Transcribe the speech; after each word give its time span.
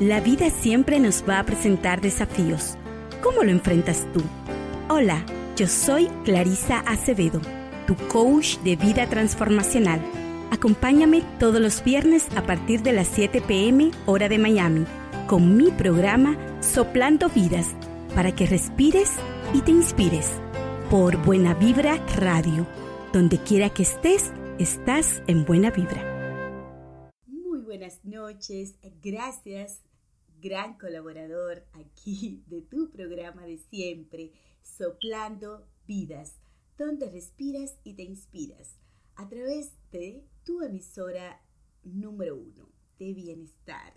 La 0.00 0.18
vida 0.18 0.48
siempre 0.48 0.98
nos 0.98 1.22
va 1.28 1.40
a 1.40 1.44
presentar 1.44 2.00
desafíos. 2.00 2.78
¿Cómo 3.22 3.42
lo 3.42 3.50
enfrentas 3.50 4.06
tú? 4.14 4.22
Hola, 4.88 5.26
yo 5.58 5.66
soy 5.66 6.06
Clarisa 6.24 6.78
Acevedo, 6.86 7.38
tu 7.86 7.94
coach 8.08 8.56
de 8.60 8.76
vida 8.76 9.06
transformacional. 9.10 10.00
Acompáñame 10.50 11.22
todos 11.38 11.60
los 11.60 11.84
viernes 11.84 12.26
a 12.34 12.42
partir 12.44 12.80
de 12.80 12.94
las 12.94 13.08
7 13.08 13.42
pm 13.42 13.90
hora 14.06 14.30
de 14.30 14.38
Miami 14.38 14.86
con 15.26 15.58
mi 15.58 15.70
programa 15.70 16.38
Soplando 16.62 17.28
Vidas 17.28 17.68
para 18.14 18.34
que 18.34 18.46
respires 18.46 19.10
y 19.52 19.60
te 19.60 19.70
inspires 19.70 20.30
por 20.88 21.18
Buena 21.18 21.52
Vibra 21.52 21.98
Radio. 22.16 22.66
Donde 23.12 23.36
quiera 23.36 23.68
que 23.68 23.82
estés, 23.82 24.32
estás 24.58 25.22
en 25.26 25.44
Buena 25.44 25.70
Vibra. 25.70 26.02
Muy 27.26 27.60
buenas 27.60 28.02
noches, 28.02 28.76
gracias 29.02 29.89
gran 30.40 30.78
colaborador 30.78 31.64
aquí 31.72 32.42
de 32.46 32.62
tu 32.62 32.90
programa 32.90 33.44
de 33.44 33.58
siempre, 33.58 34.32
Soplando 34.62 35.66
Vidas, 35.86 36.38
donde 36.78 37.10
respiras 37.10 37.78
y 37.84 37.94
te 37.94 38.02
inspiras 38.02 38.78
a 39.16 39.28
través 39.28 39.72
de 39.92 40.24
tu 40.44 40.62
emisora 40.62 41.42
número 41.84 42.36
uno 42.36 42.68
de 42.98 43.12
bienestar, 43.12 43.94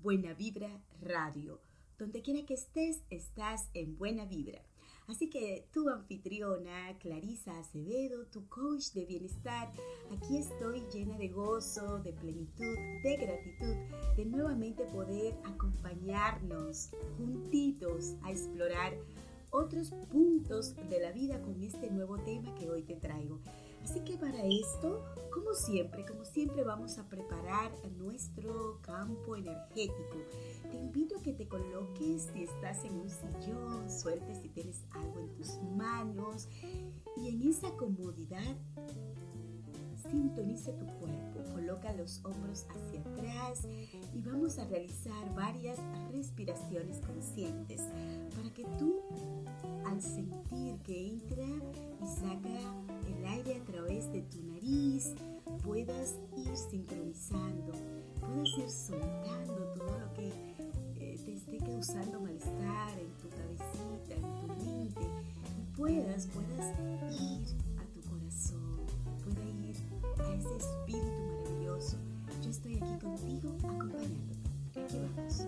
Buena 0.00 0.34
Vibra 0.34 0.82
Radio. 1.00 1.60
Donde 1.98 2.22
quiera 2.22 2.44
que 2.44 2.54
estés, 2.54 3.02
estás 3.10 3.70
en 3.72 3.96
Buena 3.96 4.24
Vibra. 4.26 4.62
Así 5.06 5.28
que 5.28 5.68
tu 5.70 5.88
anfitriona, 5.90 6.96
Clarisa 6.98 7.58
Acevedo, 7.58 8.26
tu 8.26 8.48
coach 8.48 8.92
de 8.94 9.04
bienestar, 9.04 9.70
aquí 10.10 10.38
estoy 10.38 10.82
llena 10.92 11.18
de 11.18 11.28
gozo, 11.28 11.98
de 11.98 12.14
plenitud, 12.14 12.76
de 13.02 13.16
gratitud, 13.18 13.76
de 14.16 14.24
nuevamente 14.24 14.84
poder 14.84 15.34
acompañarnos 15.44 16.90
juntitos 17.18 18.14
a 18.22 18.30
explorar 18.30 18.94
otros 19.50 19.90
puntos 20.10 20.74
de 20.88 21.00
la 21.00 21.12
vida 21.12 21.40
con 21.42 21.62
este 21.62 21.90
nuevo 21.90 22.18
tema 22.18 22.54
que 22.54 22.70
hoy 22.70 22.82
te 22.82 22.96
traigo. 22.96 23.40
Así 23.84 24.00
que 24.00 24.16
para 24.16 24.42
esto, 24.42 25.04
como 25.30 25.52
siempre, 25.54 26.06
como 26.06 26.24
siempre 26.24 26.64
vamos 26.64 26.98
a 26.98 27.06
preparar 27.06 27.70
nuestro 27.98 28.80
campo 28.80 29.36
energético. 29.36 30.16
Te 30.70 30.78
invito 30.78 31.18
a 31.18 31.22
que 31.22 31.34
te 31.34 31.46
coloques 31.46 32.30
si 32.32 32.44
estás 32.44 32.82
en 32.84 32.94
un 32.94 33.10
sillón, 33.10 33.90
sueltes 33.90 34.38
si 34.38 34.48
tienes 34.48 34.84
algo 34.90 35.20
en 35.20 35.34
tus 35.34 35.60
manos 35.76 36.48
y 37.18 37.28
en 37.28 37.42
esa 37.48 37.70
comodidad 37.76 38.56
sintonice 40.10 40.72
tu 40.72 40.86
cuerpo, 40.98 41.33
coloca 41.52 41.92
los 41.92 42.20
hombros 42.24 42.66
hacia 42.70 43.00
atrás 43.00 43.66
y 44.14 44.20
vamos 44.22 44.58
a 44.58 44.64
realizar 44.66 45.34
varias 45.34 45.78
respiraciones 46.12 47.00
conscientes 47.00 47.80
para 48.36 48.50
que 48.52 48.64
tú 48.78 49.00
al 49.86 50.00
sentir 50.00 50.78
que 50.78 51.08
entra 51.08 51.44
y 52.02 52.06
saca 52.06 52.58
el 53.06 53.26
aire 53.26 53.56
a 53.56 53.64
través 53.64 54.10
de 54.12 54.22
tu 54.22 54.42
nariz, 54.42 55.14
puedas 55.62 56.16
ir 56.36 56.56
sincronizando, 56.56 57.72
puedas 58.20 58.58
ir 58.58 58.70
soltando 58.70 59.72
todo 59.76 59.98
lo 59.98 60.12
que 60.14 60.28
eh, 60.98 61.18
te 61.24 61.34
esté 61.34 61.58
causando 61.58 62.20
malestar 62.20 62.98
en 62.98 63.12
tu 63.18 63.28
cabecita, 63.28 64.14
en 64.14 64.40
tu 64.40 64.64
mente, 64.64 65.00
y 65.58 65.76
puedas, 65.76 66.26
puedas 66.28 67.20
ir 67.20 67.63
ese 70.44 70.56
espíritu 70.56 71.22
maravilloso. 71.42 71.96
Yo 72.42 72.50
estoy 72.50 72.76
aquí 72.76 72.98
contigo 73.00 73.56
acompañándote. 73.58 74.50
Aquí 74.76 74.98
vamos. 75.16 75.46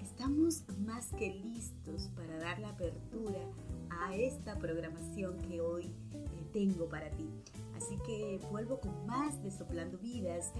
Estamos 0.00 0.64
más 0.84 1.10
que 1.16 1.30
listos 1.30 2.10
para 2.16 2.38
dar 2.38 2.58
la 2.58 2.70
apertura 2.70 3.38
a 3.88 4.16
esta 4.16 4.58
programación 4.58 5.38
que 5.42 5.60
hoy 5.60 5.94
eh, 6.12 6.26
tengo 6.52 6.88
para 6.88 7.08
ti. 7.10 7.28
Así 7.76 7.96
que 8.04 8.40
vuelvo 8.50 8.80
con 8.80 9.06
más 9.06 9.40
de 9.44 9.50
Soplando 9.52 9.96
Vidas. 9.98 10.52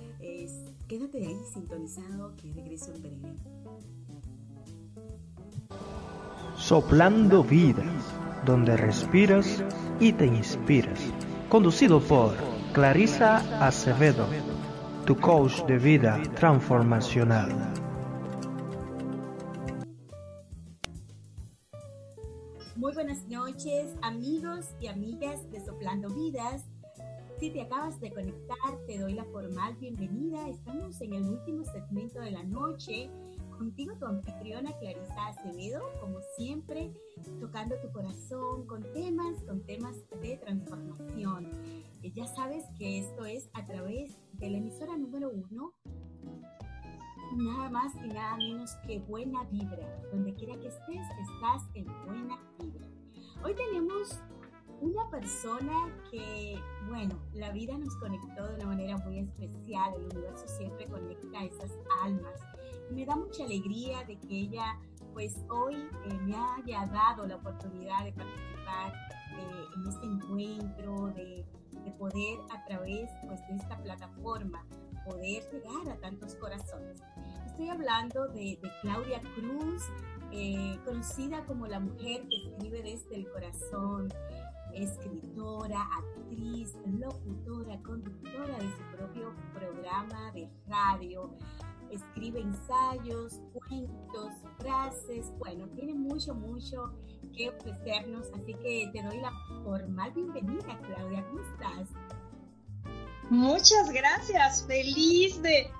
quédate 0.87 1.27
ahí 1.27 1.41
sintonizado 1.53 2.37
que 2.37 2.53
regreso 2.53 2.93
en 2.95 3.03
breve. 3.03 3.37
Soplando 6.57 7.43
Vidas, 7.43 8.15
donde 8.47 8.77
respiras 8.77 9.65
y 9.99 10.13
te 10.13 10.27
inspiras. 10.27 11.01
Conducido 11.49 12.01
por 12.01 12.37
Clarisa 12.73 13.39
Acevedo, 13.67 14.29
tu 15.07 15.17
coach 15.17 15.65
de 15.65 15.79
vida 15.79 16.23
transformacional. 16.37 17.51
Muy 22.77 22.95
buenas 22.95 23.27
noches, 23.27 23.97
amigos 24.03 24.67
y 24.81 24.87
amigas 24.87 25.51
de 25.51 25.61
Soplando 25.61 26.09
Vidas. 26.09 26.67
Si 27.41 27.51
te 27.51 27.63
acabas 27.63 27.99
de 28.01 28.13
conectar, 28.13 28.79
te 28.87 28.99
doy 28.99 29.15
la 29.15 29.25
formal 29.25 29.75
bienvenida. 29.81 30.49
Estamos 30.49 31.01
en 31.01 31.15
el 31.15 31.25
último 31.25 31.65
segmento 31.65 32.21
de 32.21 32.31
la 32.31 32.45
noche 32.45 33.11
contigo 33.63 33.95
tu 33.97 34.07
anfitriona 34.07 34.77
Clarisa 34.79 35.29
Acevedo, 35.29 35.83
como 36.01 36.19
siempre, 36.37 36.93
tocando 37.41 37.77
tu 37.77 37.93
corazón 37.93 38.67
con 38.67 38.83
temas, 38.93 39.41
con 39.47 39.61
temas 39.65 39.97
de 40.21 40.37
transformación. 40.39 41.49
Ya 42.03 42.27
sabes 42.27 42.65
que 42.77 42.99
esto 42.99 43.25
es 43.25 43.49
a 43.55 43.65
través 43.65 44.19
de 44.43 44.51
la 44.51 44.59
emisora 44.59 44.97
número 44.97 45.31
uno, 45.31 45.73
nada 47.37 47.71
más 47.71 47.95
y 47.95 48.09
nada 48.09 48.37
menos 48.39 48.75
que 48.85 48.99
Buena 48.99 49.45
Vibra. 49.45 49.87
Donde 50.11 50.35
quiera 50.35 50.59
que 50.59 50.67
estés, 50.67 51.01
estás 51.21 51.63
en 51.75 51.87
Buena 52.05 52.37
Vibra. 52.59 52.89
Hoy 53.45 53.55
tenemos 53.55 54.21
una 54.81 55.09
persona 55.11 55.73
que, 56.11 56.61
bueno, 56.89 57.23
la 57.35 57.53
vida 57.53 57.79
nos 57.79 57.95
conectó 57.99 58.49
de 58.49 58.57
una 58.57 58.67
manera 58.67 58.97
muy 58.99 59.21
especial, 59.21 59.95
el 59.95 60.05
universo 60.07 60.49
siempre 60.49 60.89
conecta 60.89 61.39
a 61.39 61.45
esas 61.45 61.71
almas 62.03 62.41
me 62.91 63.07
da 63.07 63.17
mucha 63.17 63.45
alegría 63.45 64.05
de 64.05 64.19
que 64.19 64.41
ella 64.41 64.79
pues 65.13 65.39
hoy 65.51 65.75
eh, 65.75 66.15
me 66.23 66.35
haya 66.35 66.87
dado 66.87 67.27
la 67.27 67.37
oportunidad 67.37 68.05
de 68.05 68.13
participar 68.13 68.93
eh, 69.39 69.65
en 69.77 69.87
este 69.87 70.07
encuentro, 70.07 71.09
de, 71.15 71.45
poder 71.91 72.39
a 72.51 72.65
través 72.65 73.11
pues, 73.27 73.41
de 73.49 73.57
esta 73.57 73.77
plataforma 73.83 74.65
poder 75.05 75.43
llegar 75.51 75.89
a 75.91 76.01
tantos 76.01 76.35
corazones. 76.37 77.03
Estoy 77.47 77.69
hablando 77.69 78.29
de, 78.29 78.59
Claudia 78.81 79.21
Cruz, 79.35 79.83
eh, 80.31 80.79
conocida 80.85 81.45
como 81.45 81.67
la 81.67 81.81
mujer 81.81 82.27
que 82.29 82.37
escribe 82.37 82.83
desde 82.83 83.17
el 83.17 83.31
corazón, 83.31 84.09
escritora, 84.73 85.87
actriz, 85.99 86.75
locutora, 86.87 87.79
conductora 87.83 88.57
de 88.57 88.71
su 88.71 88.97
propio 88.97 89.35
programa 89.53 90.33
de 90.33 90.49
radio, 90.67 91.31
escribe 91.91 92.41
ensayos, 92.41 93.41
cuentos, 93.53 94.33
frases, 94.59 95.31
bueno, 95.39 95.69
tiene 95.75 95.95
mucho, 95.95 96.35
mucho 96.35 96.95
que 97.37 97.51
ofrecernos, 97.51 98.31
así 98.33 98.55
que 98.55 98.91
te 98.93 99.03
doy 99.03 99.21
la 99.21 99.33
formal 99.65 100.13
bienvenida, 100.13 100.79
Claudia, 100.87 101.25
¿cómo 101.29 101.41
estás? 101.41 101.89
Muchas 103.31 103.91
gracias, 103.93 104.65
feliz 104.67 105.41
de, 105.43 105.71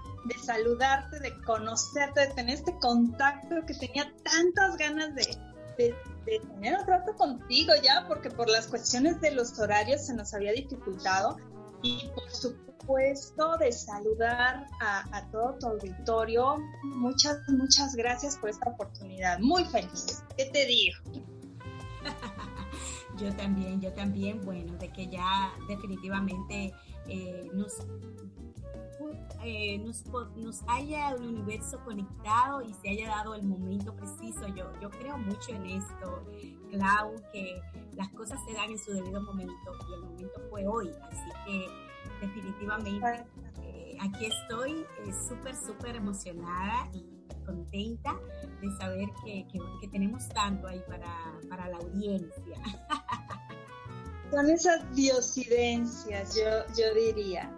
saludarte, 0.45 1.21
de 1.21 1.37
conocerte, 1.43 2.21
de 2.21 2.27
tener 2.35 2.55
este 2.55 2.79
contacto 2.79 3.57
que 3.67 3.75
tenía 3.75 4.13
tantas 4.23 4.77
ganas 4.77 5.15
de, 5.15 5.37
de, 5.77 6.41
tener 6.41 6.79
un 6.79 6.87
rato 6.87 7.15
contigo 7.15 7.73
ya, 7.83 8.07
porque 8.09 8.31
por 8.31 8.49
las 8.49 8.67
cuestiones 8.69 9.21
de 9.21 9.33
los 9.33 9.59
horarios 9.59 10.07
se 10.07 10.15
nos 10.15 10.33
había 10.33 10.53
dificultado 10.53 11.37
y 11.83 12.09
por 12.15 12.31
supuesto 12.31 12.73
puesto 12.87 13.57
de 13.59 13.73
saludar 13.73 14.67
a, 14.81 15.29
todo 15.31 15.57
tu 15.59 15.67
auditorio. 15.69 16.57
Muchas, 16.83 17.39
muchas 17.49 17.95
gracias 17.95 18.37
por 18.37 18.51
esta 18.51 18.71
oportunidad. 18.71 19.39
Muy 19.39 19.65
feliz. 19.65 20.23
¿Qué 20.37 20.47
te 20.47 20.67
digo? 20.67 21.32
Yo 23.17 23.35
también, 23.37 23.81
yo 23.81 23.93
también. 23.93 24.41
Bueno, 24.45 24.77
de 24.79 24.91
que 24.91 25.09
ya 25.09 25.53
definitivamente 25.69 26.73
eh, 27.07 27.51
nos, 27.53 27.87
eh, 29.45 29.79
nos, 29.79 30.05
nos, 30.37 30.63
haya 30.69 31.11
el 31.11 31.23
universo 31.23 31.81
conectado 31.85 32.63
y 32.63 32.73
se 32.75 32.91
haya 32.91 33.09
dado 33.09 33.35
el 33.35 33.45
momento 33.45 33.95
preciso. 33.95 34.49
Yo, 34.49 34.73
yo 34.81 34.91
creo 34.91 35.19
mucho 35.19 35.53
en 35.53 35.67
esto, 35.67 36.25
Clau, 36.71 37.15
que 37.33 37.61
las 37.95 38.09
cosas 38.11 38.41
se 38.47 38.55
dan 38.55 38.71
en 38.71 38.79
su 38.79 38.93
debido 38.93 39.21
momento 39.23 39.55
y 39.89 39.95
el 39.95 40.01
momento 40.01 40.41
fue 40.51 40.67
hoy. 40.67 40.91
Así 41.11 41.31
que 41.47 41.69
definitivamente 42.21 43.25
eh, 43.63 43.97
aquí 44.01 44.27
estoy 44.27 44.85
súper, 45.29 45.55
súper 45.55 45.97
emocionada 45.97 46.89
y 46.93 47.12
contenta 47.45 48.19
de 48.61 48.71
saber 48.79 49.09
que, 49.25 49.47
que, 49.81 49.89
tenemos 49.89 50.29
tanto 50.29 50.67
ahí 50.67 50.83
para, 50.87 51.15
para 51.49 51.69
la 51.69 51.77
audiencia. 51.79 52.59
Son 54.31 54.49
esas 54.49 54.95
diosidencias, 54.95 56.37
yo, 56.37 56.75
yo 56.77 56.95
diría. 56.95 57.51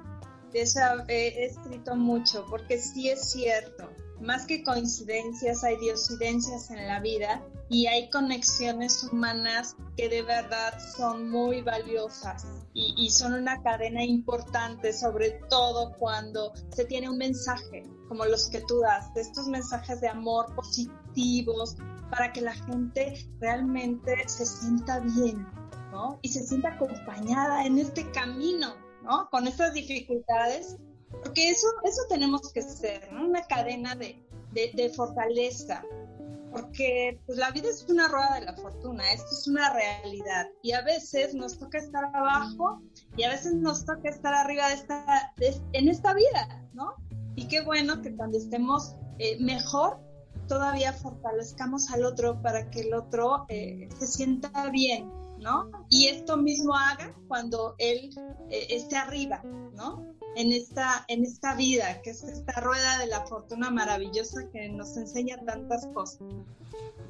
Eso 0.53 0.81
he 1.09 1.47
escrito 1.47 1.97
mucho, 1.97 2.47
porque 2.49 2.79
sí 2.79 3.09
es 3.09 3.31
cierto, 3.33 3.91
más 4.21 4.47
que 4.47 4.63
coincidencias, 4.63 5.65
hay 5.65 5.77
diosidencias 5.77 6.71
en 6.71 6.87
la 6.87 7.01
vida 7.01 7.43
y 7.69 7.87
hay 7.87 8.11
conexiones 8.11 9.05
humanas 9.05 9.77
que 9.97 10.09
de 10.09 10.23
verdad 10.23 10.79
son 10.97 11.31
muy 11.31 11.63
valiosas 11.63 12.47
y, 12.73 12.95
y, 12.97 13.11
son 13.11 13.35
una 13.35 13.63
cadena 13.63 14.05
importante, 14.05 14.93
sobre 14.93 15.41
todo 15.49 15.93
cuando 15.99 16.53
se 16.71 16.85
tiene 16.85 17.09
un 17.09 17.19
mensaje 17.19 17.85
como 18.09 18.25
los 18.27 18.49
que 18.49 18.61
tú 18.61 18.81
das, 18.81 19.13
de 19.15 19.23
estos 19.23 19.49
mensajes 19.49 20.01
de 20.01 20.09
amor 20.09 20.55
positivos 20.55 21.77
para 22.11 22.33
que 22.33 22.43
la 22.43 22.55
gente 22.55 23.29
realmente 23.41 24.29
se 24.29 24.47
sienta 24.47 25.01
bien, 25.01 25.47
¿no? 25.91 26.19
Y 26.23 26.29
se 26.29 26.47
sienta 26.47 26.75
acompañada 26.75 27.65
en 27.65 27.79
este 27.79 28.11
camino, 28.13 28.75
¿no? 29.03 29.29
Con 29.31 29.47
estas 29.47 29.75
dificultades, 29.75 30.77
porque 31.23 31.51
eso, 31.51 31.67
eso 31.85 32.03
tenemos 32.09 32.53
que 32.53 32.63
ser, 32.63 33.13
¿no? 33.13 33.27
Una 33.27 33.43
cadena 33.47 33.95
de, 33.95 34.23
de, 34.53 34.73
de 34.75 34.89
fortaleza, 34.91 35.83
porque 36.55 37.21
pues, 37.27 37.37
la 37.37 37.51
vida 37.51 37.69
es 37.69 37.85
una 37.89 38.07
rueda 38.07 38.37
de 38.39 38.47
la 38.47 38.55
fortuna, 38.55 39.13
esto 39.13 39.29
es 39.33 39.49
una 39.49 39.73
realidad 39.73 40.47
y 40.63 40.71
a 40.71 40.83
veces 40.83 41.35
nos 41.35 41.59
toca 41.59 41.79
estar 41.79 42.05
abajo 42.15 42.81
y 43.17 43.25
a 43.25 43.31
veces 43.31 43.55
nos 43.55 43.85
toca 43.85 44.09
estar 44.09 44.33
arriba 44.33 44.69
de 44.69 44.75
esta, 44.75 45.35
en 45.73 45.89
esta 45.89 46.15
vida, 46.15 46.65
¿no? 46.73 46.95
Y 47.35 47.49
qué 47.49 47.63
bueno 47.63 48.01
que 48.03 48.15
cuando 48.15 48.39
estemos 48.39 48.95
eh, 49.19 49.37
mejor, 49.41 49.99
todavía 50.47 50.93
fortalezcamos 50.93 51.91
al 51.91 52.05
otro 52.05 52.41
para 52.41 52.71
que 52.71 52.83
el 52.83 52.95
otro 52.95 53.47
eh, 53.49 53.89
se 53.99 54.07
sienta 54.07 54.71
bien, 54.71 55.11
¿no? 55.39 55.71
Y 55.89 56.07
esto 56.07 56.37
mismo 56.37 56.77
haga 56.77 57.13
cuando 57.27 57.75
él 57.79 58.11
eh, 58.51 58.67
esté 58.71 58.97
arriba, 58.97 59.43
¿no? 59.75 60.14
En 60.37 60.53
esta, 60.53 61.05
en 61.09 61.25
esta 61.25 61.55
vida, 61.55 62.03
que 62.03 62.11
es 62.11 62.23
esta 62.23 62.61
rueda 62.61 62.99
de 62.99 63.07
la 63.07 63.27
fortuna 63.27 63.71
maravillosa 63.71 64.49
que 64.51 64.69
nos 64.69 64.97
enseña 64.97 65.39
tantas 65.45 65.87
cosas. 65.89 66.29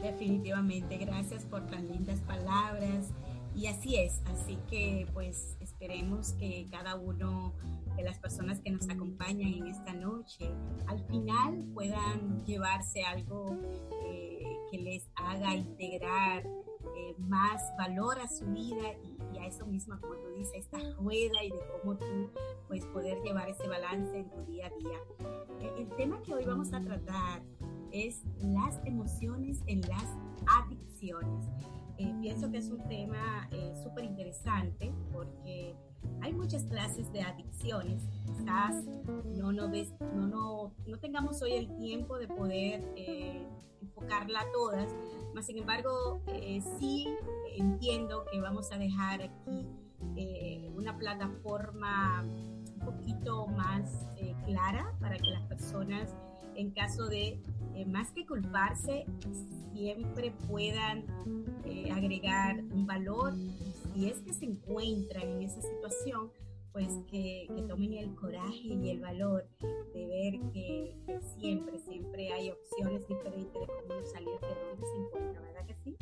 Definitivamente, 0.02 0.98
gracias 0.98 1.44
por 1.44 1.66
tan 1.66 1.88
lindas 1.88 2.20
palabras. 2.20 3.06
Y 3.54 3.68
así 3.68 3.96
es, 3.96 4.20
así 4.26 4.58
que 4.68 5.06
pues 5.12 5.56
esperemos 5.60 6.32
que 6.32 6.66
cada 6.70 6.96
uno 6.96 7.54
de 7.96 8.02
las 8.02 8.18
personas 8.18 8.60
que 8.60 8.70
nos 8.70 8.88
acompañan 8.88 9.52
en 9.52 9.68
esta 9.68 9.92
noche 9.92 10.50
al 10.88 11.04
final 11.06 11.64
puedan 11.72 12.44
llevarse 12.44 13.04
algo 13.04 13.56
eh, 14.06 14.42
que 14.72 14.78
les 14.78 15.08
haga 15.14 15.54
integrar 15.54 16.42
eh, 16.96 17.14
más 17.18 17.62
valor 17.76 18.18
a 18.20 18.28
su 18.28 18.46
vida 18.46 18.92
y, 19.02 19.38
a 19.38 19.46
eso 19.46 19.66
mismo, 19.66 20.00
como 20.00 20.14
tú 20.14 20.28
dices, 20.36 20.52
esta 20.54 20.78
rueda 20.94 21.42
y 21.42 21.50
de 21.50 21.58
cómo 21.80 21.96
tú 21.96 22.30
puedes 22.68 22.86
poder 22.86 23.20
llevar 23.22 23.48
ese 23.48 23.66
balance 23.68 24.16
en 24.16 24.30
tu 24.30 24.42
día 24.44 24.66
a 24.66 24.70
día. 24.70 24.98
Eh, 25.60 25.72
el 25.78 25.88
tema 25.96 26.22
que 26.22 26.34
hoy 26.34 26.44
vamos 26.44 26.72
a 26.72 26.80
tratar 26.80 27.42
es 27.90 28.22
las 28.38 28.80
emociones 28.84 29.62
en 29.66 29.80
las 29.82 30.06
adicciones. 30.62 31.46
Eh, 31.98 32.14
pienso 32.20 32.50
que 32.50 32.58
es 32.58 32.70
un 32.70 32.82
tema 32.88 33.48
súper 33.82 34.04
interesante 34.04 34.92
porque 35.12 35.76
hay 36.20 36.32
muchas 36.32 36.64
clases 36.64 37.12
de 37.12 37.22
adicciones. 37.22 38.02
Quizás 38.26 38.84
no, 39.36 39.52
no, 39.52 39.70
ves, 39.70 39.92
no, 40.00 40.26
no, 40.26 40.72
no 40.86 40.98
tengamos 40.98 41.42
hoy 41.42 41.52
el 41.52 41.76
tiempo 41.76 42.18
de 42.18 42.28
poder 42.28 42.82
enfocarla 43.80 44.44
todas, 44.52 44.88
más 45.34 45.46
sin 45.46 45.58
embargo, 45.58 46.22
eh, 46.28 46.62
sí 46.78 47.08
entiendo 47.56 48.24
que 48.30 48.40
vamos 48.40 48.70
a 48.72 48.78
dejar 48.78 49.22
aquí 49.22 49.66
eh, 50.16 50.70
una 50.74 50.96
plataforma 50.96 52.22
un 52.22 52.80
poquito 52.84 53.46
más 53.48 54.08
eh, 54.16 54.34
clara 54.44 54.94
para 55.00 55.18
que 55.18 55.28
las 55.30 55.42
personas, 55.42 56.14
en 56.56 56.70
caso 56.70 57.08
de 57.08 57.38
más 57.86 58.10
que 58.12 58.26
culparse, 58.26 59.06
siempre 59.72 60.32
puedan 60.48 61.04
agregar 61.92 62.62
un 62.72 62.86
valor. 62.86 63.34
Si 63.92 64.08
es 64.08 64.20
que 64.20 64.32
se 64.32 64.44
encuentran 64.46 65.28
en 65.28 65.42
esa 65.42 65.60
situación, 65.60 66.30
pues 66.74 66.88
que, 67.08 67.46
tomen 67.68 67.94
el 67.94 68.14
coraje 68.16 68.66
y 68.66 68.90
el 68.90 69.00
valor 69.00 69.48
de 69.94 70.06
ver 70.06 70.52
que, 70.52 70.96
siempre, 71.38 71.78
siempre 71.78 72.32
hay 72.32 72.50
opciones 72.50 73.06
diferentes 73.06 73.52
de 73.52 73.66
cómo 73.88 74.06
salir 74.06 74.40
de 74.40 74.48
donde 74.48 74.86
se 74.86 74.96
encuentra, 74.96 75.40
¿verdad 75.40 75.66
que 75.66 75.76
sí? 75.84 75.96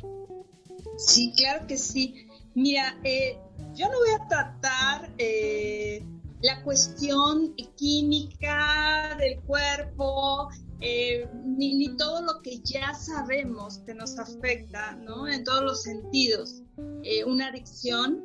Sí, 0.97 1.33
claro 1.37 1.67
que 1.67 1.77
sí. 1.77 2.27
Mira, 2.55 2.99
eh, 3.03 3.37
yo 3.75 3.87
no 3.87 3.99
voy 3.99 4.09
a 4.19 4.27
tratar 4.27 5.13
eh, 5.19 6.03
la 6.43 6.61
cuestión 6.61 7.55
química 7.77 9.15
del 9.17 9.39
cuerpo, 9.43 10.49
eh, 10.81 11.25
ni, 11.45 11.73
ni, 11.75 11.95
todo 11.95 12.21
lo 12.21 12.41
que 12.41 12.59
ya 12.59 12.93
sabemos 12.93 13.79
que 13.85 13.93
nos 13.93 14.19
afecta, 14.19 14.93
¿no? 14.97 15.25
En 15.25 15.45
todos 15.45 15.63
los 15.63 15.83
sentidos. 15.83 16.61
Eh, 17.03 17.23
una 17.23 17.47
adicción, 17.47 18.21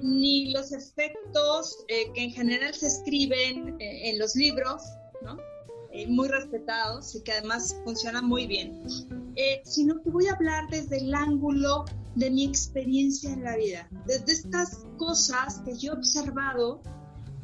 ni 0.00 0.50
los 0.50 0.72
efectos 0.72 1.84
eh, 1.88 2.10
que 2.14 2.24
en 2.24 2.30
general 2.30 2.72
se 2.72 2.86
escriben 2.86 3.76
en 3.78 4.18
los 4.18 4.34
libros, 4.34 4.82
¿no? 5.22 5.36
muy 6.08 6.28
respetados 6.28 7.16
y 7.16 7.22
que 7.22 7.32
además 7.32 7.74
funcionan 7.82 8.24
muy 8.24 8.46
bien, 8.46 8.84
sino 9.64 10.00
que 10.00 10.10
voy 10.10 10.28
a 10.28 10.34
hablar 10.34 10.68
desde 10.70 10.98
el 10.98 11.12
ángulo 11.12 11.86
de 12.14 12.30
mi 12.30 12.44
experiencia 12.44 13.32
en 13.32 13.42
la 13.42 13.56
vida, 13.56 13.88
desde 14.06 14.32
estas 14.32 14.86
cosas 14.96 15.60
que 15.64 15.76
yo 15.76 15.92
he 15.92 15.96
observado 15.96 16.82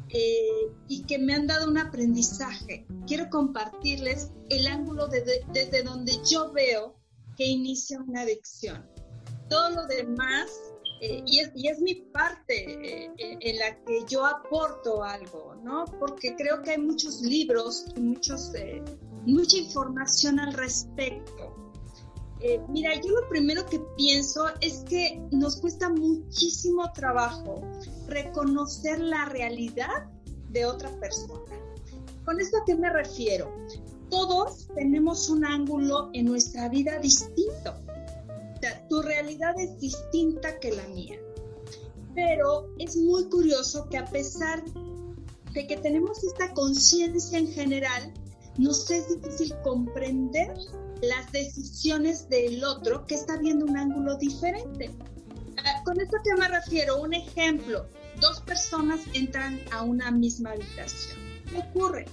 eh, 0.09 0.71
y 0.87 1.03
que 1.03 1.17
me 1.17 1.33
han 1.33 1.47
dado 1.47 1.67
un 1.69 1.77
aprendizaje. 1.77 2.85
Quiero 3.07 3.29
compartirles 3.29 4.31
el 4.49 4.67
ángulo 4.67 5.07
desde 5.07 5.83
donde 5.83 6.13
yo 6.29 6.51
veo 6.51 6.95
que 7.35 7.45
inicia 7.45 7.99
una 7.99 8.21
adicción. 8.21 8.85
Todo 9.49 9.69
lo 9.71 9.87
demás, 9.87 10.49
eh, 11.01 11.23
y, 11.25 11.39
es, 11.39 11.51
y, 11.55 11.67
es, 11.67 11.79
mi 11.79 11.95
parte 11.95 12.53
eh, 12.53 13.11
en 13.17 13.59
la 13.59 13.83
que 13.83 14.05
yo 14.07 14.25
aporto 14.25 15.03
algo, 15.03 15.55
¿no? 15.63 15.85
Porque 15.99 16.35
creo 16.35 16.61
que 16.61 16.71
hay 16.71 16.77
muchos 16.77 17.21
libros 17.21 17.85
y 17.95 17.99
muchos, 17.99 18.51
mucha 19.25 19.57
información 19.57 20.39
al 20.39 20.53
respecto. 20.53 21.55
mira, 22.69 22.93
yo 23.01 23.09
lo 23.09 23.27
primero 23.27 23.65
que 23.65 23.79
pienso 23.97 24.45
es 24.61 24.83
que 24.87 25.19
nos 25.31 25.57
cuesta 25.57 25.89
muchísimo 25.89 26.91
trabajo 26.93 27.61
reconocer 28.07 28.99
la 28.99 29.25
realidad 29.25 30.09
de 30.49 30.65
otra 30.65 30.89
persona. 30.99 31.41
¿Con 32.23 32.39
esto 32.39 32.57
a 32.57 32.65
qué 32.65 32.75
me 32.75 32.89
refiero? 32.89 33.53
Todos 34.09 34.67
tenemos 34.75 35.29
un 35.29 35.45
ángulo 35.45 36.09
en 36.13 36.25
nuestra 36.25 36.69
vida 36.69 36.99
distinto. 36.99 37.73
tu 38.89 39.01
realidad 39.01 39.53
es 39.59 39.79
distinta 39.79 40.59
que 40.59 40.71
la 40.71 40.87
mía. 40.87 41.19
Pero 42.15 42.69
es 42.79 42.95
muy 42.95 43.25
curioso 43.25 43.87
que 43.89 43.97
a 43.97 44.05
pesar 44.05 44.63
de 45.53 45.67
que 45.67 45.77
tenemos 45.77 46.23
esta 46.23 46.53
conciencia 46.53 47.37
en 47.37 47.47
general, 47.47 48.13
nos 48.57 48.89
es 48.89 49.07
difícil 49.09 49.53
comprender 49.63 50.53
las 51.01 51.31
decisiones 51.31 52.29
del 52.29 52.63
otro 52.63 53.05
que 53.05 53.15
está 53.15 53.37
viendo 53.37 53.65
un 53.65 53.77
ángulo 53.77 54.17
diferente. 54.17 54.91
¿Con 55.85 56.01
esto 56.01 56.17
a 56.17 56.23
qué 56.23 56.35
me 56.35 56.47
refiero? 56.47 56.99
Un 56.99 57.13
ejemplo 57.13 57.87
dos 58.19 58.41
personas 58.41 59.01
entran 59.13 59.61
a 59.71 59.83
una 59.83 60.09
misma 60.09 60.51
habitación. 60.51 61.19
¿Qué 61.49 61.59
ocurre? 61.59 62.05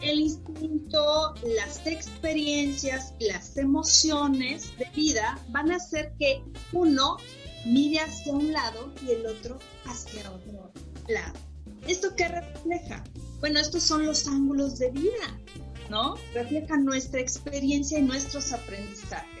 El 0.00 0.18
instinto, 0.18 1.34
las 1.56 1.86
experiencias, 1.86 3.14
las 3.20 3.56
emociones 3.56 4.76
de 4.78 4.86
vida 4.96 5.38
van 5.50 5.70
a 5.70 5.76
hacer 5.76 6.12
que 6.18 6.42
uno 6.72 7.18
mire 7.64 8.00
hacia 8.00 8.32
un 8.32 8.52
lado 8.52 8.92
y 9.06 9.12
el 9.12 9.26
otro 9.26 9.58
hacia 9.86 10.30
otro 10.30 10.72
lado. 11.08 11.38
¿Esto 11.86 12.16
qué 12.16 12.28
refleja? 12.28 13.04
Bueno, 13.38 13.60
estos 13.60 13.84
son 13.84 14.04
los 14.04 14.26
ángulos 14.26 14.78
de 14.78 14.90
vida, 14.90 15.40
¿no? 15.88 16.16
Reflejan 16.34 16.84
nuestra 16.84 17.20
experiencia 17.20 17.98
y 17.98 18.02
nuestros 18.02 18.52
aprendizajes. 18.52 19.33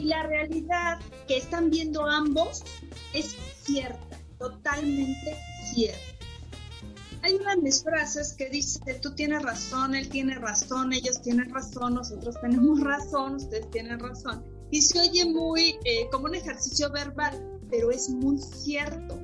Y 0.00 0.04
la 0.04 0.22
realidad 0.22 0.98
que 1.28 1.36
están 1.36 1.68
viendo 1.68 2.06
ambos 2.06 2.64
es 3.12 3.36
cierta 3.62 4.10
totalmente 4.40 5.36
cierto. 5.72 6.00
hay 7.22 7.34
una 7.34 7.54
de 7.54 7.60
mis 7.60 7.82
frases 7.82 8.32
que 8.32 8.48
dice, 8.48 8.94
tú 9.02 9.14
tienes 9.14 9.42
razón, 9.42 9.94
él 9.94 10.08
tiene 10.08 10.36
razón, 10.36 10.94
ellos 10.94 11.20
tienen 11.20 11.50
razón, 11.50 11.94
nosotros 11.94 12.34
tenemos 12.40 12.80
razón, 12.92 13.34
ustedes 13.34 13.70
tienen 13.70 14.00
razón. 14.00 14.42
Y 14.70 14.80
se 14.80 14.98
oye 15.00 15.26
muy 15.26 15.76
eh, 15.84 16.08
como 16.10 16.24
un 16.24 16.34
ejercicio 16.34 16.90
verbal, 16.90 17.60
pero 17.68 17.90
es 17.90 18.08
muy 18.08 18.38
cierto. 18.38 19.20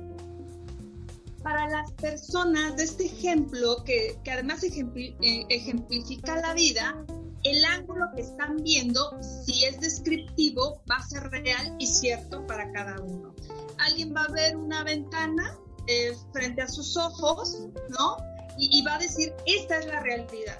Para 1.41 1.67
las 1.69 1.91
personas 1.93 2.75
de 2.75 2.83
este 2.83 3.05
ejemplo, 3.05 3.83
que, 3.83 4.19
que 4.23 4.31
además 4.31 4.61
eh, 4.63 5.45
ejemplifica 5.49 6.39
la 6.39 6.53
vida, 6.53 7.03
el 7.43 7.63
ángulo 7.65 8.07
que 8.15 8.21
están 8.21 8.57
viendo, 8.57 9.17
si 9.21 9.65
es 9.65 9.79
descriptivo, 9.79 10.81
va 10.89 10.95
a 10.95 11.07
ser 11.07 11.23
real 11.29 11.75
y 11.79 11.87
cierto 11.87 12.45
para 12.47 12.71
cada 12.71 12.99
uno. 13.01 13.33
Alguien 13.77 14.13
va 14.15 14.23
a 14.23 14.31
ver 14.31 14.57
una 14.57 14.83
ventana 14.83 15.57
eh, 15.87 16.15
frente 16.33 16.61
a 16.61 16.67
sus 16.67 16.97
ojos, 16.97 17.57
¿no? 17.89 18.17
Y, 18.59 18.81
va 18.81 18.95
a 18.95 18.99
decir, 18.99 19.33
esta 19.45 19.77
es 19.77 19.85
la 19.85 19.99
realidad. 19.99 20.59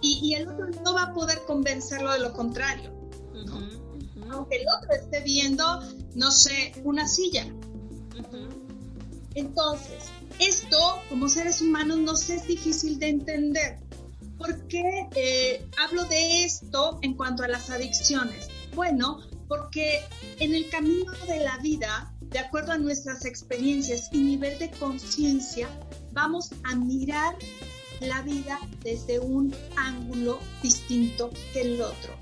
Y, 0.00 0.34
el 0.34 0.48
otro 0.48 0.68
no 0.82 0.94
va 0.94 1.02
a 1.02 1.12
poder 1.12 1.42
convencerlo 1.46 2.12
de 2.12 2.20
lo 2.20 2.32
contrario. 2.32 2.90
Aunque 4.30 4.56
el 4.56 4.66
otro 4.78 4.92
esté 4.92 5.20
viendo, 5.20 5.82
no 6.14 6.30
sé, 6.30 6.72
una 6.84 7.06
silla. 7.06 7.46
Entonces, 9.34 10.10
esto 10.38 10.78
como 11.08 11.28
seres 11.28 11.60
humanos 11.60 11.98
nos 11.98 12.30
es 12.30 12.46
difícil 12.46 12.98
de 12.98 13.08
entender. 13.08 13.78
¿Por 14.50 14.66
qué 14.66 15.06
eh, 15.14 15.64
hablo 15.78 16.04
de 16.06 16.42
esto 16.42 16.98
en 17.02 17.14
cuanto 17.14 17.44
a 17.44 17.48
las 17.48 17.70
adicciones? 17.70 18.48
Bueno, 18.74 19.20
porque 19.46 20.00
en 20.40 20.56
el 20.56 20.68
camino 20.70 21.12
de 21.28 21.38
la 21.44 21.56
vida 21.58 22.12
de 22.20 22.40
acuerdo 22.40 22.72
a 22.72 22.78
nuestras 22.78 23.24
experiencias 23.24 24.08
y 24.10 24.18
nivel 24.18 24.58
de 24.58 24.68
conciencia, 24.72 25.68
vamos 26.10 26.50
a 26.64 26.74
mirar 26.74 27.36
la 28.00 28.22
vida 28.22 28.58
desde 28.82 29.20
un 29.20 29.54
ángulo 29.76 30.40
distinto 30.64 31.30
que 31.52 31.60
el 31.60 31.80
otro. 31.80 32.12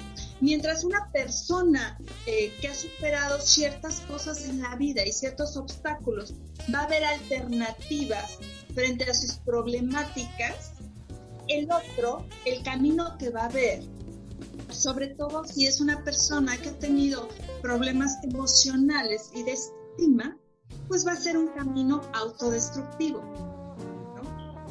Mientras 0.43 0.85
una 0.85 1.11
persona 1.11 1.99
eh, 2.27 2.53
que 2.61 2.69
ha 2.69 2.75
superado 2.75 3.41
ciertas 3.41 4.01
cosas 4.01 4.45
en 4.45 4.61
la 4.61 4.77
vida 4.77 5.03
y 5.07 5.13
ciertos 5.13 5.57
obstáculos 5.57 6.35
va 6.75 6.83
a 6.83 6.89
ver 6.89 7.05
alternativas 7.05 8.39
frente 8.75 9.05
a 9.05 9.15
sus 9.15 9.37
problemáticas, 9.39 10.73
el 11.49 11.69
otro, 11.71 12.25
el 12.45 12.63
camino 12.63 13.17
que 13.19 13.31
va 13.31 13.47
a 13.47 13.49
ver, 13.49 13.83
sobre 14.71 15.09
todo 15.09 15.45
si 15.45 15.67
es 15.67 15.81
una 15.81 16.03
persona 16.05 16.57
que 16.57 16.69
ha 16.69 16.79
tenido 16.79 17.29
problemas 17.63 18.17
emocionales 18.23 19.31
y 19.35 19.43
de 19.43 19.57
pues 20.89 21.07
va 21.07 21.13
a 21.13 21.17
ser 21.17 21.37
un 21.37 21.49
camino 21.49 22.01
autodestructivo. 22.15 23.23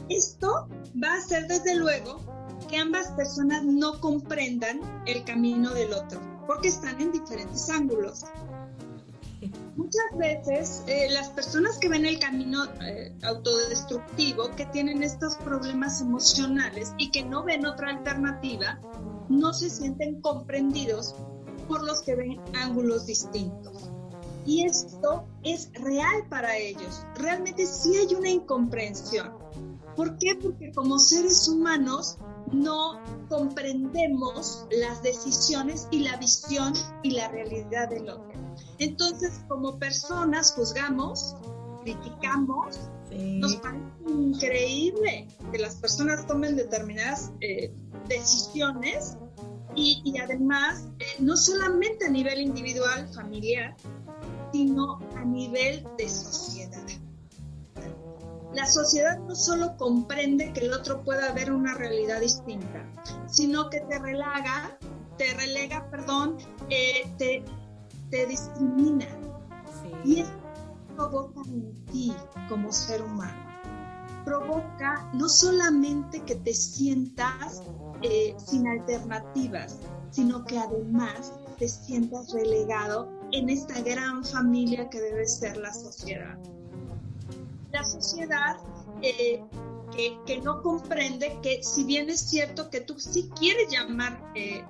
Esto 0.09 0.67
va 1.03 1.13
a 1.13 1.17
hacer 1.17 1.47
desde 1.47 1.75
luego 1.75 2.19
que 2.69 2.77
ambas 2.77 3.11
personas 3.11 3.63
no 3.63 3.99
comprendan 3.99 4.79
el 5.05 5.23
camino 5.25 5.73
del 5.73 5.93
otro, 5.93 6.19
porque 6.47 6.69
están 6.69 6.99
en 7.01 7.11
diferentes 7.11 7.69
ángulos. 7.69 8.23
Muchas 9.77 10.17
veces 10.17 10.83
eh, 10.87 11.07
las 11.11 11.29
personas 11.29 11.77
que 11.77 11.87
ven 11.87 12.03
el 12.03 12.17
camino 12.17 12.65
eh, 12.81 13.13
autodestructivo, 13.21 14.49
que 14.55 14.65
tienen 14.65 15.03
estos 15.03 15.35
problemas 15.35 16.01
emocionales 16.01 16.95
y 16.97 17.11
que 17.11 17.23
no 17.23 17.43
ven 17.43 17.63
otra 17.63 17.91
alternativa, 17.91 18.79
no 19.29 19.53
se 19.53 19.69
sienten 19.69 20.19
comprendidos 20.21 21.13
por 21.67 21.83
los 21.85 22.01
que 22.01 22.15
ven 22.15 22.41
ángulos 22.55 23.05
distintos. 23.05 23.91
Y 24.47 24.65
esto 24.65 25.27
es 25.43 25.69
real 25.73 26.25
para 26.27 26.57
ellos. 26.57 27.05
Realmente 27.15 27.67
sí 27.67 27.95
hay 27.97 28.15
una 28.15 28.31
incomprensión. 28.31 29.31
¿Por 29.95 30.17
qué? 30.17 30.35
Porque 30.41 30.71
como 30.71 30.97
seres 30.97 31.47
humanos 31.47 32.17
no 32.51 32.99
comprendemos 33.29 34.65
las 34.71 35.01
decisiones 35.03 35.87
y 35.91 35.99
la 35.99 36.17
visión 36.17 36.73
y 37.03 37.11
la 37.11 37.27
realidad 37.29 37.89
del 37.89 38.09
otro. 38.09 38.31
Entonces, 38.79 39.41
como 39.47 39.77
personas 39.77 40.53
juzgamos, 40.53 41.35
criticamos, 41.83 42.79
nos 43.11 43.55
parece 43.57 43.83
increíble 44.07 45.27
que 45.51 45.57
las 45.57 45.75
personas 45.75 46.27
tomen 46.27 46.55
determinadas 46.55 47.31
eh, 47.41 47.73
decisiones 48.07 49.17
y, 49.75 50.17
además, 50.19 50.87
eh, 50.99 51.05
no 51.19 51.37
solamente 51.37 52.05
a 52.05 52.09
nivel 52.09 52.41
individual, 52.41 53.07
familiar, 53.13 53.75
sino 54.51 54.99
a 55.15 55.23
nivel 55.23 55.85
de 55.97 56.09
sociedad. 56.09 56.86
La 58.57 58.65
sociedad 58.65 59.19
no 59.19 59.35
solo 59.35 59.77
comprende 59.77 60.51
que 60.51 60.61
el 60.61 60.73
otro 60.73 61.03
pueda 61.03 61.31
ver 61.31 61.51
una 61.51 61.75
realidad 61.75 62.21
distinta, 62.21 62.91
sino 63.27 63.69
que 63.69 63.81
te 63.81 63.99
relega, 63.99 64.79
te 65.15 65.31
relega, 65.35 65.87
perdón, 65.91 66.37
eh, 66.71 67.07
te, 67.19 67.45
te, 68.09 68.25
discrimina. 68.25 69.05
Y 70.03 70.21
eso 70.21 70.31
provoca 70.95 71.41
en 71.45 71.85
ti 71.85 72.15
como 72.49 72.71
ser 72.71 73.03
humano. 73.03 73.45
Provoca 74.25 75.07
no 75.13 75.29
solamente 75.29 76.23
que 76.23 76.33
te 76.33 76.55
sientas 76.55 77.61
eh, 78.01 78.35
sin 78.43 78.67
alternativas, 78.67 79.77
sino 80.09 80.43
que 80.45 80.57
además 80.57 81.31
te 81.59 81.67
sientas 81.67 82.33
relegado 82.33 83.07
en 83.33 83.51
esta 83.51 83.79
gran 83.81 84.25
familia 84.25 84.89
que 84.89 84.99
debe 84.99 85.27
ser 85.27 85.57
la 85.57 85.71
sociedad. 85.71 86.39
La 87.77 87.83
sociedad 87.83 88.57
eh, 89.03 89.43
que, 90.25 90.41
no 90.41 90.63
comprende 90.63 91.37
que 91.43 91.61
si 91.61 91.83
bien 91.83 92.09
es 92.09 92.21
cierto 92.21 92.71
que 92.71 92.81
tú 92.81 92.99
sí 92.99 93.29
quieres 93.37 93.71
llamar 93.71 94.19
eh, 94.33 94.65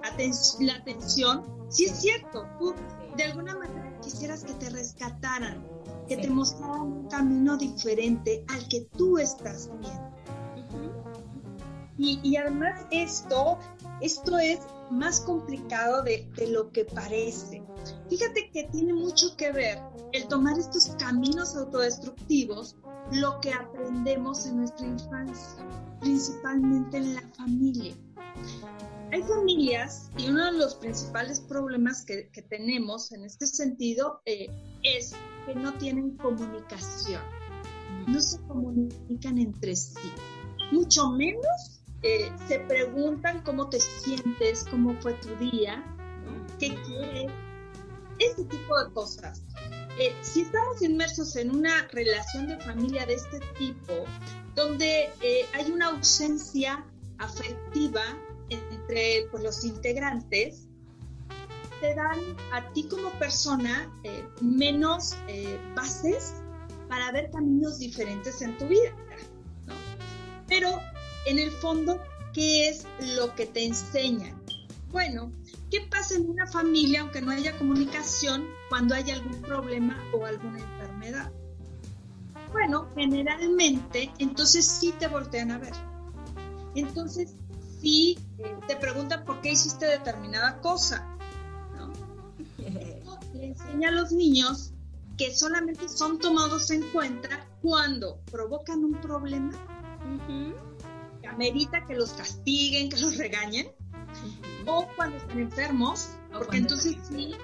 la 0.59 0.73
atención, 0.73 1.45
sí 1.69 1.85
es 1.85 2.01
cierto, 2.01 2.45
tú 2.59 2.75
de 3.15 3.23
alguna 3.23 3.55
manera 3.55 3.97
quisieras 4.01 4.43
que 4.43 4.51
te 4.55 4.69
rescataran, 4.71 5.65
que 6.09 6.17
te 6.17 6.29
mostraran 6.29 6.81
un 6.81 7.07
camino 7.07 7.55
diferente 7.55 8.43
al 8.49 8.67
que 8.67 8.81
tú 8.97 9.17
estás 9.17 9.69
viendo. 9.79 10.11
y, 11.97 12.19
y, 12.23 12.35
además 12.35 12.85
esto, 12.91 13.57
esto 14.01 14.37
es 14.37 14.59
más 14.89 15.21
complicado 15.21 16.03
de, 16.03 16.29
lo 16.49 16.71
que 16.71 16.85
parece. 16.85 17.63
Fíjate 18.09 18.49
que 18.51 18.65
tiene 18.65 18.93
mucho 18.93 19.35
que 19.35 19.51
ver 19.51 19.79
el 20.13 20.27
tomar 20.27 20.57
estos 20.57 20.87
caminos 20.97 21.55
autodestructivos, 21.55 22.75
lo 23.11 23.39
que 23.39 23.53
aprendemos 23.53 24.45
en 24.45 24.57
nuestra 24.57 24.85
infancia, 24.85 25.65
principalmente 25.99 26.97
en 26.97 27.15
la 27.15 27.21
familia. 27.35 27.95
Hay 29.11 29.23
familias 29.23 30.09
y 30.17 30.29
uno 30.29 30.45
de 30.45 30.51
los 30.53 30.75
principales 30.75 31.39
problemas 31.39 32.03
que, 32.03 32.29
tenemos 32.49 33.11
en 33.13 33.23
este 33.23 33.47
sentido 33.47 34.21
eh, 34.25 34.47
es 34.83 35.13
que 35.45 35.55
no 35.55 35.73
tienen 35.73 36.17
comunicación, 36.17 37.21
no 38.05 38.19
se 38.19 38.39
comunican 38.41 39.37
entre 39.37 39.75
sí, 39.75 40.11
mucho 40.71 41.09
menos 41.11 41.76
eh, 42.03 42.31
se 42.47 42.59
preguntan 42.59 43.41
cómo 43.41 43.69
te 43.69 43.79
sientes, 43.79 44.65
cómo 44.69 44.93
fue 45.01 45.13
tu 45.13 45.35
día, 45.37 45.83
qué 46.59 46.75
quieres, 46.85 47.31
este 48.19 48.43
tipo 48.45 48.83
de 48.83 48.93
cosas. 48.93 49.43
Eh, 49.99 50.15
si 50.21 50.41
estamos 50.41 50.81
inmersos 50.83 51.35
en 51.35 51.55
una 51.55 51.87
relación 51.87 52.47
de 52.47 52.57
familia 52.59 53.05
de 53.07 53.15
este 53.15 53.39
tipo, 53.57 54.05
donde 54.53 55.09
eh, 55.21 55.45
hay 55.53 55.71
una 55.71 55.87
ausencia 55.87 56.85
afectiva 57.17 58.03
entre 58.49 59.27
pues, 59.31 59.43
los 59.43 59.63
integrantes, 59.65 60.67
te 61.81 61.95
dan 61.95 62.19
a 62.53 62.71
ti 62.73 62.87
como 62.87 63.11
persona 63.19 63.91
menos 64.41 65.15
bases 65.75 66.35
para 66.89 67.11
ver 67.11 67.29
caminos 67.31 67.77
diferentes 67.77 68.41
en 68.41 68.57
tu 68.57 68.67
vida. 68.67 68.95
Pero 70.47 70.79
en 71.27 71.39
el 71.39 71.51
fondo, 71.51 72.01
¿qué 72.33 72.69
es 72.69 72.85
lo 73.15 73.35
que 73.35 73.45
te 73.45 73.65
enseñan? 73.65 74.41
Bueno, 74.91 75.31
¿qué 75.69 75.81
pasa 75.81 76.15
en 76.15 76.29
una 76.29 76.47
familia 76.47 77.01
aunque 77.01 77.21
no 77.21 77.31
haya 77.31 77.57
comunicación 77.57 78.47
cuando 78.69 78.95
hay 78.95 79.11
algún 79.11 79.41
problema 79.41 80.01
o 80.13 80.25
alguna 80.25 80.59
enfermedad? 80.59 81.31
Bueno, 82.53 82.87
generalmente 82.95 84.09
entonces 84.19 84.65
sí 84.65 84.93
te 84.97 85.07
voltean 85.07 85.51
a 85.51 85.57
ver. 85.57 85.73
Entonces 86.75 87.35
sí 87.81 88.17
eh, 88.39 88.55
te 88.67 88.77
preguntan 88.77 89.25
por 89.25 89.41
qué 89.41 89.51
hiciste 89.51 89.85
determinada 89.85 90.61
cosa. 90.61 91.05
¿no? 91.75 91.91
le 93.33 93.47
enseña 93.47 93.89
a 93.89 93.91
los 93.91 94.13
niños 94.13 94.71
que 95.17 95.35
solamente 95.35 95.89
son 95.89 96.19
tomados 96.19 96.71
en 96.71 96.83
cuenta 96.91 97.45
cuando 97.61 98.21
provocan 98.31 98.85
un 98.85 98.93
problema 99.01 99.51
amerita 101.29 101.85
que 101.85 101.95
los 101.95 102.11
castiguen, 102.13 102.89
que 102.89 102.97
los 102.97 103.17
regañen, 103.17 103.67
o 104.65 104.87
cuando 104.95 105.17
están 105.17 105.39
enfermos, 105.39 106.09
porque 106.31 106.57
entonces 106.57 106.95
sí, 107.09 107.35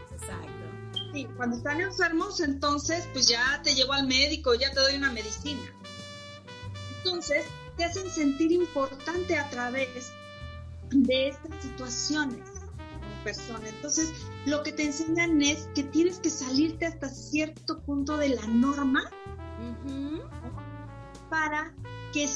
sí, 1.14 1.28
cuando 1.38 1.58
están 1.58 1.82
enfermos, 1.82 2.40
entonces 2.42 3.08
pues 3.14 3.28
ya 3.28 3.62
te 3.64 3.76
llevo 3.76 3.94
al 3.94 4.08
médico, 4.08 4.54
ya 4.56 4.72
te 4.72 4.80
doy 4.80 4.96
una 4.96 5.12
medicina. 5.12 5.62
Entonces, 6.98 7.46
te 7.78 7.84
hacen 7.84 8.10
sentir 8.10 8.52
importante 8.52 9.38
a 9.38 9.50
través 9.50 10.14
de 10.92 11.30
estas 11.30 11.62
situaciones 11.62 12.50
como 12.50 13.24
persona. 13.24 13.68
Entonces, 13.68 14.14
lo 14.46 14.64
que 14.64 14.72
te 14.72 14.86
enseñan 14.86 15.42
es 15.42 15.68
que 15.76 15.84
tienes 15.84 16.20
que 16.20 16.30
salirte 16.30 16.86
hasta 16.86 17.10
cierto 17.10 17.82
punto 17.82 18.18
de 18.18 18.30
la 18.30 18.46
norma 18.48 19.10
para 21.30 21.74
que 22.14 22.30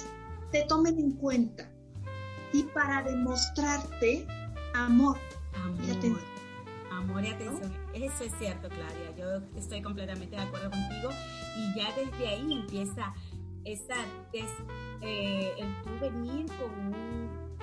te 0.52 0.64
tomen 0.66 0.98
en 1.00 1.12
cuenta 1.14 1.70
y 2.54 2.64
para 2.64 3.04
demostrarte 3.04 4.26
amor, 4.74 5.18
amor 5.54 5.84
y 5.84 5.92
atención. 5.92 6.38
Amor 6.92 7.24
y 7.24 7.28
atención. 7.28 7.74
Eso 7.94 8.24
es 8.24 8.34
cierto, 8.40 8.70
Claudia. 8.70 9.16
Yo 9.18 9.58
estoy 9.58 9.82
completamente 9.82 10.36
de 10.36 10.42
acuerdo 10.42 10.70
contigo. 10.70 11.10
Y 11.58 11.80
ya 11.80 11.94
desde 11.96 12.28
ahí 12.28 12.54
empieza 12.54 13.14
esa, 13.66 13.96
es, 14.34 14.46
eh, 15.02 15.52
el 15.58 15.84
tú 15.84 15.90
venir 16.00 16.46
con, 16.46 16.94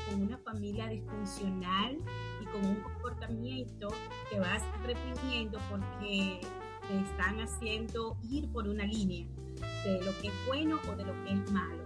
con 0.07 0.23
una 0.23 0.39
familia 0.39 0.89
disfuncional 0.89 1.99
y 2.41 2.45
con 2.47 2.67
un 2.67 2.77
comportamiento 2.77 3.89
que 4.31 4.39
vas 4.39 4.63
reprimiendo 4.85 5.59
porque 5.71 6.41
te 6.87 6.99
están 6.99 7.41
haciendo 7.41 8.19
ir 8.23 8.51
por 8.53 8.69
una 8.69 8.85
línea 8.85 9.27
de 9.85 10.05
lo 10.05 10.13
que 10.21 10.29
es 10.29 10.47
bueno 10.47 10.79
o 10.91 10.97
de 10.97 11.05
lo 11.05 11.25
que 11.25 11.33
es 11.33 11.51
malo. 11.51 11.84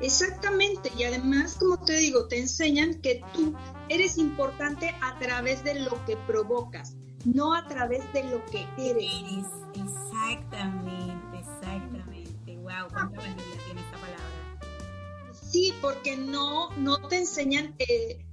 Exactamente, 0.00 0.92
y 0.96 1.04
además, 1.04 1.56
como 1.58 1.78
te 1.78 1.96
digo, 1.96 2.26
te 2.26 2.38
enseñan 2.38 3.00
que 3.00 3.22
tú 3.32 3.54
eres 3.88 4.18
importante 4.18 4.94
a 5.00 5.18
través 5.18 5.62
de 5.64 5.80
lo 5.80 6.04
que 6.04 6.16
provocas, 6.16 6.96
no 7.24 7.54
a 7.54 7.66
través 7.68 8.12
de 8.12 8.24
lo 8.24 8.44
que 8.46 8.66
eres. 8.76 9.10
Eres, 9.14 9.46
exactamente, 9.74 11.38
exactamente. 11.38 12.56
Wow, 12.58 12.88
cuánta 12.90 13.20
valía 13.20 13.34
tiene 13.64 13.80
esta 13.80 13.98
palabra. 13.98 15.32
Sí, 15.32 15.72
porque 15.80 16.16
no, 16.16 16.70
no 16.76 16.98
te 17.08 17.18
enseñan 17.18 17.74
eh, 17.78 18.24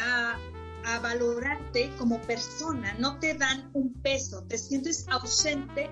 a, 0.00 0.36
a 0.84 0.98
valorarte 1.00 1.92
como 1.98 2.20
persona, 2.22 2.94
no 2.98 3.18
te 3.18 3.34
dan 3.34 3.70
un 3.72 3.92
peso, 3.94 4.42
te 4.42 4.58
sientes 4.58 5.06
ausente 5.08 5.90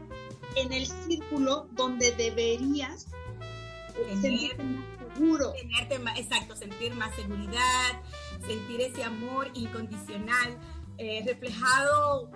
en 0.57 0.73
el 0.73 0.87
círculo 0.87 1.69
donde 1.73 2.13
deberías 2.13 3.07
seguro. 5.15 5.53
Tenerte 5.53 5.99
más, 5.99 6.19
exacto, 6.19 6.57
sentir 6.57 6.95
más 6.95 7.15
seguridad, 7.15 8.03
sentir 8.47 8.81
ese 8.81 9.05
amor 9.05 9.51
incondicional 9.55 10.59
eh, 10.99 11.23
reflejado 11.27 12.31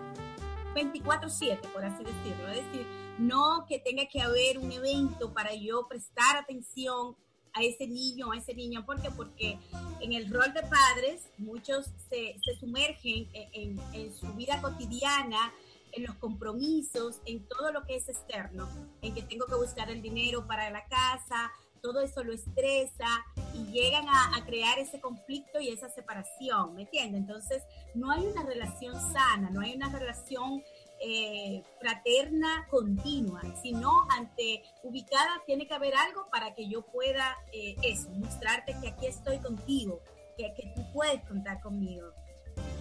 24/7, 0.75 1.61
por 1.73 1.85
así 1.85 2.05
decirlo. 2.05 2.49
Es 2.49 2.65
decir, 2.67 2.87
no 3.19 3.67
que 3.69 3.79
tenga 3.79 4.07
que 4.07 4.21
haber 4.21 4.59
un 4.59 4.71
evento 4.73 5.33
para 5.33 5.55
yo 5.55 5.87
prestar 5.89 6.37
atención 6.37 7.17
a 7.55 7.63
ese 7.63 7.87
niño, 7.87 8.33
a 8.33 8.37
ese 8.37 8.55
niño. 8.55 8.85
¿Por 8.85 9.01
qué? 9.01 9.11
Porque 9.11 9.59
en 10.01 10.13
el 10.13 10.31
rol 10.33 10.53
de 10.53 10.63
padres 10.63 11.29
muchos 11.39 11.87
se, 12.09 12.37
se 12.45 12.55
sumergen 12.61 13.29
en, 13.33 13.81
en, 13.93 14.15
su 14.15 14.33
vida 14.35 14.61
cotidiana 14.61 15.53
en 15.93 16.05
los 16.05 16.17
compromisos, 16.17 17.21
en 17.25 17.47
todo 17.49 17.73
lo 17.73 17.85
que 17.85 17.97
es 17.97 18.09
externo, 18.09 18.69
en 19.01 19.15
que 19.15 19.23
tengo 19.23 19.47
que 19.47 19.55
buscar 19.55 19.91
el 19.91 20.03
dinero 20.03 20.47
para 20.47 20.71
la 20.71 20.87
casa, 20.87 21.51
todo 21.79 22.01
eso 22.01 22.23
lo 22.25 22.33
estresa 22.33 23.07
y 23.55 23.73
llegan 23.73 24.05
a, 24.09 24.45
crear 24.47 24.79
ese 24.79 25.01
conflicto 25.01 25.61
y 25.61 25.69
esa 25.69 25.89
separación, 25.91 26.75
¿me 26.75 26.83
entiendes? 26.83 27.21
Entonces, 27.21 27.63
no 27.95 28.11
hay 28.11 28.25
una 28.27 28.43
relación 28.45 28.95
sana, 29.13 29.51
no 29.51 29.61
hay 29.61 29.75
una 29.75 29.91
relación 29.91 30.63
eh, 31.01 31.63
fraterna 31.81 32.67
continua, 32.71 33.43
sino 33.63 34.07
ante 34.11 34.63
ubicada 34.83 35.43
tiene 35.47 35.67
que 35.67 35.75
haber 35.75 35.95
algo 35.95 36.29
para 36.31 36.55
que 36.55 36.69
yo 36.69 36.83
pueda 36.83 37.37
eh, 37.53 37.77
eso, 37.83 38.09
mostrarte 38.11 38.75
que 38.81 38.89
aquí 38.89 39.07
estoy 39.07 39.39
contigo, 39.39 40.01
que, 40.37 40.53
tú 40.75 40.83
puedes 40.93 41.23
contar 41.25 41.61
conmigo. 41.61 42.13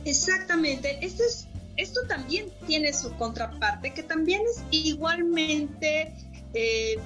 Exactamente, 0.05 0.99
esto 1.05 1.23
es 1.23 1.47
esto 1.77 2.01
también 2.07 2.51
tiene 2.65 2.91
su 2.91 3.15
contraparte, 3.17 3.93
que 3.93 4.01
también 4.01 4.41
es 4.41 4.63
igualmente, 4.71 6.11
eh, 6.53 6.97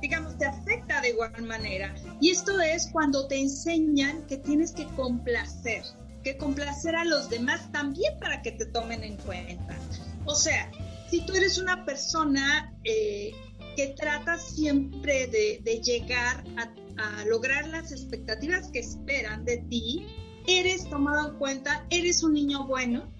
digamos, 0.00 0.36
te 0.38 0.46
afecta 0.46 1.00
de 1.00 1.10
igual 1.10 1.42
manera. 1.42 1.94
Y 2.20 2.30
esto 2.30 2.60
es 2.60 2.88
cuando 2.92 3.26
te 3.26 3.38
enseñan 3.38 4.26
que 4.26 4.38
tienes 4.38 4.72
que 4.72 4.86
complacer, 4.96 5.82
que 6.22 6.36
complacer 6.36 6.96
a 6.96 7.04
los 7.04 7.28
demás 7.30 7.70
también 7.72 8.18
para 8.18 8.42
que 8.42 8.52
te 8.52 8.66
tomen 8.66 9.04
en 9.04 9.16
cuenta. 9.18 9.76
O 10.24 10.34
sea, 10.34 10.70
si 11.10 11.24
tú 11.26 11.34
eres 11.34 11.58
una 11.58 11.84
persona 11.84 12.74
eh, 12.84 13.32
que 13.76 13.88
trata 13.88 14.38
siempre 14.38 15.26
de, 15.26 15.80
llegar 15.82 16.44
a 16.56 17.24
lograr 17.24 17.66
las 17.68 17.92
expectativas 17.92 18.70
que 18.70 18.80
esperan 18.80 19.44
de 19.44 19.58
ti, 19.68 20.06
eres 20.46 20.88
tomado 20.88 21.30
en 21.30 21.36
cuenta, 21.36 21.86
eres 21.90 22.22
un 22.22 22.34
niño 22.34 22.66
bueno, 22.66 23.10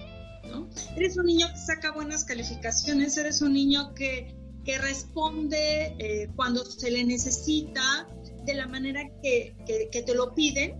Eres 0.97 1.16
un 1.16 1.27
niño 1.27 1.49
que 1.49 1.59
saca 1.59 1.93
buenas 1.93 2.25
calificaciones, 2.25 3.16
eres 3.16 3.43
un 3.43 3.53
niño 3.53 3.95
que, 3.95 4.35
responde 4.79 5.96
eh, 5.99 6.31
cuando 6.37 6.64
se 6.64 6.90
le 6.90 7.05
necesita, 7.05 8.09
de 8.44 8.55
la 8.55 8.66
manera 8.66 9.03
que, 9.23 9.55
te 9.66 10.14
lo 10.14 10.35
piden, 10.35 10.77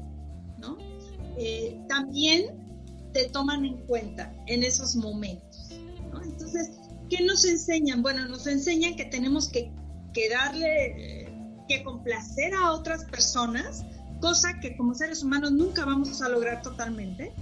¿no? 0.59 0.79
Eh, 1.37 1.79
también 1.88 3.11
te 3.12 3.29
toman 3.29 3.64
en 3.64 3.79
cuenta 3.87 4.33
en 4.47 4.62
esos 4.62 4.97
momentos, 4.97 5.71
Entonces, 6.23 6.71
¿qué 7.09 7.23
nos 7.25 7.45
enseñan? 7.45 8.03
Bueno, 8.03 8.29
nos 8.29 8.47
enseñan 8.47 8.97
que 8.97 9.05
tenemos 9.05 9.49
que, 9.49 9.73
darle, 10.31 11.25
eh, 11.25 11.33
que 11.69 11.83
complacer 11.83 12.55
a 12.55 12.73
otras 12.73 13.05
personas, 13.05 13.85
cosa 14.21 14.59
que 14.61 14.77
como 14.77 14.95
seres 14.95 15.23
humanos 15.23 15.53
nunca 15.53 15.85
vamos 15.85 16.23
a 16.23 16.29
lograr 16.29 16.62
totalmente, 16.62 17.33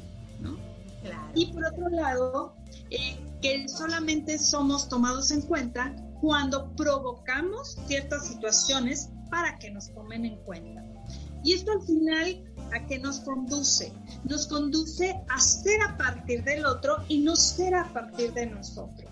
y 1.34 1.46
por 1.46 1.64
otro 1.64 1.88
lado, 1.88 2.56
eh, 2.90 3.16
que 3.40 3.68
solamente 3.68 4.38
somos 4.38 4.88
tomados 4.88 5.30
en 5.30 5.42
cuenta 5.42 5.94
cuando 6.20 6.74
provocamos 6.76 7.78
ciertas 7.86 8.26
situaciones 8.26 9.10
para 9.30 9.58
que 9.58 9.70
nos 9.70 9.92
tomen 9.92 10.24
en 10.24 10.36
cuenta. 10.44 10.84
Y 11.44 11.52
esto 11.52 11.72
al 11.72 11.82
final 11.82 12.44
a 12.72 12.86
qué 12.86 12.98
nos 12.98 13.20
conduce? 13.20 13.92
Nos 14.24 14.46
conduce 14.46 15.14
a 15.28 15.40
ser 15.40 15.80
a 15.82 15.96
partir 15.96 16.44
del 16.44 16.66
otro 16.66 16.96
y 17.08 17.18
no 17.18 17.36
ser 17.36 17.74
a 17.74 17.92
partir 17.92 18.32
de 18.32 18.46
nosotros. 18.46 19.10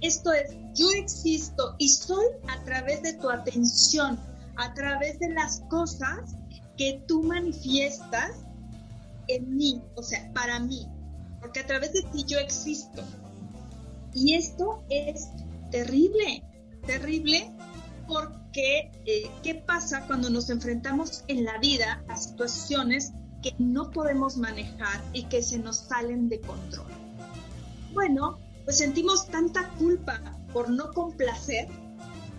Esto 0.00 0.32
es, 0.32 0.50
yo 0.74 0.90
existo 0.90 1.74
y 1.78 1.88
soy 1.88 2.26
a 2.48 2.62
través 2.64 3.02
de 3.02 3.14
tu 3.14 3.30
atención, 3.30 4.18
a 4.56 4.74
través 4.74 5.18
de 5.18 5.30
las 5.30 5.60
cosas 5.70 6.36
que 6.76 7.02
tú 7.08 7.22
manifiestas 7.22 8.32
en 9.28 9.56
mí, 9.56 9.82
o 9.94 10.02
sea, 10.02 10.30
para 10.34 10.60
mí 10.60 10.86
porque 11.44 11.60
a 11.60 11.66
través 11.66 11.92
de 11.92 12.00
ti 12.04 12.24
yo 12.26 12.38
existo. 12.38 13.02
Y 14.14 14.32
esto 14.32 14.82
es 14.88 15.28
terrible, 15.74 16.44
terrible 16.86 17.52
porque 18.06 18.92
eh, 19.06 19.28
¿qué 19.42 19.56
pasa 19.56 20.06
cuando 20.06 20.30
nos 20.30 20.48
enfrentamos 20.48 21.24
en 21.26 21.44
la 21.44 21.58
vida 21.58 22.04
a 22.08 22.16
situaciones 22.16 23.12
que 23.42 23.56
no 23.58 23.90
podemos 23.90 24.36
manejar 24.36 25.02
y 25.12 25.24
que 25.24 25.42
se 25.42 25.58
nos 25.58 25.78
salen 25.78 26.28
de 26.28 26.40
control? 26.40 26.86
Bueno, 27.92 28.38
pues 28.64 28.78
sentimos 28.78 29.26
tanta 29.26 29.68
culpa 29.70 30.20
por 30.52 30.70
no 30.70 30.92
complacer, 30.92 31.66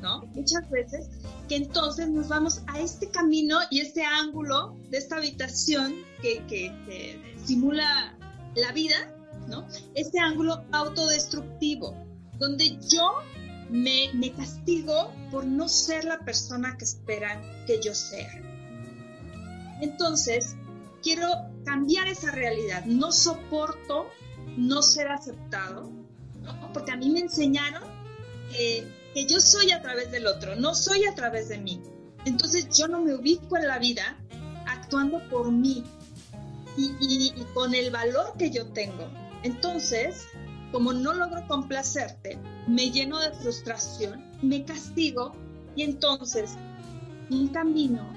¿no? 0.01 0.21
Muchas 0.33 0.69
veces, 0.69 1.09
que 1.49 1.57
entonces 1.57 2.07
nos 2.07 2.29
vamos 2.29 2.61
a 2.67 2.79
este 2.79 3.09
camino 3.09 3.57
y 3.69 3.81
este 3.81 4.05
ángulo 4.05 4.77
de 4.89 4.97
esta 4.97 5.17
habitación 5.17 5.93
que, 6.21 6.37
que, 6.47 6.71
que 6.85 7.35
simula 7.43 8.17
la 8.55 8.71
vida, 8.71 9.13
¿no? 9.49 9.67
Este 9.93 10.19
ángulo 10.19 10.63
autodestructivo, 10.71 12.04
donde 12.37 12.77
yo 12.89 13.15
me, 13.69 14.09
me 14.13 14.31
castigo 14.33 15.11
por 15.31 15.45
no 15.45 15.67
ser 15.67 16.05
la 16.05 16.19
persona 16.19 16.77
que 16.77 16.85
esperan 16.85 17.41
que 17.65 17.81
yo 17.81 17.93
sea. 17.93 18.41
Entonces, 19.81 20.55
quiero 21.01 21.27
cambiar 21.65 22.07
esa 22.07 22.31
realidad. 22.31 22.85
No 22.85 23.11
soporto 23.11 24.07
no 24.57 24.81
ser 24.81 25.09
aceptado, 25.09 25.91
porque 26.73 26.91
a 26.91 26.97
mí 26.97 27.09
me 27.09 27.19
enseñaron 27.19 27.83
que, 28.51 28.87
que, 29.13 29.25
yo 29.25 29.39
soy 29.39 29.71
a 29.71 29.81
través 29.81 30.11
del 30.11 30.27
otro, 30.27 30.55
no 30.55 30.75
soy 30.75 31.05
a 31.05 31.15
través 31.15 31.49
de 31.49 31.57
mí. 31.57 31.81
Entonces 32.25 32.69
yo 32.75 32.87
no 32.87 33.01
me 33.01 33.13
ubico 33.13 33.57
en 33.57 33.67
la 33.67 33.79
vida 33.79 34.17
actuando 34.67 35.27
por 35.29 35.51
mí, 35.51 35.83
y, 36.77 37.31
con 37.53 37.73
el 37.73 37.91
valor 37.91 38.33
que 38.37 38.51
yo 38.51 38.67
tengo. 38.67 39.07
Entonces, 39.43 40.27
como 40.71 40.93
no 40.93 41.13
logro 41.13 41.47
complacerte, 41.47 42.39
me 42.67 42.91
lleno 42.91 43.19
de 43.19 43.31
frustración, 43.31 44.23
me 44.41 44.63
castigo 44.65 45.33
y 45.75 45.83
entonces 45.83 46.55
un 47.29 47.47
camino 47.49 48.07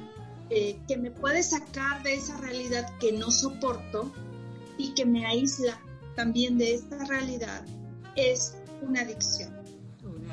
eh, 0.51 0.81
que 0.89 0.97
me 0.97 1.11
puede 1.11 1.43
sacar 1.43 2.03
de 2.03 2.15
esa 2.15 2.37
realidad 2.39 2.91
que 2.99 3.13
no 3.13 3.31
soporto 3.31 4.13
y 4.79 4.95
que 4.95 5.05
me 5.05 5.27
aísla 5.27 5.81
también 6.15 6.59
de 6.59 6.75
esta 6.75 7.05
realidad 7.05 7.65
es 8.17 8.57
una 8.83 9.03
adicción. 9.03 9.57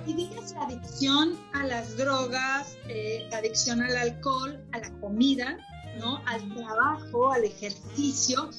Y 0.08 0.13
digas 0.13 0.54
adicción 0.60 1.38
a 1.54 1.65
las 1.65 1.97
drogas, 1.97 2.78
eh, 2.88 3.28
adicción 3.34 3.82
al 3.82 3.95
alcohol, 3.97 4.63
a 4.71 4.80
la 4.80 4.89
comida, 4.99 5.58
¿no? 5.99 6.21
Al 6.28 6.47
trabajo, 6.54 7.32
al 7.32 7.43
ejercicio, 7.43 8.49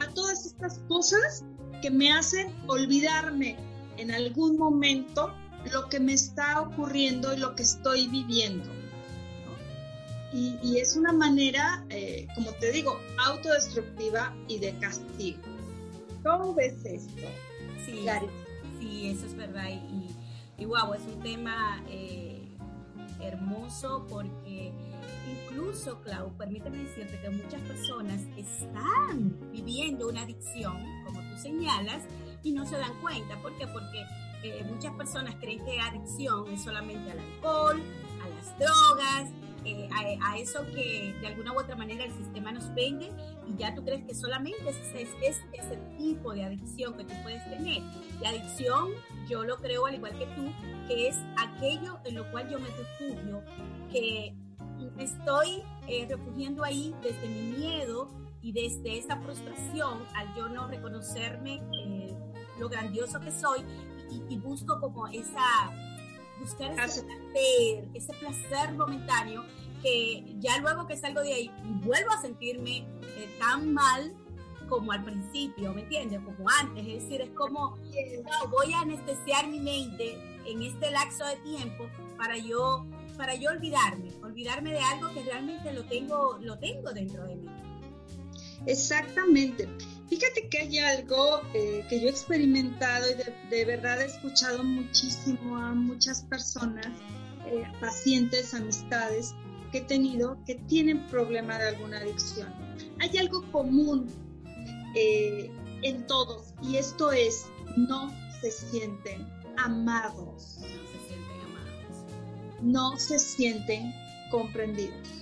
a 0.00 0.08
todas 0.14 0.46
estas 0.46 0.78
cosas 0.88 1.44
que 1.80 1.90
me 1.90 2.12
hacen 2.12 2.54
olvidarme 2.66 3.56
en 3.96 4.10
algún 4.10 4.56
momento 4.56 5.34
lo 5.72 5.88
que 5.88 6.00
me 6.00 6.14
está 6.14 6.60
ocurriendo 6.60 7.34
y 7.34 7.38
lo 7.38 7.54
que 7.54 7.62
estoy 7.62 8.08
viviendo. 8.08 8.68
Y, 10.32 10.78
es 10.78 10.96
una 10.96 11.12
manera, 11.12 11.84
eh, 11.90 12.28
como 12.36 12.52
te 12.52 12.70
digo, 12.70 13.00
autodestructiva 13.26 14.32
y 14.46 14.58
de 14.58 14.78
castigo. 14.78 15.40
¿Cómo 16.22 16.54
ves 16.54 16.84
esto? 16.84 17.26
Sí, 17.84 18.06
sí 18.78 19.08
eso 19.08 19.26
es 19.26 19.34
verdad. 19.34 19.68
Y, 19.68 20.62
y, 20.62 20.64
wow, 20.66 20.94
es 20.94 21.02
un 21.02 21.20
tema 21.20 21.82
eh, 21.88 22.56
hermoso 23.20 24.06
porque 24.08 24.72
incluso, 25.30 26.00
Clau, 26.02 26.32
permíteme 26.36 26.78
decirte 26.78 27.18
que 27.20 27.30
muchas 27.30 27.60
personas 27.62 28.20
están 28.36 29.36
viviendo 29.52 30.08
una 30.08 30.22
adicción, 30.22 30.76
como 31.04 31.19
tú 31.30 31.38
señalas, 31.38 32.02
y 32.42 32.52
no 32.52 32.66
se 32.66 32.76
dan 32.76 32.94
cuenta. 33.00 33.36
¿Por 33.40 33.56
qué? 33.56 33.66
Porque 33.66 34.04
eh, 34.42 34.64
muchas 34.64 34.94
personas 34.94 35.34
creen 35.36 35.64
que 35.64 35.80
adicción 35.80 36.50
es 36.52 36.62
solamente 36.62 37.10
al 37.10 37.18
alcohol, 37.18 37.80
a 38.22 38.28
las 38.28 38.58
drogas, 38.58 39.30
eh, 39.64 39.88
a, 40.22 40.38
eso 40.38 40.64
que 40.74 41.14
de 41.20 41.26
alguna 41.26 41.52
u 41.52 41.60
otra 41.60 41.76
manera 41.76 42.04
el 42.04 42.12
sistema 42.12 42.50
nos 42.50 42.72
vende 42.74 43.10
y 43.46 43.56
ya 43.58 43.74
tú 43.74 43.84
crees 43.84 44.02
que 44.06 44.14
solamente 44.14 44.66
es, 44.66 44.78
es, 44.94 45.38
ese 45.52 45.76
tipo 45.98 46.32
de 46.32 46.44
adicción 46.44 46.96
que 46.96 47.04
tú 47.04 47.12
puedes 47.22 47.44
tener. 47.44 47.82
La 48.22 48.30
adicción, 48.30 48.88
yo 49.28 49.44
lo 49.44 49.58
creo 49.58 49.84
al 49.84 49.96
igual 49.96 50.18
que 50.18 50.26
tú, 50.28 50.50
que 50.88 51.08
es 51.08 51.16
aquello 51.38 51.98
en 52.04 52.14
lo 52.14 52.30
cual 52.30 52.48
yo 52.48 52.58
me 52.58 52.68
refugio, 52.68 53.42
que 53.92 54.34
estoy 54.98 55.62
eh, 55.88 56.06
refugiando 56.08 56.64
ahí 56.64 56.94
desde 57.02 57.28
mi 57.28 57.58
miedo 57.58 58.08
y 58.42 58.52
desde 58.52 58.98
esa 58.98 59.16
frustración 59.18 60.04
al 60.14 60.34
yo 60.34 60.48
no 60.48 60.66
reconocerme 60.68 61.60
eh, 61.84 62.16
lo 62.58 62.68
grandioso 62.68 63.20
que 63.20 63.30
soy 63.32 63.64
y, 64.28 64.36
busco 64.38 64.80
como 64.80 65.06
esa 65.06 65.70
buscar 66.40 66.72
ese 66.72 67.04
placer, 67.04 67.88
ese 67.94 68.12
placer 68.14 68.72
momentáneo 68.72 69.44
que 69.82 70.24
ya 70.38 70.58
luego 70.58 70.86
que 70.86 70.96
salgo 70.96 71.20
de 71.20 71.34
ahí 71.34 71.50
vuelvo 71.84 72.10
a 72.10 72.20
sentirme 72.20 72.78
eh, 72.78 73.36
tan 73.38 73.72
mal 73.72 74.16
como 74.68 74.92
al 74.92 75.04
principio, 75.04 75.74
¿me 75.74 75.82
entiendes? 75.82 76.20
Como 76.20 76.48
antes, 76.60 76.86
es 76.86 77.02
decir, 77.02 77.20
es 77.20 77.30
como 77.30 77.76
voy 78.50 78.72
a 78.72 78.80
anestesiar 78.80 79.48
mi 79.48 79.60
mente 79.60 80.16
en 80.46 80.62
este 80.62 80.90
lapso 80.90 81.24
de 81.26 81.36
tiempo 81.36 81.88
para 82.16 82.38
yo 82.38 82.86
para 83.16 83.34
yo 83.34 83.50
olvidarme, 83.50 84.10
olvidarme 84.22 84.72
de 84.72 84.80
algo 84.80 85.12
que 85.12 85.22
realmente 85.22 85.72
lo 85.72 85.84
tengo 85.84 86.38
lo 86.40 86.58
tengo 86.58 86.90
dentro 86.92 87.26
de 87.26 87.36
mí. 87.36 87.48
Exactamente. 88.66 89.68
Fíjate 90.08 90.48
que 90.48 90.58
hay 90.58 90.78
algo 90.78 91.40
eh, 91.54 91.84
que 91.88 92.00
yo 92.00 92.08
he 92.08 92.10
experimentado 92.10 93.06
y 93.10 93.14
de, 93.48 93.64
verdad 93.64 94.00
he 94.02 94.06
escuchado 94.06 94.62
muchísimo 94.64 95.56
a 95.56 95.72
muchas 95.72 96.24
personas, 96.24 96.88
eh, 97.46 97.62
pacientes, 97.80 98.52
amistades 98.52 99.34
que 99.70 99.78
he 99.78 99.82
tenido 99.82 100.36
que 100.44 100.56
tienen 100.56 101.06
problema 101.06 101.58
de 101.58 101.68
alguna 101.68 101.98
adicción. 101.98 102.52
Hay 102.98 103.16
algo 103.18 103.48
común 103.52 104.08
eh, 104.96 105.50
en 105.82 106.06
todos 106.08 106.54
y 106.60 106.76
esto 106.76 107.12
es 107.12 107.46
no 107.76 108.12
se 108.40 108.50
sienten 108.50 109.28
amados. 109.58 110.58
No 110.58 110.66
se 110.66 111.08
sienten 111.08 111.40
amados. 111.44 112.04
No 112.60 112.98
se 112.98 113.18
sienten 113.20 113.94
comprendidos 114.30 115.20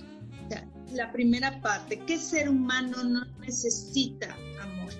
la 0.93 1.11
primera 1.11 1.61
parte, 1.61 1.99
¿qué 2.05 2.17
ser 2.17 2.49
humano 2.49 3.03
no 3.03 3.25
necesita 3.39 4.35
amor? 4.61 4.93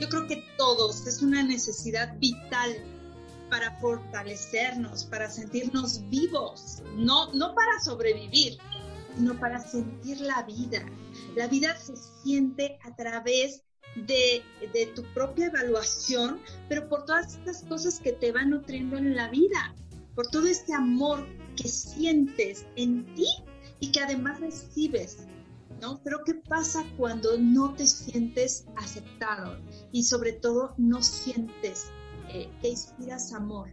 Yo 0.00 0.08
creo 0.08 0.26
que 0.26 0.44
todos 0.56 1.06
es 1.06 1.22
una 1.22 1.42
necesidad 1.42 2.16
vital 2.18 2.76
para 3.48 3.76
fortalecernos, 3.78 5.04
para 5.04 5.28
sentirnos 5.28 6.08
vivos, 6.08 6.82
no, 6.96 7.32
no 7.32 7.54
para 7.54 7.80
sobrevivir, 7.84 8.58
sino 9.16 9.38
para 9.38 9.60
sentir 9.60 10.20
la 10.20 10.42
vida. 10.44 10.84
La 11.34 11.48
vida 11.48 11.76
se 11.76 11.94
siente 12.22 12.78
a 12.84 12.94
través 12.94 13.62
de, 13.96 14.42
de, 14.72 14.86
tu 14.94 15.02
propia 15.14 15.46
evaluación, 15.46 16.40
pero 16.68 16.88
por 16.88 17.04
todas 17.04 17.34
estas 17.34 17.64
cosas 17.64 17.98
que 17.98 18.12
te 18.12 18.30
van 18.30 18.50
nutriendo 18.50 18.96
en 18.96 19.16
la 19.16 19.28
vida, 19.28 19.74
por 20.14 20.28
todo 20.28 20.46
este 20.46 20.72
amor 20.72 21.26
que 21.56 21.68
sientes 21.68 22.64
en 22.76 23.04
ti 23.16 23.26
y 23.80 23.90
que 23.90 24.00
además 24.00 24.40
recibes, 24.40 25.18
¿no? 25.80 26.00
Pero 26.04 26.22
¿qué 26.24 26.34
pasa 26.34 26.84
cuando 26.96 27.38
no 27.38 27.74
te 27.74 27.86
sientes 27.86 28.66
aceptado 28.76 29.58
y 29.90 30.04
sobre 30.04 30.32
todo 30.32 30.74
no 30.76 31.02
sientes 31.02 31.90
eh, 32.28 32.50
que 32.60 32.68
inspiras 32.68 33.32
amor? 33.32 33.70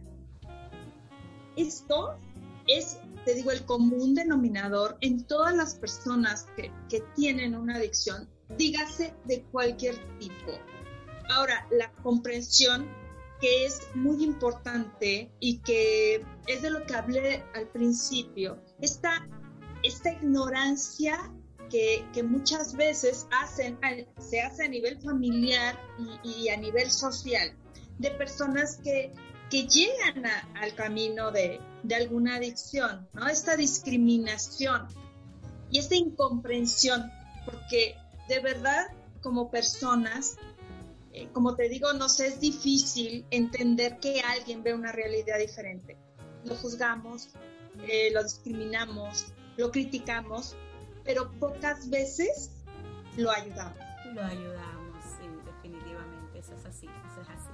Esto 1.56 2.18
es, 2.66 2.98
te 3.24 3.34
digo, 3.34 3.50
el 3.50 3.64
común 3.64 4.14
denominador 4.14 4.96
en 5.00 5.24
todas 5.24 5.54
las 5.54 5.74
personas 5.74 6.46
que, 6.56 6.72
que 6.88 7.02
tienen 7.14 7.54
una 7.54 7.76
adicción, 7.76 8.28
dígase 8.56 9.14
de 9.26 9.42
cualquier 9.44 9.96
tipo. 10.18 10.52
Ahora, 11.28 11.66
la 11.70 11.92
comprensión 12.02 12.88
que 13.40 13.66
es 13.66 13.82
muy 13.94 14.24
importante 14.24 15.30
y 15.40 15.58
que 15.58 16.24
es 16.46 16.62
de 16.62 16.70
lo 16.70 16.84
que 16.86 16.94
hablé 16.94 17.44
al 17.54 17.68
principio, 17.68 18.60
esta 18.80 19.26
esta 19.88 20.12
ignorancia 20.12 21.32
que, 21.70 22.22
muchas 22.22 22.74
veces 22.74 23.26
hacen, 23.30 23.78
se 24.18 24.40
hace 24.40 24.64
a 24.64 24.68
nivel 24.68 25.00
familiar 25.00 25.78
y, 26.22 26.48
a 26.48 26.56
nivel 26.56 26.90
social, 26.90 27.54
de 27.98 28.10
personas 28.12 28.78
que, 28.82 29.12
que 29.50 29.66
llegan 29.66 30.24
al 30.54 30.74
camino 30.74 31.30
de, 31.30 31.60
alguna 31.94 32.36
adicción, 32.36 33.08
¿no? 33.12 33.26
Esta 33.28 33.56
discriminación 33.56 34.88
y 35.70 35.78
esta 35.78 35.94
incomprensión, 35.94 37.10
porque 37.44 37.96
de 38.28 38.40
verdad 38.40 38.86
como 39.22 39.50
personas, 39.50 40.36
eh, 41.12 41.28
como 41.32 41.54
te 41.54 41.68
digo, 41.68 41.92
nos 41.92 42.20
es 42.20 42.40
difícil 42.40 43.26
entender 43.30 43.98
que 43.98 44.20
alguien 44.20 44.62
ve 44.62 44.74
una 44.74 44.92
realidad 44.92 45.38
diferente. 45.38 45.96
Lo 46.44 46.54
juzgamos, 46.56 47.30
eh, 47.88 48.10
lo 48.12 48.22
discriminamos, 48.22 49.32
lo 49.58 49.70
criticamos, 49.72 50.56
pero 51.04 51.30
pocas 51.32 51.90
veces 51.90 52.50
lo 53.16 53.30
ayudamos. 53.30 53.76
Lo 54.14 54.24
ayudamos, 54.24 55.04
sí, 55.04 55.28
definitivamente, 55.44 56.38
eso 56.38 56.54
es 56.54 56.64
así, 56.64 56.86
eso 56.86 57.20
es 57.20 57.28
así. 57.28 57.50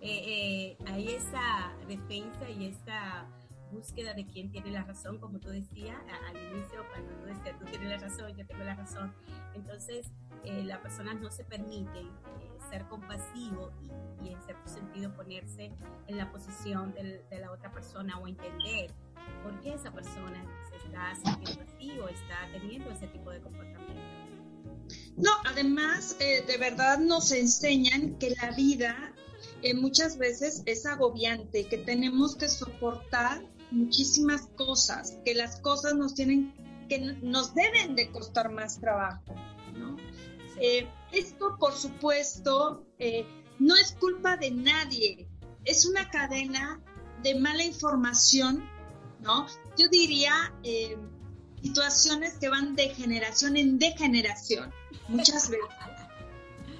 Eh, 0.00 0.22
eh, 0.26 0.76
hay 0.86 1.08
esa 1.08 1.72
defensa 1.86 2.48
y 2.48 2.68
esa 2.68 3.26
búsqueda 3.70 4.14
de 4.14 4.24
quién 4.26 4.50
tiene 4.50 4.70
la 4.70 4.84
razón, 4.84 5.18
como 5.18 5.38
tú 5.38 5.48
decías 5.48 5.96
al 6.28 6.36
inicio, 6.36 6.84
cuando 6.90 7.12
tú 7.16 7.26
decías, 7.26 7.58
tú 7.58 7.64
tienes 7.66 7.88
la 7.88 7.98
razón, 7.98 8.36
yo 8.36 8.46
tengo 8.46 8.64
la 8.64 8.74
razón. 8.74 9.14
Entonces, 9.54 10.10
eh, 10.44 10.64
la 10.64 10.80
persona 10.82 11.14
no 11.14 11.30
se 11.30 11.44
permite 11.44 12.06
ser 12.70 12.86
compasivo 12.86 13.72
y, 13.82 14.26
y, 14.26 14.32
en 14.32 14.42
cierto 14.42 14.68
sentido 14.68 15.12
ponerse 15.14 15.72
en 16.06 16.16
la 16.16 16.30
posición 16.30 16.94
de 16.94 17.24
la 17.40 17.50
otra 17.50 17.72
persona 17.72 18.18
o 18.18 18.28
entender 18.28 18.92
por 19.42 19.58
qué 19.60 19.74
esa 19.74 19.90
persona 19.92 20.44
se 20.70 20.76
está 20.76 21.14
sintiendo 21.14 21.62
así 21.62 21.98
o 21.98 22.08
está 22.08 22.48
teniendo 22.52 22.90
ese 22.90 23.06
tipo 23.08 23.30
de 23.30 23.40
comportamiento. 23.40 23.80
No, 25.16 25.30
además, 25.44 26.16
eh, 26.20 26.44
de 26.46 26.56
verdad 26.56 26.98
nos 26.98 27.32
enseñan 27.32 28.18
que 28.18 28.30
la 28.30 28.50
vida 28.52 29.12
eh, 29.62 29.74
muchas 29.74 30.16
veces 30.16 30.62
es 30.66 30.86
agobiante, 30.86 31.66
que 31.66 31.78
tenemos 31.78 32.36
que 32.36 32.48
soportar 32.48 33.42
muchísimas 33.70 34.48
cosas, 34.56 35.18
que 35.24 35.34
las 35.34 35.60
cosas 35.60 35.94
nos 35.94 36.14
tienen, 36.14 36.54
que 36.88 36.98
nos 37.22 37.54
deben 37.54 37.96
de 37.96 38.10
costar 38.10 38.50
más 38.50 38.80
trabajo, 38.80 39.34
¿no? 39.76 39.96
Eh, 40.60 40.88
esto, 41.12 41.56
por 41.58 41.72
supuesto, 41.72 42.84
no 43.58 43.76
es 43.76 43.92
culpa 43.98 44.36
de 44.36 44.50
nadie, 44.50 45.28
es 45.64 45.86
una 45.86 46.08
cadena 46.10 46.80
de 47.22 47.34
mala 47.38 47.64
información 47.64 48.62
¿no? 49.22 49.46
Yo 49.76 49.88
diría 49.88 50.32
eh, 50.62 50.96
situaciones 51.62 52.38
que 52.38 52.48
van 52.48 52.74
de 52.74 52.88
generación 52.90 53.56
en 53.56 53.78
degeneración, 53.78 54.72
muchas 55.08 55.48
veces. 55.48 55.68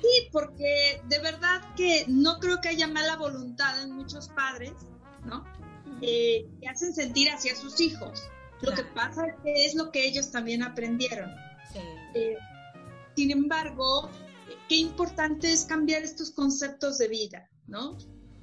Sí, 0.03 0.31
porque 0.33 1.03
de 1.09 1.19
verdad 1.19 1.75
que 1.75 2.07
no 2.09 2.39
creo 2.39 2.63
que 2.63 2.71
haya 2.71 2.89
mala 2.89 3.17
voluntad 3.17 3.83
en 3.83 3.93
muchos 3.93 4.29
padres, 4.29 4.73
¿no? 5.27 5.45
Eh, 6.03 6.47
que 6.61 6.69
hacen 6.69 6.95
sentir 6.95 7.29
hacia 7.31 7.55
sus 7.55 7.81
hijos. 7.81 8.23
Lo 8.63 8.73
que 8.73 8.85
pasa 8.85 9.27
es 9.27 9.35
que 9.43 9.65
es 9.67 9.75
lo 9.75 9.91
que 9.91 10.07
ellos 10.07 10.31
también 10.31 10.63
aprendieron. 10.63 11.31
Eh, 12.15 12.37
sin 13.17 13.31
embargo, 13.31 14.11
qué 14.69 14.77
importante 14.77 15.53
es 15.53 15.65
cambiar 15.65 16.03
estos 16.03 16.31
conceptos 16.31 16.99
de 16.99 17.09
vida, 17.09 17.49
¿no? 17.67 17.97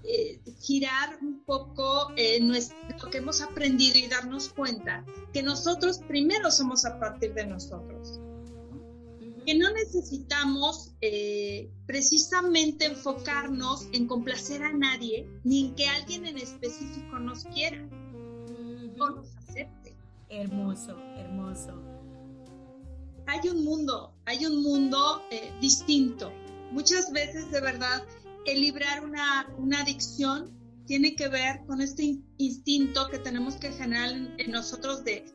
eh, 0.07 0.39
girar 0.61 1.17
un 1.21 1.43
poco 1.43 2.13
eh, 2.15 2.39
lo 2.39 3.09
que 3.09 3.17
hemos 3.17 3.41
aprendido 3.41 3.97
y 3.97 4.07
darnos 4.07 4.49
cuenta 4.49 5.03
que 5.33 5.43
nosotros 5.43 5.99
primero 6.07 6.49
somos 6.49 6.85
a 6.85 6.97
partir 6.97 7.33
de 7.33 7.45
nosotros. 7.45 8.21
Que 9.47 9.55
no 9.55 9.71
necesitamos 9.71 10.91
eh, 11.01 11.71
precisamente 11.87 12.85
enfocarnos 12.85 13.87
en 13.93 14.05
complacer 14.05 14.61
a 14.61 14.73
nadie 14.73 15.25
ni 15.43 15.67
en 15.67 15.75
que 15.75 15.87
alguien 15.87 16.27
en 16.27 16.37
específico 16.37 17.17
nos 17.17 17.45
quiera 17.45 17.81
o 18.99 19.09
nos 19.09 19.35
acepte. 19.37 19.95
Hermoso, 20.29 20.99
hermoso. 21.15 21.81
Hay 23.25 23.47
un 23.49 23.63
mundo, 23.63 24.13
hay 24.25 24.45
un 24.45 24.61
mundo 24.61 25.23
distinto. 25.61 26.31
Muchas 26.71 27.11
veces 27.11 27.49
de 27.49 27.61
verdad 27.61 28.03
el 28.47 28.61
librar 28.61 29.05
una, 29.05 29.45
adicción 29.79 30.51
tiene 30.85 31.15
que 31.15 31.27
ver 31.27 31.65
con 31.67 31.81
este 31.81 32.17
instinto 32.37 33.07
que 33.09 33.19
tenemos 33.19 33.57
que 33.57 33.71
generar 33.71 34.11
en, 34.37 34.51
nosotros 34.51 35.03
de, 35.03 35.25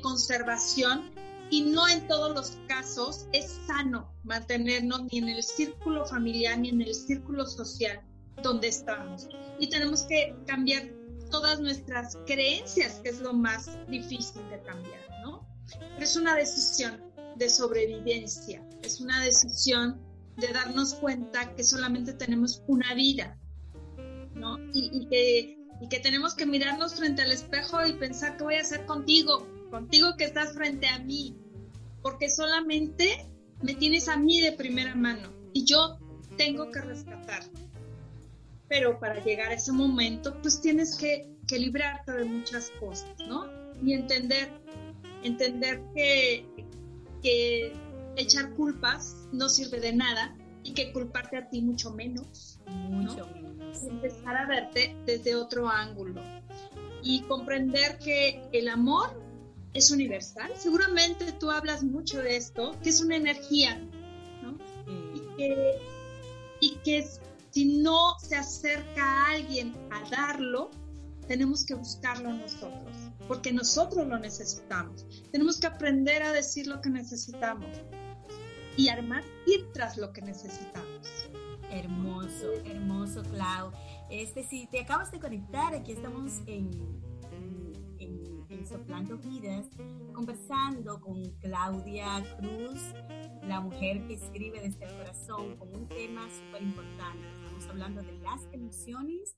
conservación 0.00 1.10
y 1.52 1.60
no 1.60 1.86
en 1.86 2.08
todos 2.08 2.34
los 2.34 2.56
casos 2.66 3.26
es 3.32 3.60
sano 3.66 4.10
mantenernos 4.24 5.02
ni 5.12 5.18
en 5.18 5.28
el 5.28 5.42
círculo 5.42 6.06
familiar 6.06 6.58
ni 6.58 6.70
en 6.70 6.80
el 6.80 6.94
círculo 6.94 7.46
social 7.46 8.00
donde 8.42 8.68
estamos. 8.68 9.28
Y 9.58 9.68
tenemos 9.68 10.04
que 10.04 10.34
cambiar 10.46 10.88
todas 11.30 11.60
nuestras 11.60 12.16
creencias, 12.24 13.00
que 13.00 13.10
es 13.10 13.20
lo 13.20 13.34
más 13.34 13.78
difícil 13.88 14.40
de 14.48 14.62
cambiar, 14.62 15.02
¿no? 15.22 15.46
Pero 15.68 16.02
es 16.02 16.16
una 16.16 16.36
decisión 16.36 17.02
de 17.36 17.50
sobrevivencia, 17.50 18.66
es 18.82 19.02
una 19.02 19.22
decisión 19.22 20.00
de 20.38 20.48
darnos 20.54 20.94
cuenta 20.94 21.54
que 21.54 21.64
solamente 21.64 22.14
tenemos 22.14 22.62
una 22.66 22.94
vida, 22.94 23.38
¿no? 24.34 24.56
Y, 24.72 25.06
que, 25.10 25.58
y 25.82 25.88
que 25.90 26.00
tenemos 26.00 26.34
que 26.34 26.46
mirarnos 26.46 26.94
frente 26.94 27.20
al 27.20 27.30
espejo 27.30 27.84
y 27.86 27.92
pensar 27.92 28.38
qué 28.38 28.44
voy 28.44 28.54
a 28.54 28.62
hacer 28.62 28.86
contigo, 28.86 29.46
contigo 29.70 30.16
que 30.16 30.24
estás 30.24 30.54
frente 30.54 30.88
a 30.88 30.98
mí, 30.98 31.41
porque 32.02 32.28
solamente 32.28 33.26
me 33.62 33.74
tienes 33.74 34.08
a 34.08 34.16
mí 34.16 34.40
de 34.40 34.52
primera 34.52 34.94
mano 34.94 35.28
y 35.52 35.64
yo 35.64 35.98
tengo 36.36 36.70
que 36.70 36.80
rescatar. 36.80 37.42
Pero 38.68 38.98
para 38.98 39.22
llegar 39.22 39.50
a 39.50 39.54
ese 39.54 39.72
momento, 39.72 40.36
pues 40.40 40.60
tienes 40.60 40.96
que, 40.96 41.28
que 41.46 41.58
librarte 41.58 42.12
de 42.12 42.24
muchas 42.24 42.70
cosas, 42.80 43.14
¿no? 43.28 43.46
Y 43.82 43.92
entender, 43.92 44.50
entender 45.22 45.82
que, 45.94 46.46
que 47.22 47.72
echar 48.16 48.54
culpas 48.54 49.28
no 49.32 49.48
sirve 49.48 49.80
de 49.80 49.92
nada 49.92 50.36
y 50.64 50.72
que 50.72 50.92
culparte 50.92 51.36
a 51.36 51.48
ti 51.48 51.60
mucho 51.60 51.92
menos. 51.92 52.60
Mucho 52.66 53.26
menos. 53.34 53.82
Empezar 53.82 54.36
a 54.36 54.46
verte 54.46 54.96
desde 55.06 55.34
otro 55.34 55.68
ángulo 55.68 56.22
y 57.02 57.22
comprender 57.22 57.98
que 57.98 58.42
el 58.52 58.68
amor 58.68 59.20
es 59.74 59.90
universal. 59.90 60.52
Seguramente 60.56 61.32
tú 61.32 61.50
hablas 61.50 61.82
mucho 61.82 62.20
de 62.20 62.36
esto, 62.36 62.76
que 62.82 62.90
es 62.90 63.00
una 63.00 63.16
energía, 63.16 63.78
¿no? 64.42 64.58
Y, 65.14 65.36
que, 65.36 65.78
y 66.60 66.76
que 66.84 67.06
si 67.50 67.82
no 67.82 68.18
se 68.18 68.36
acerca 68.36 69.04
a 69.04 69.32
alguien 69.32 69.74
a 69.90 70.08
darlo, 70.10 70.70
tenemos 71.26 71.64
que 71.64 71.74
buscarlo 71.74 72.32
nosotros, 72.32 72.96
porque 73.28 73.52
nosotros 73.52 74.06
lo 74.06 74.18
necesitamos. 74.18 75.06
Tenemos 75.30 75.58
que 75.58 75.66
aprender 75.66 76.22
a 76.22 76.32
decir 76.32 76.66
lo 76.66 76.80
que 76.80 76.90
necesitamos 76.90 77.68
y 78.76 78.88
además 78.88 79.24
ir 79.46 79.70
tras 79.72 79.96
lo 79.96 80.12
que 80.12 80.22
necesitamos. 80.22 81.08
Hermoso, 81.70 82.52
hermoso, 82.64 83.22
Clau. 83.22 83.72
Este, 84.10 84.44
si 84.44 84.66
te 84.66 84.80
acabas 84.80 85.10
de 85.10 85.20
conectar, 85.20 85.74
aquí 85.74 85.92
estamos 85.92 86.40
en, 86.46 86.70
Soplando 88.66 89.18
Vidas, 89.18 89.66
conversando 90.12 91.00
con 91.00 91.22
Claudia 91.40 92.22
Cruz, 92.38 92.80
la 93.46 93.60
mujer 93.60 94.06
que 94.06 94.14
escribe 94.14 94.60
desde 94.60 94.84
el 94.84 94.96
corazón, 94.96 95.56
con 95.56 95.74
un 95.74 95.88
tema 95.88 96.28
súper 96.30 96.62
importante. 96.62 97.26
Estamos 97.34 97.66
hablando 97.66 98.02
de 98.02 98.12
las 98.18 98.46
emociones 98.52 99.36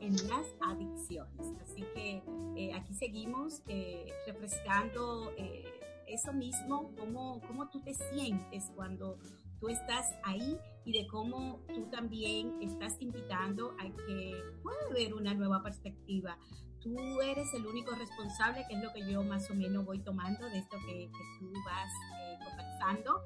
en 0.00 0.16
las 0.28 0.46
adicciones. 0.60 1.52
Así 1.62 1.84
que 1.94 2.22
eh, 2.56 2.74
aquí 2.74 2.94
seguimos 2.94 3.62
eh, 3.68 4.12
refrescando. 4.26 5.32
Eh, 5.36 5.64
eso 6.08 6.32
mismo, 6.32 6.90
cómo, 6.98 7.40
cómo 7.46 7.68
tú 7.68 7.80
te 7.80 7.92
sientes 7.92 8.72
cuando 8.74 9.18
tú 9.60 9.68
estás 9.68 10.06
ahí 10.24 10.58
y 10.84 10.92
de 10.92 11.06
cómo 11.06 11.60
tú 11.74 11.84
también 11.90 12.54
estás 12.62 12.96
invitando 13.00 13.74
a 13.78 13.84
que 13.84 14.34
pueda 14.62 14.78
haber 14.90 15.14
una 15.14 15.34
nueva 15.34 15.62
perspectiva. 15.62 16.38
Tú 16.82 17.20
eres 17.20 17.52
el 17.54 17.66
único 17.66 17.94
responsable, 17.94 18.64
que 18.68 18.76
es 18.76 18.82
lo 18.82 18.92
que 18.92 19.10
yo 19.10 19.22
más 19.22 19.50
o 19.50 19.54
menos 19.54 19.84
voy 19.84 19.98
tomando 20.00 20.48
de 20.48 20.58
esto 20.58 20.76
que, 20.86 21.10
tú 21.40 21.52
vas 21.64 21.92
eh, 22.20 22.38
conversando. 22.44 23.22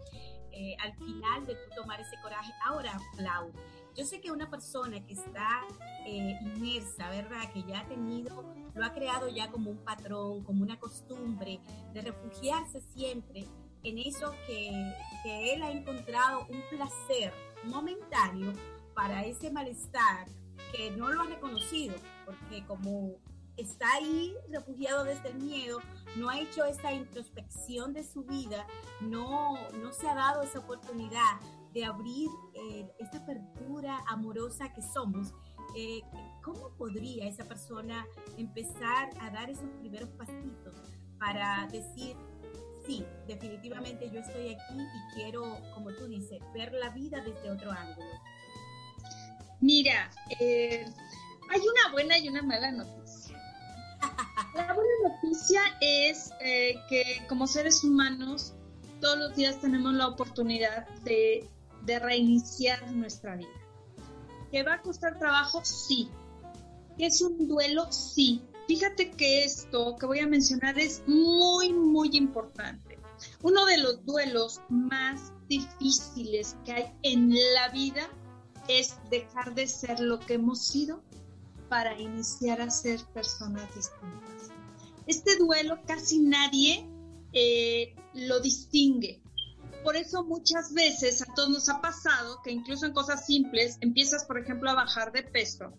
Eh, 0.53 0.77
al 0.81 0.95
final 0.97 1.47
de 1.47 1.55
tú 1.55 1.71
tomar 1.75 2.01
ese 2.01 2.17
coraje. 2.23 2.53
Ahora, 2.67 2.99
Clau, 3.17 3.53
yo 3.97 4.05
sé 4.05 4.21
que 4.21 4.31
una 4.31 4.51
persona 4.51 5.05
que 5.07 5.15
está 5.15 5.67
eh, 6.07 6.39
inmersa, 6.43 7.09
¿verdad? 7.11 7.51
Que 7.53 7.63
ya 7.63 7.81
ha 7.81 7.89
tenido, 7.89 8.45
lo 8.75 8.85
ha 8.85 8.93
creado 8.93 9.29
ya 9.29 9.51
como 9.51 9.71
un 9.71 9.79
patrón, 9.79 10.45
como 10.45 10.63
una 10.63 10.79
costumbre 10.79 11.61
de 11.93 12.03
refugiarse 12.03 12.81
siempre 12.81 13.47
en 13.83 13.99
eso 13.99 14.33
que, 14.47 14.71
que 15.23 15.55
él 15.55 15.63
ha 15.63 15.71
encontrado 15.71 16.47
un 16.49 16.63
placer 16.71 17.33
momentáneo 17.65 18.53
para 18.95 19.25
ese 19.25 19.51
malestar 19.51 20.27
que 20.73 20.91
no 20.93 21.11
lo 21.11 21.23
ha 21.23 21.27
reconocido, 21.27 21.95
porque 22.25 22.65
como 22.67 23.17
está 23.63 23.93
ahí 23.95 24.35
refugiado 24.51 25.05
desde 25.05 25.31
el 25.31 25.37
miedo, 25.37 25.81
no 26.17 26.29
ha 26.29 26.39
hecho 26.41 26.65
esa 26.65 26.93
introspección 26.93 27.93
de 27.93 28.05
su 28.05 28.25
vida, 28.25 28.67
no, 29.01 29.57
no 29.79 29.93
se 29.93 30.09
ha 30.09 30.15
dado 30.15 30.43
esa 30.43 30.61
oportunidad 30.61 31.41
de 31.73 31.85
abrir 31.85 32.29
eh, 32.55 32.91
esta 32.99 33.19
apertura 33.19 33.99
amorosa 34.07 34.73
que 34.73 34.83
somos, 34.83 35.33
eh, 35.77 36.03
¿cómo 36.43 36.71
podría 36.77 37.27
esa 37.27 37.45
persona 37.45 38.07
empezar 38.37 39.11
a 39.21 39.31
dar 39.31 39.49
esos 39.49 39.71
primeros 39.81 40.11
pasitos 40.11 40.77
para 41.19 41.67
decir, 41.73 42.17
sí, 42.87 43.05
definitivamente 43.27 44.11
yo 44.11 44.21
estoy 44.21 44.55
aquí 44.55 44.75
y 44.81 45.15
quiero, 45.15 45.59
como 45.75 45.93
tú 45.93 46.09
dices, 46.09 46.43
ver 46.53 46.73
la 46.73 46.91
vida 46.91 47.23
desde 47.23 47.51
otro 47.51 47.71
ángulo? 47.71 48.11
Mira, 49.61 50.11
eh, 50.41 50.85
hay 51.51 51.61
una 51.61 51.93
buena 51.93 52.19
y 52.19 52.29
una 52.29 52.43
mala 52.43 52.73
noticia. 52.73 53.02
La 54.55 54.75
buena 54.75 54.93
noticia 55.09 55.61
es 55.81 56.31
que 56.89 57.23
como 57.29 57.47
seres 57.47 57.83
humanos 57.85 58.55
todos 59.01 59.19
los 59.19 59.35
días 59.35 59.61
tenemos 59.61 59.95
la 59.95 60.09
oportunidad 60.09 60.87
de 61.05 61.49
de 61.85 61.99
reiniciar 61.99 62.91
nuestra 62.93 63.37
vida. 63.37 63.49
¿Que 64.51 64.63
va 64.63 64.75
a 64.75 64.83
costar 64.83 65.19
trabajo? 65.19 65.65
Sí. 65.65 66.09
¿Que 66.99 67.07
es 67.07 67.21
un 67.21 67.49
duelo? 67.49 67.91
Sí. 67.91 68.43
Fíjate 68.67 69.11
que 69.11 69.45
esto 69.45 69.97
que 69.97 70.07
voy 70.07 70.21
a 70.21 70.27
mencionar 70.27 70.79
es 70.79 71.03
muy, 71.07 71.73
muy 71.73 72.11
importante. 72.17 72.99
Uno 73.43 73.65
de 73.67 73.79
los 73.79 74.05
duelos 74.05 74.61
más 74.69 75.33
difíciles 75.49 76.57
que 76.65 76.73
hay 76.73 76.93
en 77.03 77.31
la 77.55 77.69
vida 77.71 78.09
es 78.69 78.97
dejar 79.11 79.55
de 79.55 79.67
ser 79.67 80.01
lo 80.01 80.19
que 80.21 80.35
hemos 80.35 80.65
sido 80.67 81.03
para 81.69 81.99
iniciar 81.99 82.61
a 82.61 82.71
ser 82.71 83.01
personas 83.13 83.67
distintas. 83.75 84.32
Este 85.07 85.37
duelo 85.37 85.81
casi 85.87 86.21
nadie 86.21 86.89
eh, 87.33 87.95
lo 88.15 88.41
distingue. 88.41 89.23
Por 89.83 89.97
eso 89.97 90.23
muchas 90.25 90.73
veces 90.73 91.23
a 91.23 91.35
todos 91.35 91.49
nos 91.49 91.69
ha 91.69 91.81
pasado 91.81 92.41
que 92.45 92.53
incluso 92.53 92.87
en 92.87 92.93
cosas 92.93 93.27
simples 93.27 93.79
empiezas, 93.81 94.25
por 94.25 94.39
ejemplo, 94.39 94.71
a 94.71 94.75
bajar 94.75 95.13
de 95.13 95.23
peso 95.23 95.73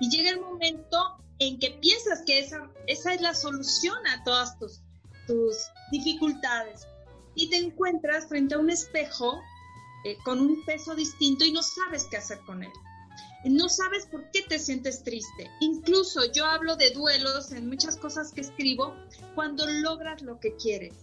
y 0.00 0.08
llega 0.08 0.30
el 0.30 0.40
momento 0.40 1.22
en 1.38 1.58
que 1.58 1.70
piensas 1.72 2.22
que 2.24 2.38
esa, 2.38 2.70
esa 2.86 3.12
es 3.12 3.20
la 3.20 3.34
solución 3.34 3.96
a 4.06 4.24
todas 4.24 4.58
tus, 4.58 4.80
tus 5.26 5.56
dificultades 5.90 6.86
y 7.34 7.50
te 7.50 7.56
encuentras 7.56 8.28
frente 8.28 8.54
a 8.54 8.58
un 8.58 8.70
espejo 8.70 9.38
eh, 10.04 10.16
con 10.24 10.40
un 10.40 10.64
peso 10.64 10.94
distinto 10.94 11.44
y 11.44 11.52
no 11.52 11.62
sabes 11.62 12.06
qué 12.10 12.16
hacer 12.16 12.40
con 12.46 12.62
él. 12.62 12.72
No 13.44 13.68
sabes 13.68 14.06
por 14.06 14.30
qué 14.30 14.42
te 14.42 14.58
sientes 14.58 15.02
triste. 15.02 15.50
Incluso 15.60 16.30
yo 16.32 16.44
hablo 16.44 16.76
de 16.76 16.90
duelos 16.90 17.52
en 17.52 17.68
muchas 17.68 17.96
cosas 17.96 18.32
que 18.32 18.42
escribo 18.42 18.94
cuando 19.34 19.66
logras 19.66 20.22
lo 20.22 20.38
que 20.38 20.56
quieres 20.56 20.94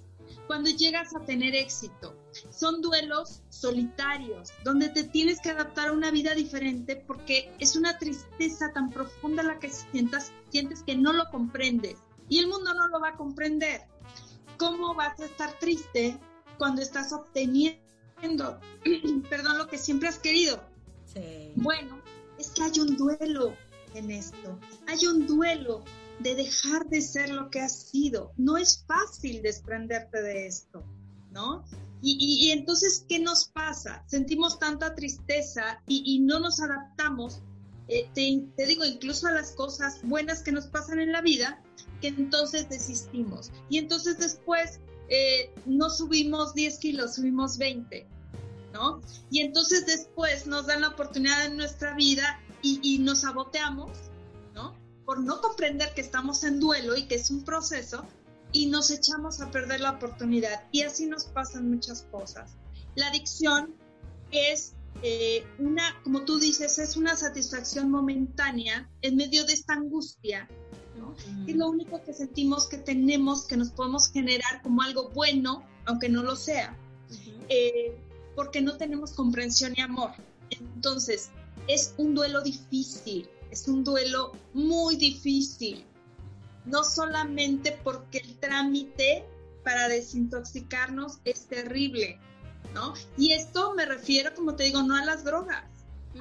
cuando 0.47 0.69
llegas 0.69 1.15
a 1.15 1.19
tener 1.19 1.55
éxito. 1.55 2.15
Son 2.49 2.81
duelos 2.81 3.41
solitarios, 3.49 4.51
donde 4.63 4.89
te 4.89 5.03
tienes 5.03 5.39
que 5.41 5.49
adaptar 5.49 5.89
a 5.89 5.91
una 5.91 6.11
vida 6.11 6.33
diferente 6.33 6.95
porque 6.95 7.53
es 7.59 7.75
una 7.75 7.97
tristeza 7.97 8.71
tan 8.73 8.89
profunda 8.89 9.43
la 9.43 9.59
que 9.59 9.69
sientas, 9.69 10.31
sientes 10.49 10.83
que 10.83 10.95
no 10.95 11.13
lo 11.13 11.29
comprendes 11.29 11.97
y 12.29 12.39
el 12.39 12.47
mundo 12.47 12.73
no 12.73 12.87
lo 12.87 12.99
va 12.99 13.09
a 13.09 13.17
comprender. 13.17 13.81
¿Cómo 14.57 14.95
vas 14.95 15.19
a 15.19 15.25
estar 15.25 15.57
triste 15.59 16.17
cuando 16.57 16.81
estás 16.81 17.13
obteniendo, 17.13 17.79
perdón, 19.29 19.57
lo 19.57 19.67
que 19.67 19.77
siempre 19.77 20.09
has 20.09 20.17
querido? 20.17 20.63
Bueno, 21.55 21.99
es 22.05 22.06
que 22.57 22.63
hay 22.63 22.79
un 22.79 22.97
duelo 22.97 23.55
en 23.93 24.11
esto. 24.11 24.59
Hay 24.87 25.05
un 25.05 25.27
duelo 25.27 25.83
de 26.19 26.35
dejar 26.35 26.87
de 26.87 27.01
ser 27.01 27.29
lo 27.29 27.49
que 27.51 27.59
has 27.59 27.89
sido. 27.89 28.31
No 28.35 28.57
es 28.57 28.83
fácil 28.87 29.41
desprenderte 29.43 30.21
de 30.21 30.47
esto, 30.47 30.83
¿no? 31.31 31.63
Y, 32.01 32.51
entonces, 32.51 33.05
¿qué 33.09 33.19
nos 33.19 33.45
pasa? 33.49 34.03
Sentimos 34.05 34.59
tanta 34.59 34.93
tristeza 34.93 35.81
y, 35.87 36.19
no 36.19 36.39
nos 36.39 36.59
adaptamos, 36.59 37.41
eh, 37.87 38.07
te, 38.13 38.65
digo, 38.65 38.85
incluso 38.85 39.27
a 39.27 39.31
las 39.31 39.51
cosas 39.51 39.99
buenas 40.03 40.43
que 40.43 40.51
nos 40.51 40.67
pasan 40.67 40.99
en 40.99 41.11
la 41.11 41.21
vida, 41.21 41.59
que 41.99 42.09
entonces 42.09 42.69
desistimos. 42.69 43.51
Y 43.69 43.79
entonces 43.79 44.19
después 44.19 44.79
eh, 45.09 45.51
no 45.65 45.89
subimos 45.89 46.53
10 46.53 46.77
kilos, 46.77 47.15
subimos 47.15 47.57
20, 47.57 48.05
¿no? 48.73 49.01
Y 49.31 49.41
entonces 49.41 49.87
después 49.87 50.45
nos 50.45 50.67
dan 50.67 50.81
la 50.81 50.89
oportunidad 50.89 51.45
en 51.47 51.57
nuestra 51.57 51.95
vida 51.95 52.39
y, 52.67 52.95
y 52.95 52.99
nos 52.99 53.21
saboteamos, 53.21 53.91
¿no? 54.53 54.75
Por 55.05 55.19
no 55.19 55.41
comprender 55.41 55.93
que 55.93 56.01
estamos 56.01 56.43
en 56.43 56.59
duelo 56.59 56.97
y 56.97 57.07
que 57.07 57.15
es 57.15 57.29
un 57.31 57.43
proceso 57.43 58.05
y 58.51 58.67
nos 58.67 58.91
echamos 58.91 59.41
a 59.41 59.51
perder 59.51 59.81
la 59.81 59.91
oportunidad. 59.91 60.63
Y 60.71 60.81
así 60.81 61.05
nos 61.05 61.25
pasan 61.25 61.69
muchas 61.69 62.03
cosas. 62.11 62.51
La 62.95 63.07
adicción 63.07 63.75
es 64.31 64.73
eh, 65.03 65.45
una, 65.59 65.95
como 66.03 66.23
tú 66.23 66.39
dices, 66.39 66.79
es 66.79 66.97
una 66.97 67.15
satisfacción 67.15 67.91
momentánea 67.91 68.89
en 69.01 69.15
medio 69.15 69.45
de 69.45 69.53
esta 69.53 69.73
angustia. 69.73 70.47
¿no? 70.97 71.15
Es 71.47 71.55
lo 71.55 71.69
único 71.69 72.01
que 72.03 72.13
sentimos 72.13 72.67
que 72.67 72.77
tenemos, 72.77 73.45
que 73.45 73.57
nos 73.57 73.69
podemos 73.69 74.09
generar 74.11 74.61
como 74.63 74.81
algo 74.81 75.09
bueno, 75.09 75.63
aunque 75.85 76.09
no 76.09 76.23
lo 76.23 76.35
sea, 76.35 76.75
eh, 77.49 77.95
porque 78.35 78.61
no 78.61 78.77
tenemos 78.77 79.13
comprensión 79.13 79.73
y 79.75 79.81
amor. 79.81 80.11
Entonces, 80.49 81.29
es 81.67 81.93
un 81.97 82.15
duelo 82.15 82.41
difícil, 82.41 83.29
es 83.51 83.67
un 83.67 83.83
duelo 83.83 84.31
muy 84.53 84.95
difícil, 84.95 85.85
no 86.65 86.83
solamente 86.83 87.77
porque 87.83 88.19
el 88.19 88.37
trámite 88.39 89.25
para 89.63 89.87
desintoxicarnos 89.87 91.19
es 91.25 91.47
terrible, 91.47 92.19
¿no? 92.73 92.93
Y 93.17 93.33
esto 93.33 93.73
me 93.73 93.85
refiero, 93.85 94.33
como 94.33 94.55
te 94.55 94.63
digo, 94.63 94.81
no 94.83 94.95
a 94.95 95.05
las 95.05 95.23
drogas, 95.23 95.65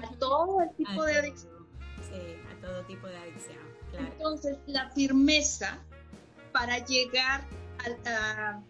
a 0.03 0.15
todo 0.19 0.63
el 0.63 0.75
tipo 0.77 1.05
de 1.05 1.17
adicción. 1.17 1.67
Sí, 2.03 2.37
a 2.51 2.61
todo 2.61 2.85
tipo 2.87 3.07
de 3.07 3.17
adicción, 3.17 3.59
claro. 3.91 4.07
Entonces, 4.07 4.59
la 4.67 4.91
firmeza 4.91 5.79
para 6.53 6.85
llegar 6.85 7.47
a, 8.07 8.63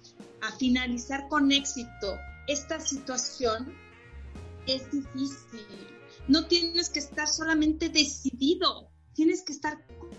a 0.42 0.52
finalizar 0.58 1.28
con 1.28 1.52
éxito 1.52 2.18
esta 2.46 2.80
situación 2.80 3.74
es 4.66 4.90
difícil. 4.90 5.95
No 6.28 6.46
tienes 6.46 6.90
que 6.90 6.98
estar 6.98 7.28
solamente 7.28 7.88
decidido, 7.88 8.90
tienes 9.14 9.42
que 9.42 9.52
estar 9.52 9.78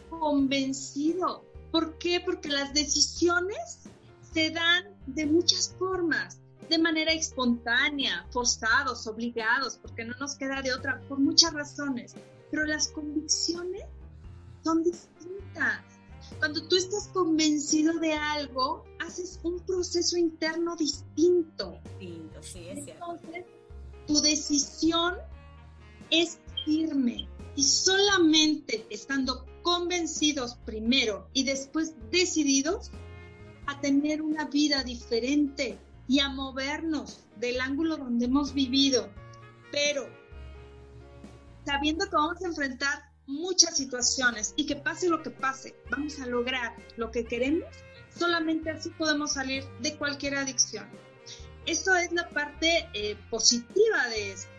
convencido. 0.10 1.46
¿Por 1.72 1.98
qué? 1.98 2.22
Porque 2.24 2.50
las 2.50 2.74
decisiones 2.74 3.90
se 4.34 4.52
dan 4.52 4.86
de 5.06 5.26
muchas 5.26 5.76
formas, 5.78 6.40
de 6.70 6.78
manera 6.78 7.12
espontánea, 7.12 8.26
forzados, 8.32 9.06
obligados, 9.08 9.78
porque 9.82 10.06
no 10.06 10.16
nos 10.20 10.36
queda 10.36 10.62
de 10.62 10.74
otra, 10.74 11.02
por 11.10 11.20
muchas 11.20 11.54
razones. 11.54 12.16
Pero 12.52 12.66
las 12.66 12.88
convicciones 12.90 13.84
son 14.64 14.84
distintas. 14.84 15.82
Cuando 16.40 16.66
tú 16.68 16.76
estás 16.76 17.10
convencido 17.10 18.00
de 18.00 18.14
algo, 18.14 18.86
haces 19.00 19.40
un 19.44 19.60
proceso 19.60 20.18
interno 20.18 20.76
distinto. 20.76 21.80
Distinto, 22.00 22.44
sí, 22.44 22.68
es 22.70 22.88
Entonces, 22.88 23.46
tu 24.08 24.22
decisión 24.22 25.16
es 26.12 26.40
firme. 26.66 27.28
Y 27.56 27.64
solamente 27.64 28.86
estando 28.90 29.46
convencidos 29.64 30.56
primero 30.66 31.28
y 31.34 31.44
después 31.44 31.94
decididos 32.12 32.92
a 33.66 33.80
tener 33.82 34.22
una 34.22 34.46
vida 34.46 34.84
diferente 34.84 35.78
y 36.08 36.20
a 36.20 36.30
movernos 36.30 37.26
del 37.36 37.60
ángulo 37.60 37.98
donde 37.98 38.26
hemos 38.26 38.54
vivido, 38.54 39.10
pero 39.72 40.08
sabiendo 41.66 42.06
que 42.06 42.16
vamos 42.16 42.42
a 42.42 42.48
enfrentar 42.48 43.12
muchas 43.26 43.76
situaciones 43.76 44.54
y 44.56 44.66
que 44.66 44.78
pase 44.78 45.10
lo 45.10 45.22
que 45.22 45.32
pase, 45.32 45.76
vamos 45.92 46.20
a 46.22 46.26
lograr 46.26 46.74
lo 46.96 47.12
que 47.12 47.26
queremos, 47.26 47.68
solamente 48.18 48.70
así 48.70 48.90
podemos 48.92 49.34
salir 49.34 49.66
de 49.82 49.98
cualquier 49.98 50.36
adicción. 50.36 50.88
Eso 51.66 51.94
es 51.96 52.14
la 52.14 52.30
parte 52.30 52.88
eh, 52.94 53.18
positiva 53.30 54.08
de 54.10 54.32
esto, 54.32 54.57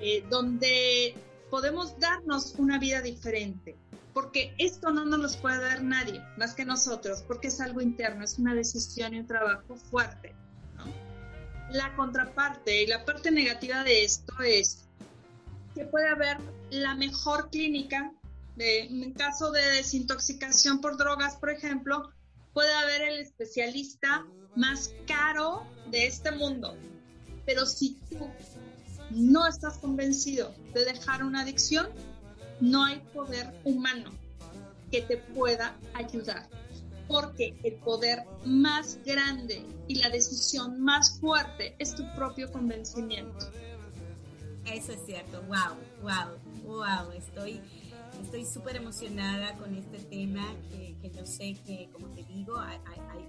eh, 0.00 0.24
donde 0.28 1.14
podemos 1.50 1.98
darnos 1.98 2.54
una 2.58 2.78
vida 2.78 3.00
diferente 3.00 3.76
porque 4.16 4.54
esto 4.56 4.90
no 4.92 5.04
nos 5.04 5.20
lo 5.34 5.40
puede 5.42 5.60
dar 5.60 5.82
nadie 5.82 6.22
más 6.38 6.54
que 6.54 6.64
nosotros, 6.64 7.22
porque 7.28 7.48
es 7.48 7.60
algo 7.60 7.82
interno, 7.82 8.24
es 8.24 8.38
una 8.38 8.54
decisión 8.54 9.12
y 9.12 9.20
un 9.20 9.26
trabajo 9.26 9.76
fuerte. 9.76 10.34
La 11.70 11.94
contraparte 11.96 12.82
y 12.82 12.86
la 12.86 13.04
parte 13.04 13.30
negativa 13.30 13.84
de 13.84 14.04
esto 14.04 14.32
es 14.42 14.86
que 15.74 15.84
puede 15.84 16.08
haber 16.08 16.38
la 16.70 16.94
mejor 16.94 17.50
clínica, 17.50 18.10
en 18.56 19.12
caso 19.12 19.50
de 19.50 19.60
desintoxicación 19.60 20.80
por 20.80 20.96
drogas, 20.96 21.36
por 21.36 21.50
ejemplo, 21.50 22.10
puede 22.54 22.72
haber 22.72 23.02
el 23.02 23.18
especialista 23.18 24.26
más 24.54 24.94
caro 25.06 25.66
de 25.90 26.06
este 26.06 26.30
mundo, 26.30 26.74
pero 27.44 27.66
si 27.66 27.98
tú 28.08 28.30
no 29.10 29.46
estás 29.46 29.78
convencido 29.78 30.54
de 30.74 30.84
dejar 30.84 31.24
una 31.24 31.42
adicción, 31.42 31.88
no 32.60 32.84
hay 32.84 33.00
poder 33.12 33.54
humano 33.64 34.10
que 34.90 35.02
te 35.02 35.16
pueda 35.16 35.76
ayudar, 35.94 36.48
porque 37.08 37.56
el 37.64 37.74
poder 37.74 38.24
más 38.44 38.98
grande 39.04 39.64
y 39.88 39.96
la 39.96 40.10
decisión 40.10 40.80
más 40.80 41.18
fuerte 41.20 41.74
es 41.78 41.94
tu 41.94 42.04
propio 42.14 42.50
convencimiento. 42.50 43.50
Eso 44.64 44.92
es 44.92 45.00
cierto, 45.06 45.42
wow, 45.42 45.76
wow, 46.02 46.38
wow, 46.64 47.12
estoy 47.12 47.60
estoy 48.22 48.44
súper 48.44 48.76
emocionada 48.76 49.54
con 49.56 49.74
este 49.74 49.98
tema 49.98 50.46
que, 50.70 50.96
que, 51.00 51.10
yo 51.10 51.26
sé 51.26 51.54
que, 51.64 51.88
como 51.92 52.08
te 52.08 52.24
digo, 52.24 52.58
hay, 52.58 52.78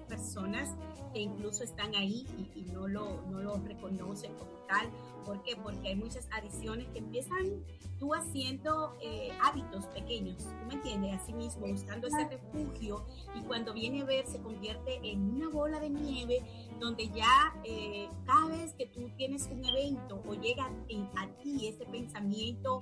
personas 0.07 0.69
que 1.13 1.19
incluso 1.21 1.63
están 1.63 1.95
ahí 1.95 2.25
y, 2.37 2.59
y, 2.59 2.63
no, 2.71 2.87
lo, 2.87 3.21
no 3.29 3.39
lo 3.39 3.57
reconocen 3.57 4.33
como 4.35 4.51
tal. 4.67 4.89
¿Por 5.25 5.43
qué? 5.43 5.55
Porque 5.55 5.89
hay 5.89 5.95
muchas 5.95 6.27
adiciones 6.31 6.87
que 6.89 6.99
empiezan 6.99 7.63
tú 7.99 8.13
haciendo 8.13 8.95
eh, 9.01 9.29
hábitos 9.43 9.85
pequeños, 9.87 10.37
¿tú 10.37 10.67
me 10.67 10.75
entiendes? 10.75 11.19
Así 11.21 11.33
mismo, 11.33 11.67
buscando 11.67 12.07
ese 12.07 12.27
refugio 12.29 13.05
y 13.35 13.41
cuando 13.41 13.73
viene 13.73 14.01
a 14.01 14.05
ver 14.05 14.25
se 14.27 14.39
convierte 14.39 14.99
en 15.03 15.21
una 15.35 15.49
bola 15.49 15.79
de 15.79 15.89
nieve 15.89 16.41
donde 16.79 17.09
ya 17.09 17.55
eh, 17.63 18.07
cada 18.25 18.47
vez 18.47 18.73
que 18.73 18.85
tú 18.85 19.09
tienes 19.17 19.49
un 19.51 19.65
evento 19.65 20.21
o 20.27 20.33
llega 20.35 20.65
a 20.65 21.27
ti 21.41 21.67
ese 21.67 21.85
pensamiento 21.85 22.81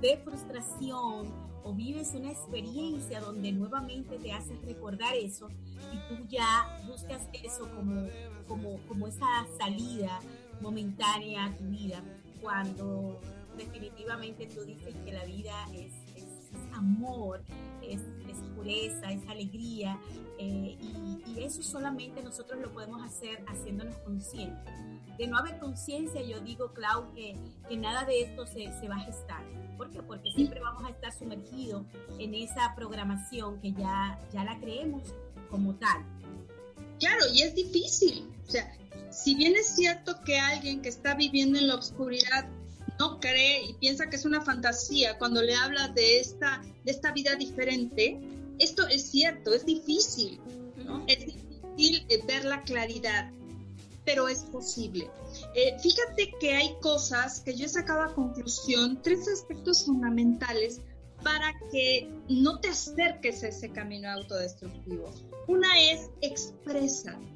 de 0.00 0.16
frustración 0.18 1.53
o 1.64 1.72
vives 1.72 2.12
una 2.14 2.30
experiencia 2.30 3.20
donde 3.20 3.50
nuevamente 3.52 4.18
te 4.18 4.32
haces 4.32 4.60
recordar 4.64 5.14
eso 5.14 5.48
y 5.92 6.14
tú 6.14 6.24
ya 6.28 6.78
buscas 6.86 7.28
eso 7.32 7.68
como, 7.74 8.06
como, 8.46 8.78
como 8.86 9.08
esa 9.08 9.46
salida 9.58 10.20
momentánea 10.60 11.46
a 11.46 11.56
tu 11.56 11.64
vida, 11.64 12.02
cuando 12.40 13.20
definitivamente 13.56 14.46
tú 14.46 14.62
dices 14.64 14.94
que 15.04 15.12
la 15.12 15.24
vida 15.24 15.54
es, 15.72 15.92
amor, 16.72 17.42
es, 17.82 18.00
pureza, 18.56 19.12
es 19.12 19.26
alegría, 19.28 19.98
eh, 20.38 20.76
y, 20.80 21.20
eso 21.36 21.62
solamente 21.62 22.22
nosotros 22.22 22.60
lo 22.60 22.72
podemos 22.72 23.02
hacer 23.04 23.44
haciéndonos 23.48 23.96
conscientes. 23.98 24.72
De 25.18 25.26
no 25.26 25.36
haber 25.36 25.58
conciencia, 25.58 26.22
yo 26.22 26.40
digo, 26.40 26.72
Clau, 26.72 27.12
que, 27.12 27.36
que 27.68 27.76
nada 27.76 28.04
de 28.04 28.22
esto 28.22 28.46
se, 28.46 28.72
se 28.80 28.88
va 28.88 28.96
a 28.96 29.00
gestar. 29.00 29.44
¿Por 29.76 29.90
qué? 29.90 30.02
Porque 30.02 30.30
siempre 30.32 30.60
vamos 30.60 30.84
a 30.84 30.90
estar 30.90 31.12
sumergidos 31.12 31.84
en 32.18 32.34
esa 32.34 32.74
programación 32.74 33.60
que 33.60 33.72
ya, 33.72 34.18
ya 34.32 34.44
la 34.44 34.58
creemos 34.58 35.02
como 35.50 35.74
tal. 35.74 36.04
Claro, 36.98 37.24
y 37.32 37.42
es 37.42 37.54
difícil. 37.54 38.32
O 38.46 38.50
sea, 38.50 38.72
si 39.10 39.34
bien 39.34 39.54
es 39.56 39.74
cierto 39.74 40.20
que 40.24 40.38
alguien 40.38 40.82
que 40.82 40.88
está 40.88 41.14
viviendo 41.14 41.58
en 41.58 41.68
la 41.68 41.76
oscuridad 41.76 42.48
no 42.98 43.20
cree 43.20 43.64
y 43.64 43.74
piensa 43.74 44.08
que 44.08 44.16
es 44.16 44.24
una 44.24 44.40
fantasía 44.40 45.18
cuando 45.18 45.42
le 45.42 45.54
habla 45.54 45.88
de 45.88 46.20
esta, 46.20 46.62
de 46.84 46.92
esta 46.92 47.12
vida 47.12 47.34
diferente, 47.36 48.20
esto 48.58 48.86
es 48.88 49.10
cierto, 49.10 49.52
es 49.52 49.66
difícil, 49.66 50.40
¿no? 50.84 51.04
Es 51.06 51.26
difícil 51.26 52.06
eh, 52.08 52.22
ver 52.26 52.44
la 52.44 52.62
claridad, 52.62 53.30
pero 54.04 54.28
es 54.28 54.40
posible. 54.44 55.10
Eh, 55.54 55.76
fíjate 55.82 56.34
que 56.38 56.54
hay 56.54 56.76
cosas 56.80 57.40
que 57.40 57.54
yo 57.54 57.66
he 57.66 57.68
sacado 57.68 58.02
a 58.02 58.14
conclusión, 58.14 59.00
tres 59.02 59.26
aspectos 59.28 59.84
fundamentales 59.84 60.80
para 61.22 61.54
que 61.72 62.08
no 62.28 62.60
te 62.60 62.68
acerques 62.68 63.42
a 63.42 63.48
ese 63.48 63.70
camino 63.70 64.10
autodestructivo. 64.10 65.10
Una 65.48 65.80
es 65.80 66.10
exprésate. 66.20 67.33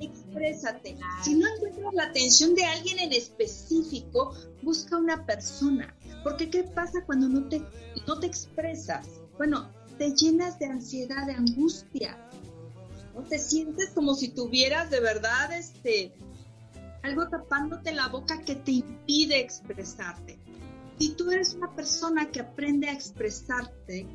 Exprésate. 0.00 0.96
Si 1.22 1.34
no 1.34 1.46
encuentras 1.54 1.94
la 1.94 2.04
atención 2.04 2.54
de 2.54 2.64
alguien 2.64 2.98
en 2.98 3.12
específico, 3.12 4.34
busca 4.62 4.96
una 4.96 5.24
persona. 5.24 5.94
Porque 6.22 6.50
¿qué 6.50 6.64
pasa 6.64 7.04
cuando 7.04 7.28
no 7.28 7.48
te, 7.48 7.62
no 8.06 8.18
te 8.18 8.26
expresas? 8.26 9.06
Bueno, 9.36 9.70
te 9.98 10.14
llenas 10.14 10.58
de 10.58 10.66
ansiedad, 10.66 11.26
de 11.26 11.34
angustia. 11.34 12.18
¿no? 13.14 13.22
Te 13.22 13.38
sientes 13.38 13.90
como 13.90 14.14
si 14.14 14.28
tuvieras 14.28 14.90
de 14.90 15.00
verdad 15.00 15.52
este, 15.56 16.12
algo 17.02 17.28
tapándote 17.28 17.92
la 17.92 18.08
boca 18.08 18.40
que 18.40 18.56
te 18.56 18.72
impide 18.72 19.38
expresarte. 19.38 20.38
Si 20.98 21.10
tú 21.10 21.30
eres 21.30 21.54
una 21.54 21.74
persona 21.74 22.30
que 22.30 22.40
aprende 22.40 22.88
a 22.88 22.92
expresarte, 22.92 24.06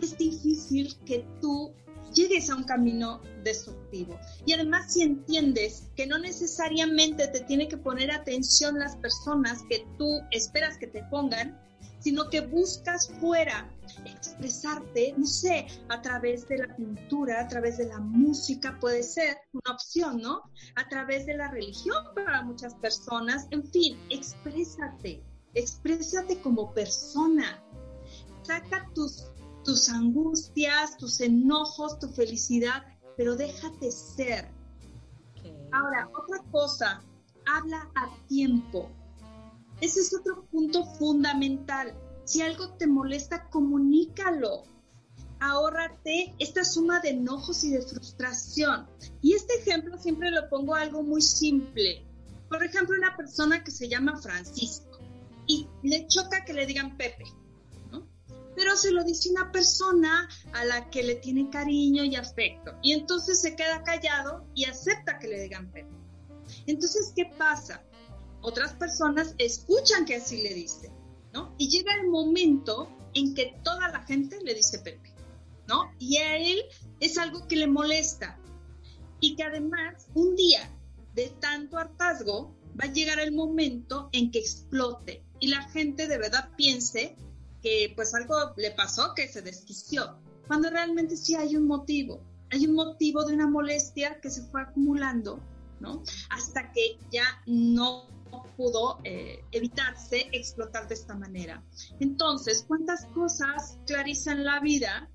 es 0.00 0.16
difícil 0.16 0.96
que 1.04 1.26
tú 1.40 1.72
llegues 2.12 2.50
a 2.50 2.56
un 2.56 2.64
camino 2.64 3.20
destructivo. 3.42 4.18
Y 4.46 4.52
además 4.52 4.92
si 4.92 5.02
entiendes 5.02 5.88
que 5.96 6.06
no 6.06 6.18
necesariamente 6.18 7.28
te 7.28 7.40
tiene 7.40 7.68
que 7.68 7.76
poner 7.76 8.10
atención 8.10 8.78
las 8.78 8.96
personas 8.96 9.62
que 9.68 9.86
tú 9.98 10.20
esperas 10.30 10.78
que 10.78 10.86
te 10.86 11.02
pongan, 11.04 11.58
sino 12.00 12.28
que 12.30 12.40
buscas 12.40 13.10
fuera 13.20 13.70
expresarte, 14.06 15.14
no 15.16 15.26
sé, 15.26 15.66
a 15.88 16.00
través 16.00 16.48
de 16.48 16.58
la 16.58 16.74
pintura, 16.76 17.40
a 17.40 17.48
través 17.48 17.78
de 17.78 17.86
la 17.86 17.98
música, 17.98 18.78
puede 18.80 19.02
ser 19.02 19.36
una 19.52 19.74
opción, 19.74 20.20
¿no? 20.20 20.42
A 20.76 20.88
través 20.88 21.26
de 21.26 21.36
la 21.36 21.50
religión 21.50 22.02
para 22.14 22.42
muchas 22.42 22.74
personas, 22.76 23.46
en 23.50 23.64
fin, 23.64 23.98
exprésate, 24.10 25.22
exprésate 25.54 26.40
como 26.40 26.72
persona, 26.72 27.62
saca 28.42 28.88
tus 28.94 29.26
tus 29.70 29.88
angustias, 29.88 30.96
tus 30.96 31.20
enojos, 31.20 32.00
tu 32.00 32.08
felicidad, 32.08 32.82
pero 33.16 33.36
déjate 33.36 33.92
ser. 33.92 34.50
Ahora, 35.70 36.10
otra 36.12 36.42
cosa, 36.50 37.04
habla 37.46 37.88
a 37.94 38.26
tiempo. 38.26 38.90
Ese 39.80 40.00
es 40.00 40.12
otro 40.12 40.44
punto 40.46 40.84
fundamental. 40.96 41.94
Si 42.24 42.42
algo 42.42 42.72
te 42.78 42.88
molesta, 42.88 43.48
comunícalo. 43.48 44.64
Ahórrate 45.38 46.34
esta 46.40 46.64
suma 46.64 46.98
de 46.98 47.10
enojos 47.10 47.62
y 47.62 47.70
de 47.70 47.82
frustración. 47.82 48.88
Y 49.22 49.34
este 49.34 49.54
ejemplo 49.60 49.96
siempre 49.98 50.32
lo 50.32 50.48
pongo 50.48 50.74
algo 50.74 51.04
muy 51.04 51.22
simple. 51.22 52.04
Por 52.48 52.64
ejemplo, 52.64 52.96
una 52.98 53.16
persona 53.16 53.62
que 53.62 53.70
se 53.70 53.88
llama 53.88 54.20
Francisco 54.20 54.98
y 55.46 55.68
le 55.84 56.08
choca 56.08 56.44
que 56.44 56.54
le 56.54 56.66
digan 56.66 56.96
Pepe 56.96 57.39
pero 58.56 58.76
se 58.76 58.90
lo 58.92 59.04
dice 59.04 59.30
una 59.30 59.50
persona 59.52 60.28
a 60.52 60.64
la 60.64 60.90
que 60.90 61.02
le 61.02 61.16
tiene 61.16 61.50
cariño 61.50 62.04
y 62.04 62.16
afecto. 62.16 62.72
Y 62.82 62.92
entonces 62.92 63.40
se 63.40 63.56
queda 63.56 63.82
callado 63.82 64.46
y 64.54 64.64
acepta 64.64 65.18
que 65.18 65.28
le 65.28 65.42
digan 65.42 65.70
Pepe. 65.70 65.90
Entonces, 66.66 67.12
¿qué 67.14 67.30
pasa? 67.38 67.82
Otras 68.42 68.72
personas 68.74 69.34
escuchan 69.38 70.04
que 70.04 70.16
así 70.16 70.42
le 70.42 70.54
dicen, 70.54 70.92
¿no? 71.32 71.54
Y 71.58 71.68
llega 71.68 71.94
el 71.94 72.08
momento 72.08 72.88
en 73.14 73.34
que 73.34 73.56
toda 73.62 73.88
la 73.88 74.02
gente 74.02 74.38
le 74.42 74.54
dice 74.54 74.78
Pepe, 74.78 75.14
¿no? 75.68 75.92
Y 75.98 76.16
a 76.18 76.36
él 76.36 76.62
es 77.00 77.18
algo 77.18 77.46
que 77.46 77.56
le 77.56 77.66
molesta. 77.66 78.38
Y 79.20 79.36
que 79.36 79.42
además, 79.42 80.06
un 80.14 80.34
día 80.34 80.70
de 81.14 81.28
tanto 81.40 81.76
hartazgo, 81.76 82.54
va 82.80 82.84
a 82.84 82.92
llegar 82.92 83.18
el 83.18 83.32
momento 83.32 84.08
en 84.12 84.30
que 84.30 84.38
explote 84.38 85.22
y 85.40 85.48
la 85.48 85.62
gente 85.70 86.06
de 86.06 86.18
verdad 86.18 86.50
piense 86.56 87.16
que 87.62 87.92
pues 87.94 88.14
algo 88.14 88.34
le 88.56 88.70
pasó, 88.72 89.14
que 89.14 89.28
se 89.28 89.42
desquició, 89.42 90.18
cuando 90.46 90.70
realmente 90.70 91.16
sí 91.16 91.34
hay 91.34 91.56
un 91.56 91.66
motivo, 91.66 92.20
hay 92.50 92.66
un 92.66 92.74
motivo 92.74 93.24
de 93.24 93.34
una 93.34 93.46
molestia 93.46 94.20
que 94.20 94.30
se 94.30 94.42
fue 94.42 94.62
acumulando, 94.62 95.38
¿no? 95.78 96.02
Hasta 96.30 96.72
que 96.72 96.98
ya 97.10 97.24
no 97.46 98.08
pudo 98.56 98.98
eh, 99.04 99.44
evitarse 99.52 100.28
explotar 100.32 100.88
de 100.88 100.94
esta 100.94 101.14
manera. 101.14 101.62
Entonces, 102.00 102.64
¿cuántas 102.66 103.06
cosas, 103.06 103.78
Clarisa, 103.86 104.34
la 104.34 104.60
vida 104.60 105.08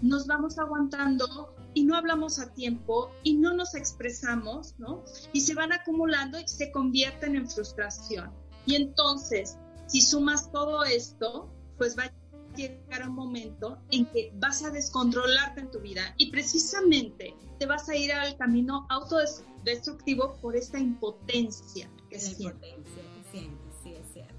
nos 0.00 0.26
vamos 0.26 0.58
aguantando 0.58 1.54
y 1.74 1.84
no 1.84 1.96
hablamos 1.96 2.38
a 2.38 2.52
tiempo 2.52 3.10
y 3.22 3.34
no 3.34 3.54
nos 3.54 3.74
expresamos, 3.74 4.74
¿no? 4.78 5.04
Y 5.32 5.42
se 5.42 5.54
van 5.54 5.72
acumulando 5.72 6.38
y 6.38 6.48
se 6.48 6.72
convierten 6.72 7.36
en 7.36 7.48
frustración. 7.48 8.32
Y 8.66 8.74
entonces, 8.74 9.56
si 9.86 10.02
sumas 10.02 10.50
todo 10.50 10.84
esto, 10.84 11.50
pues 11.82 11.98
va 11.98 12.04
a 12.04 12.12
llegar 12.54 13.08
un 13.08 13.16
momento 13.16 13.76
en 13.90 14.06
que 14.06 14.30
vas 14.36 14.62
a 14.62 14.70
descontrolarte 14.70 15.62
en 15.62 15.70
tu 15.72 15.80
vida 15.80 16.14
y 16.16 16.30
precisamente 16.30 17.34
te 17.58 17.66
vas 17.66 17.88
a 17.88 17.96
ir 17.96 18.12
al 18.12 18.36
camino 18.36 18.86
autodestructivo 18.88 20.36
por 20.40 20.54
esta 20.54 20.78
impotencia 20.78 21.90
que 22.08 22.18
La 22.18 22.24
impotencia 22.28 23.02
sí, 23.32 23.50
es 23.94 24.12
cierto. 24.12 24.34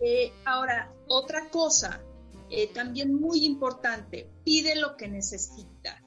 Eh, 0.00 0.34
ahora, 0.44 0.92
otra 1.08 1.48
cosa 1.48 2.02
eh, 2.50 2.70
también 2.74 3.14
muy 3.14 3.46
importante, 3.46 4.28
pide 4.44 4.76
lo 4.76 4.98
que 4.98 5.08
necesitas. 5.08 5.98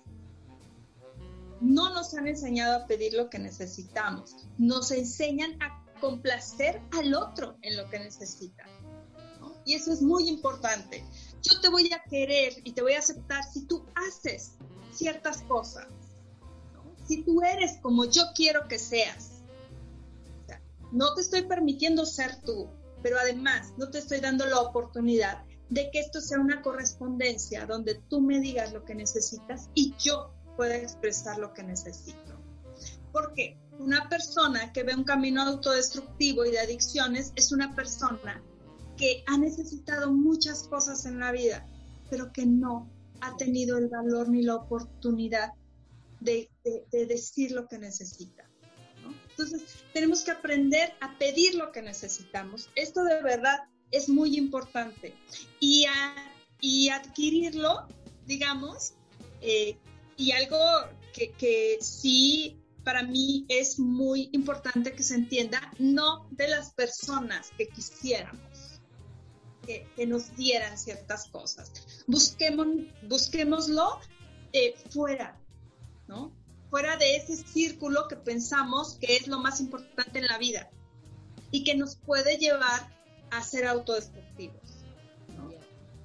No 1.61 1.95
nos 1.95 2.13
han 2.13 2.27
enseñado 2.27 2.83
a 2.83 2.85
pedir 2.85 3.15
lo 3.15 3.31
que 3.31 3.39
necesitamos, 3.39 4.35
nos 4.59 4.91
enseñan 4.91 5.59
a 5.63 5.83
complacer 5.99 6.79
al 6.91 7.15
otro 7.15 7.57
en 7.63 7.75
lo 7.75 7.89
que 7.89 7.97
necesita. 7.97 8.65
Y 9.65 9.73
eso 9.73 9.91
es 9.91 10.01
muy 10.01 10.29
importante. 10.29 11.03
Yo 11.41 11.59
te 11.59 11.69
voy 11.69 11.91
a 11.91 12.03
querer 12.09 12.53
y 12.63 12.71
te 12.73 12.81
voy 12.81 12.93
a 12.93 12.99
aceptar 12.99 13.43
si 13.43 13.65
tú 13.65 13.83
haces 13.95 14.53
ciertas 14.91 15.41
cosas. 15.43 15.87
Si 17.07 17.23
tú 17.23 17.41
eres 17.41 17.77
como 17.81 18.05
yo 18.05 18.23
quiero 18.35 18.67
que 18.67 18.79
seas. 18.79 19.31
no 20.91 21.13
te 21.13 21.21
estoy 21.21 21.41
permitiendo 21.43 22.05
ser 22.05 22.41
tú, 22.41 22.69
pero 23.03 23.19
además 23.19 23.73
no 23.77 23.89
te 23.89 23.97
estoy 23.97 24.19
dando 24.19 24.45
la 24.45 24.61
oportunidad 24.61 25.43
de 25.69 25.89
que 25.91 25.99
esto 25.99 26.21
sea 26.21 26.39
una 26.39 26.61
correspondencia 26.61 27.65
donde 27.65 27.95
tú 27.95 28.21
me 28.21 28.39
digas 28.39 28.71
lo 28.71 28.85
que 28.85 28.95
necesitas 28.95 29.69
y 29.73 29.93
yo 29.97 30.31
pueda 30.55 30.77
expresar 30.77 31.37
lo 31.37 31.53
que 31.53 31.63
necesito. 31.63 32.39
Porque 33.11 33.57
una 33.79 34.07
persona 34.09 34.71
que 34.71 34.83
ve 34.83 34.95
un 34.95 35.03
camino 35.03 35.41
autodestructivo 35.41 36.45
y 36.45 36.51
de 36.51 36.59
adicciones 36.59 37.33
es 37.35 37.51
una 37.51 37.75
persona 37.75 38.41
que 38.97 39.23
ha 39.27 39.37
necesitado 39.37 40.11
muchas 40.11 40.67
cosas 40.67 41.05
en 41.05 41.19
la 41.19 41.31
vida, 41.31 41.67
pero 42.09 42.31
que 42.31 42.45
no 42.45 42.89
ha 43.21 43.35
tenido 43.37 43.77
el 43.77 43.87
valor 43.87 44.29
ni 44.29 44.43
la 44.43 44.55
oportunidad 44.55 45.53
de, 46.19 46.49
decir 46.91 47.51
lo 47.51 47.67
que 47.67 47.77
necesita. 47.77 48.49
Entonces, 49.29 49.63
tenemos 49.93 50.23
que 50.23 50.31
aprender 50.31 50.93
a 51.01 51.17
pedir 51.17 51.55
lo 51.55 51.71
que 51.71 51.81
necesitamos. 51.81 52.69
Esto 52.75 53.03
de 53.03 53.21
verdad 53.21 53.59
es 53.91 54.09
muy 54.09 54.37
importante. 54.37 55.13
Y, 55.59 55.85
y 56.61 56.89
adquirirlo, 56.89 57.87
digamos, 58.25 58.93
eh, 59.41 59.77
y 60.17 60.31
algo 60.31 60.57
que, 61.13 61.31
que 61.33 61.77
sí 61.81 62.57
para 62.83 63.03
mí 63.03 63.45
es 63.49 63.77
muy 63.77 64.29
importante 64.31 64.93
que 64.93 65.03
se 65.03 65.15
entienda, 65.15 65.59
no 65.79 66.27
de 66.31 66.47
las 66.47 66.71
personas 66.73 67.51
que 67.57 67.67
quisiéramos 67.67 68.54
que, 69.65 70.05
nos 70.05 70.35
dieran 70.35 70.77
ciertas 70.77 71.27
cosas. 71.27 71.71
Busquemos, 72.07 72.67
busquémoslo 73.03 73.99
eh, 74.53 74.75
fuera, 74.89 75.37
¿no? 76.07 76.31
Fuera 76.69 76.97
de 76.97 77.15
ese 77.15 77.35
círculo 77.35 78.07
que 78.07 78.15
pensamos 78.15 78.97
que 78.99 79.15
es 79.15 79.27
lo 79.27 79.39
más 79.39 79.59
importante 79.59 80.19
en 80.19 80.27
la 80.27 80.37
vida 80.37 80.69
y 81.51 81.63
que 81.63 81.75
nos 81.75 81.95
puede 81.95 82.37
llevar 82.37 82.89
a 83.31 83.41
ser 83.41 83.65
autodestructivos. 83.67 84.85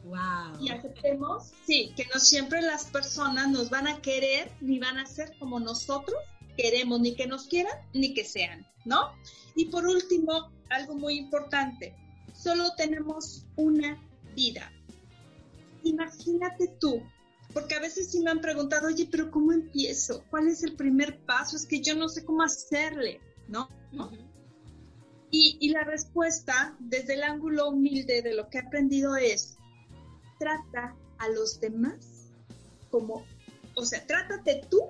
Wow. 0.05 0.61
Y 0.61 0.71
aceptemos, 0.71 1.53
sí, 1.67 1.93
que 1.97 2.07
no 2.13 2.19
siempre 2.19 2.63
las 2.63 2.87
personas 2.87 3.49
nos 3.49 3.71
van 3.71 3.87
a 3.87 4.01
querer 4.01 4.51
ni 4.61 4.79
van 4.79 4.99
a 4.99 5.07
ser 5.07 5.37
como 5.39 5.61
nosotros 5.61 6.19
queremos, 6.57 7.01
ni 7.01 7.15
que 7.15 7.27
nos 7.27 7.47
quieran 7.47 7.73
ni 7.93 8.13
que 8.13 8.25
sean, 8.25 8.67
¿no? 8.85 9.13
Y 9.55 9.67
por 9.67 9.87
último, 9.87 10.51
algo 10.69 10.95
muy 10.95 11.19
importante, 11.19 11.95
solo 12.43 12.75
tenemos 12.77 13.47
una 13.57 13.99
vida. 14.35 14.73
Imagínate 15.83 16.69
tú, 16.79 17.03
porque 17.53 17.75
a 17.75 17.81
veces 17.81 18.11
sí 18.11 18.21
me 18.21 18.31
han 18.31 18.41
preguntado, 18.41 18.89
oye, 18.89 19.09
pero 19.11 19.31
¿cómo 19.31 19.53
empiezo? 19.53 20.25
¿Cuál 20.31 20.49
es 20.49 20.63
el 20.63 20.77
primer 20.77 21.19
paso? 21.25 21.57
Es 21.57 21.67
que 21.67 21.81
yo 21.81 21.95
no 21.95 22.09
sé 22.09 22.25
cómo 22.25 22.43
hacerle, 22.43 23.21
¿no? 23.49 23.69
y, 25.31 25.57
y 25.61 25.71
la 25.71 25.85
respuesta, 25.85 26.77
desde 26.81 27.15
el 27.15 27.23
ángulo 27.23 27.69
humilde 27.69 28.23
de 28.23 28.35
lo 28.35 28.49
que 28.49 28.59
he 28.59 28.61
aprendido 28.63 29.17
es, 29.17 29.57
trata 30.39 30.97
a 31.19 31.29
los 31.29 31.61
demás 31.61 32.31
como, 32.91 33.25
o 33.77 33.85
sea, 33.85 34.05
trátate 34.07 34.63
tú 34.69 34.81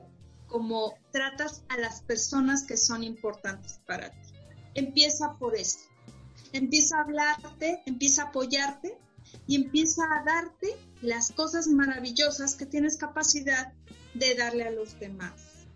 como 0.46 0.94
tratas 1.12 1.62
a 1.68 1.78
las 1.78 2.02
personas 2.02 2.64
que 2.64 2.76
son 2.76 3.04
importantes 3.04 3.80
para 3.86 4.10
ti. 4.10 4.32
Empieza 4.74 5.36
por 5.38 5.54
eso 5.56 5.89
empieza 6.52 6.98
a 6.98 7.02
hablarte, 7.02 7.82
empieza 7.86 8.22
a 8.22 8.26
apoyarte 8.26 8.98
y 9.46 9.56
empieza 9.56 10.02
a 10.04 10.24
darte 10.24 10.76
las 11.02 11.32
cosas 11.32 11.66
maravillosas 11.68 12.54
que 12.54 12.66
tienes 12.66 12.96
capacidad 12.96 13.72
de 14.14 14.34
darle 14.34 14.64
a 14.64 14.70
los 14.70 14.98
demás. 14.98 15.66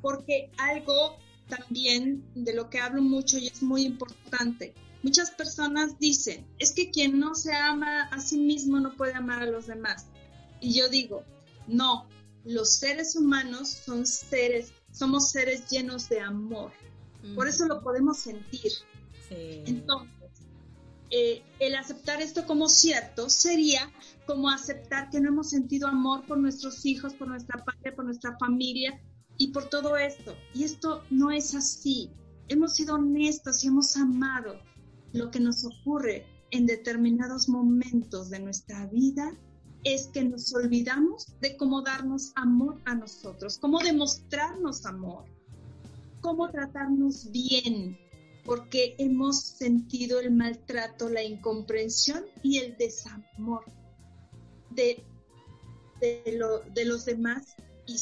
Porque 0.00 0.50
algo 0.58 1.16
también 1.48 2.24
de 2.34 2.54
lo 2.54 2.70
que 2.70 2.80
hablo 2.80 3.02
mucho 3.02 3.38
y 3.38 3.46
es 3.46 3.62
muy 3.62 3.82
importante. 3.84 4.74
Muchas 5.02 5.30
personas 5.30 5.98
dicen, 5.98 6.46
es 6.58 6.72
que 6.72 6.90
quien 6.90 7.18
no 7.18 7.34
se 7.34 7.54
ama 7.54 8.02
a 8.10 8.20
sí 8.20 8.38
mismo 8.38 8.80
no 8.80 8.96
puede 8.96 9.14
amar 9.14 9.42
a 9.42 9.46
los 9.46 9.66
demás. 9.66 10.06
Y 10.60 10.74
yo 10.74 10.88
digo, 10.88 11.24
no, 11.66 12.08
los 12.44 12.74
seres 12.74 13.14
humanos 13.14 13.68
son 13.68 14.06
seres, 14.06 14.72
somos 14.90 15.30
seres 15.30 15.68
llenos 15.70 16.08
de 16.08 16.20
amor. 16.20 16.72
Por 17.34 17.48
eso 17.48 17.66
lo 17.66 17.82
podemos 17.82 18.18
sentir. 18.18 18.72
Entonces, 19.30 20.12
eh, 21.10 21.42
el 21.58 21.74
aceptar 21.74 22.20
esto 22.20 22.46
como 22.46 22.68
cierto 22.68 23.30
sería 23.30 23.90
como 24.26 24.50
aceptar 24.50 25.08
que 25.08 25.20
no 25.20 25.28
hemos 25.28 25.50
sentido 25.50 25.88
amor 25.88 26.26
por 26.26 26.38
nuestros 26.38 26.84
hijos, 26.84 27.14
por 27.14 27.28
nuestra 27.28 27.64
padre, 27.64 27.92
por 27.92 28.04
nuestra 28.04 28.36
familia 28.38 29.00
y 29.38 29.48
por 29.52 29.70
todo 29.70 29.96
esto. 29.96 30.34
Y 30.54 30.64
esto 30.64 31.02
no 31.10 31.30
es 31.30 31.54
así. 31.54 32.10
Hemos 32.48 32.74
sido 32.74 32.96
honestos 32.96 33.64
y 33.64 33.68
hemos 33.68 33.96
amado. 33.96 34.60
Lo 35.12 35.30
que 35.30 35.40
nos 35.40 35.64
ocurre 35.64 36.26
en 36.50 36.66
determinados 36.66 37.48
momentos 37.48 38.28
de 38.28 38.40
nuestra 38.40 38.86
vida 38.86 39.34
es 39.84 40.08
que 40.08 40.24
nos 40.24 40.52
olvidamos 40.54 41.26
de 41.40 41.56
cómo 41.56 41.82
darnos 41.82 42.32
amor 42.34 42.80
a 42.84 42.94
nosotros, 42.94 43.58
cómo 43.58 43.78
demostrarnos 43.78 44.84
amor, 44.84 45.24
cómo 46.20 46.50
tratarnos 46.50 47.30
bien, 47.30 47.98
porque 48.48 48.96
hemos 48.96 49.40
sentido 49.42 50.20
el 50.20 50.30
maltrato, 50.30 51.10
la 51.10 51.22
incomprensión 51.22 52.24
y 52.42 52.56
el 52.56 52.78
desamor 52.78 53.62
de, 54.70 55.04
de, 56.00 56.84
los 56.86 57.04
demás 57.04 57.56
y 57.86 57.98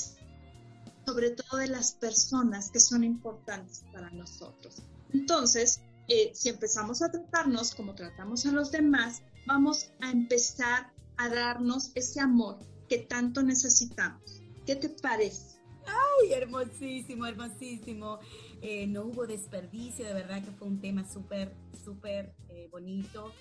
sobre 1.05 1.31
todo 1.31 1.59
de 1.59 1.67
las 1.67 1.95
personas 1.95 2.71
que 2.71 2.79
son 2.79 3.03
importantes 3.03 3.83
para 3.93 4.09
nosotros. 4.11 4.77
Entonces, 5.13 5.81
eh, 6.07 6.31
si 6.33 6.51
empezamos 6.51 7.03
a 7.03 7.11
tratarnos 7.11 7.75
como 7.75 7.97
tratamos 7.97 8.47
a 8.47 8.53
los 8.53 8.71
demás, 8.71 9.23
vamos 9.47 9.91
a 10.01 10.13
empezar 10.13 10.93
a 11.17 11.29
darnos 11.29 11.91
ese 11.97 12.21
amor 12.21 12.61
que 12.89 12.99
tanto 12.99 13.43
necesitamos. 13.43 14.41
¿Qué 14.65 14.77
te 14.77 14.91
parece? 14.91 15.59
Ay, 15.87 16.35
hermosísimo, 16.35 17.27
hermosísimo. 17.27 18.21
Eh, 18.63 18.87
no 18.87 19.05
hubo 19.05 19.27
desperdicio, 19.27 20.07
de 20.07 20.15
verdad 20.15 20.43
que 20.43 20.51
fue 20.51 20.67
un 20.67 20.81
tema 20.81 21.05
súper, 21.05 21.55
súper 21.85 22.35
eh, 22.49 22.69
bonito. 22.71 23.33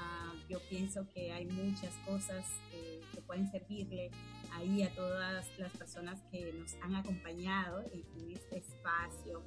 Ah, 0.00 0.34
yo 0.48 0.58
pienso 0.68 1.08
que 1.10 1.32
hay 1.32 1.46
muchas 1.46 1.94
cosas 2.06 2.44
eh, 2.72 3.00
que 3.14 3.22
pueden 3.22 3.50
servirle 3.50 4.10
ahí 4.52 4.82
a 4.82 4.92
todas 4.94 5.46
las 5.58 5.72
personas 5.72 6.20
que 6.30 6.52
nos 6.52 6.74
han 6.82 6.96
acompañado 6.96 7.82
en, 7.92 8.30
este 8.32 8.58
espacio. 8.58 9.42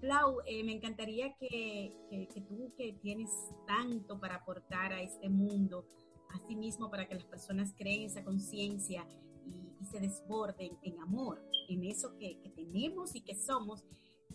Clau, 0.00 0.38
me 0.46 0.72
encantaría 0.72 1.34
que, 1.38 1.94
que, 2.10 2.40
tú 2.42 2.72
que 2.76 2.94
tienes 3.02 3.30
tanto 3.66 4.18
para 4.18 4.36
aportar 4.36 4.92
a 4.92 5.02
este 5.02 5.28
mundo, 5.28 5.86
asimismo 6.30 6.90
para 6.90 7.06
que 7.06 7.14
las 7.14 7.24
personas 7.24 7.74
creen 7.76 8.02
esa 8.02 8.24
conciencia 8.24 9.06
y, 9.46 9.84
se 9.86 9.98
desborden 9.98 10.78
en 10.82 11.00
amor, 11.00 11.42
en 11.68 11.84
eso 11.84 12.16
que, 12.18 12.38
que 12.40 12.50
tenemos 12.50 13.14
y 13.14 13.22
que 13.22 13.34
somos, 13.34 13.84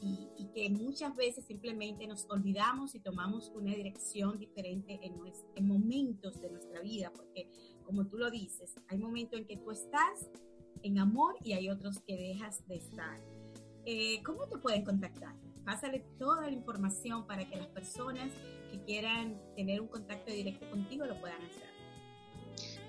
y, 0.01 0.49
que 0.53 0.69
muchas 0.69 1.13
veces 1.17 1.43
simplemente 1.43 2.07
nos 2.07 2.25
olvidamos 2.29 2.95
y 2.95 3.01
tomamos 3.01 3.51
una 3.53 3.75
dirección 3.75 4.39
diferente 4.39 4.99
en, 5.01 5.13
en 5.55 5.67
momentos 5.67 6.39
de 6.39 6.49
nuestra 6.49 6.79
vida, 6.79 7.11
porque 7.13 7.49
como 7.83 8.07
tú 8.07 8.17
lo 8.17 8.31
dices, 8.31 8.73
hay 8.87 8.97
momentos 8.97 9.37
en 9.37 9.47
que 9.47 9.57
tú 9.57 9.71
estás 9.71 10.29
en 10.81 10.99
amor 10.99 11.35
y 11.43 11.53
hay 11.53 11.69
otros 11.69 11.99
que 12.01 12.15
dejas 12.15 12.65
de 12.67 12.75
estar. 12.75 13.19
Eh, 13.85 14.21
¿Cómo 14.23 14.47
te 14.47 14.57
pueden 14.57 14.83
contactar? 14.83 15.35
Pásale 15.65 15.99
toda 16.17 16.43
la 16.43 16.51
información 16.51 17.25
para 17.27 17.49
que 17.49 17.55
las 17.55 17.67
personas 17.67 18.31
que 18.71 18.81
quieran 18.83 19.41
tener 19.55 19.81
un 19.81 19.87
contacto 19.87 20.31
directo 20.31 20.69
contigo 20.69 21.05
lo 21.05 21.19
puedan 21.19 21.41
hacer. 21.41 21.64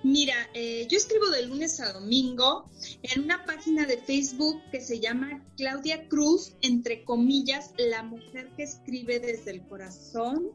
Mira, 0.07 0.48
eh, 0.54 0.86
yo 0.88 0.98
escribo 0.98 1.30
de 1.30 1.46
lunes 1.46 1.80
a 1.80 1.92
domingo 1.92 2.70
en 3.02 3.24
una 3.24 3.44
página 3.44 3.86
de 3.86 3.98
Facebook 3.98 4.62
que 4.70 4.80
se 4.80 5.00
llama 5.00 5.44
Claudia 5.57 6.07
Cruz, 6.07 6.52
entre 6.61 7.02
comillas, 7.02 7.72
la 7.76 8.04
mujer 8.04 8.52
que 8.57 8.62
escribe 8.62 9.18
desde 9.18 9.50
el 9.50 9.66
corazón. 9.66 10.52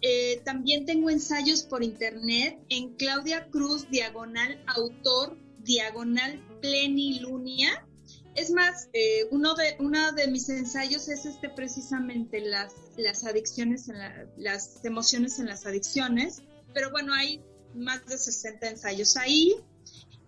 Eh, 0.00 0.40
también 0.46 0.86
tengo 0.86 1.10
ensayos 1.10 1.64
por 1.64 1.84
internet 1.84 2.58
en 2.70 2.94
Claudia 2.94 3.48
Cruz, 3.50 3.86
diagonal 3.90 4.64
autor, 4.66 5.36
diagonal 5.58 6.42
plenilunia. 6.62 7.86
Es 8.34 8.50
más, 8.50 8.88
eh, 8.94 9.26
uno, 9.30 9.54
de, 9.56 9.76
uno 9.78 10.12
de 10.12 10.26
mis 10.28 10.48
ensayos 10.48 11.10
es 11.10 11.26
este 11.26 11.50
precisamente 11.50 12.40
las, 12.40 12.72
las 12.96 13.24
adicciones, 13.26 13.90
en 13.90 13.98
las 14.38 14.82
emociones 14.86 15.38
en 15.38 15.48
las 15.48 15.66
adicciones. 15.66 16.40
Pero 16.72 16.90
bueno, 16.90 17.12
hay 17.12 17.42
más 17.76 18.04
de 18.06 18.18
60 18.18 18.70
ensayos 18.70 19.16
ahí. 19.16 19.54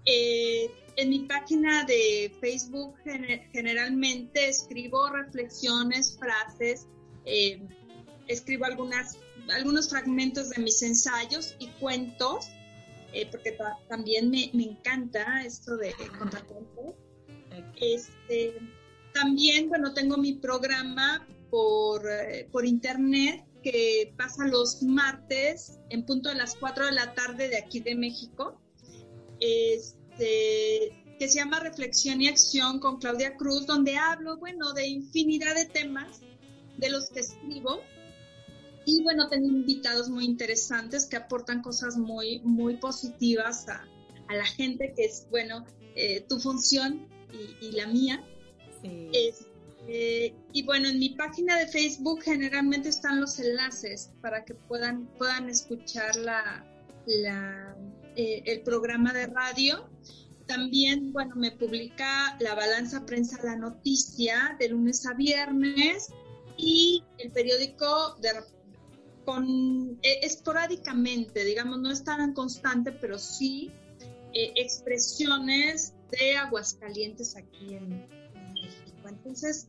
Eh, 0.04 0.70
en 0.96 1.10
mi 1.10 1.20
página 1.20 1.84
de 1.84 2.32
Facebook 2.40 2.96
generalmente 3.52 4.48
escribo 4.48 5.10
reflexiones, 5.10 6.16
frases, 6.18 6.86
eh, 7.24 7.60
escribo 8.26 8.64
algunas, 8.64 9.18
algunos 9.54 9.90
fragmentos 9.90 10.50
de 10.50 10.62
mis 10.62 10.82
ensayos 10.82 11.54
y 11.58 11.68
cuentos, 11.80 12.48
eh, 13.12 13.28
porque 13.30 13.56
también 13.88 14.30
me, 14.30 14.50
encanta 14.54 15.44
esto 15.44 15.76
de 15.76 15.94
contar 16.18 16.44
cuentos. 16.46 16.94
Este, 17.80 18.54
también, 19.12 19.68
bueno, 19.68 19.94
tengo 19.94 20.16
mi 20.16 20.34
programa 20.34 21.26
por, 21.50 22.02
por 22.50 22.64
internet 22.64 23.47
que 23.70 24.14
pasa 24.16 24.46
los 24.46 24.82
martes 24.82 25.78
en 25.90 26.06
punto 26.06 26.30
de 26.30 26.36
las 26.36 26.56
4 26.56 26.86
de 26.86 26.92
la 26.92 27.14
tarde 27.14 27.48
de 27.48 27.58
aquí 27.58 27.80
de 27.80 27.94
México, 27.94 28.58
este, 29.40 31.04
que 31.18 31.28
se 31.28 31.38
llama 31.38 31.60
Reflexión 31.60 32.22
y 32.22 32.28
Acción 32.28 32.80
con 32.80 32.98
Claudia 32.98 33.36
Cruz, 33.36 33.66
donde 33.66 33.96
hablo, 33.96 34.38
bueno, 34.38 34.72
de 34.72 34.86
infinidad 34.86 35.54
de 35.54 35.66
temas 35.66 36.20
de 36.78 36.88
los 36.88 37.10
que 37.10 37.20
escribo. 37.20 37.82
Y 38.86 39.02
bueno, 39.02 39.28
tengo 39.28 39.48
invitados 39.48 40.08
muy 40.08 40.24
interesantes 40.24 41.04
que 41.04 41.16
aportan 41.16 41.60
cosas 41.60 41.98
muy, 41.98 42.40
muy 42.40 42.78
positivas 42.78 43.68
a, 43.68 43.86
a 44.28 44.34
la 44.34 44.46
gente, 44.46 44.94
que 44.96 45.04
es, 45.04 45.26
bueno, 45.30 45.66
eh, 45.94 46.24
tu 46.26 46.40
función 46.40 47.06
y, 47.60 47.72
la 47.72 47.86
mía. 47.86 48.24
Sí. 48.80 49.10
Eh, 49.90 50.34
y 50.52 50.64
bueno, 50.64 50.88
en 50.88 50.98
mi 50.98 51.10
página 51.10 51.56
de 51.56 51.66
Facebook 51.66 52.22
generalmente 52.22 52.90
están 52.90 53.22
los 53.22 53.38
enlaces 53.40 54.12
para 54.20 54.44
que 54.44 54.54
puedan, 54.54 55.06
puedan 55.16 55.48
escuchar 55.48 56.14
la, 56.16 56.66
eh, 57.06 58.42
el 58.44 58.60
programa 58.60 59.14
de 59.14 59.28
radio. 59.28 59.88
También, 60.46 61.10
bueno, 61.12 61.36
me 61.36 61.52
publica 61.52 62.36
la 62.40 62.54
balanza 62.54 63.06
prensa 63.06 63.42
La 63.42 63.56
Noticia 63.56 64.56
de 64.58 64.68
lunes 64.68 65.06
a 65.06 65.14
viernes 65.14 66.08
y 66.58 67.02
el 67.16 67.30
periódico 67.32 68.16
de, 68.20 68.28
con, 69.24 69.98
eh, 70.02 70.20
esporádicamente, 70.22 71.44
digamos, 71.44 71.78
no 71.80 71.90
es 71.90 72.04
tan 72.04 72.34
constante, 72.34 72.92
pero 72.92 73.18
sí 73.18 73.72
expresiones 74.34 75.94
de 76.10 76.36
Aguascalientes 76.36 77.34
aquí 77.34 77.74
en 77.74 78.06
México. 78.52 79.08
Entonces, 79.08 79.68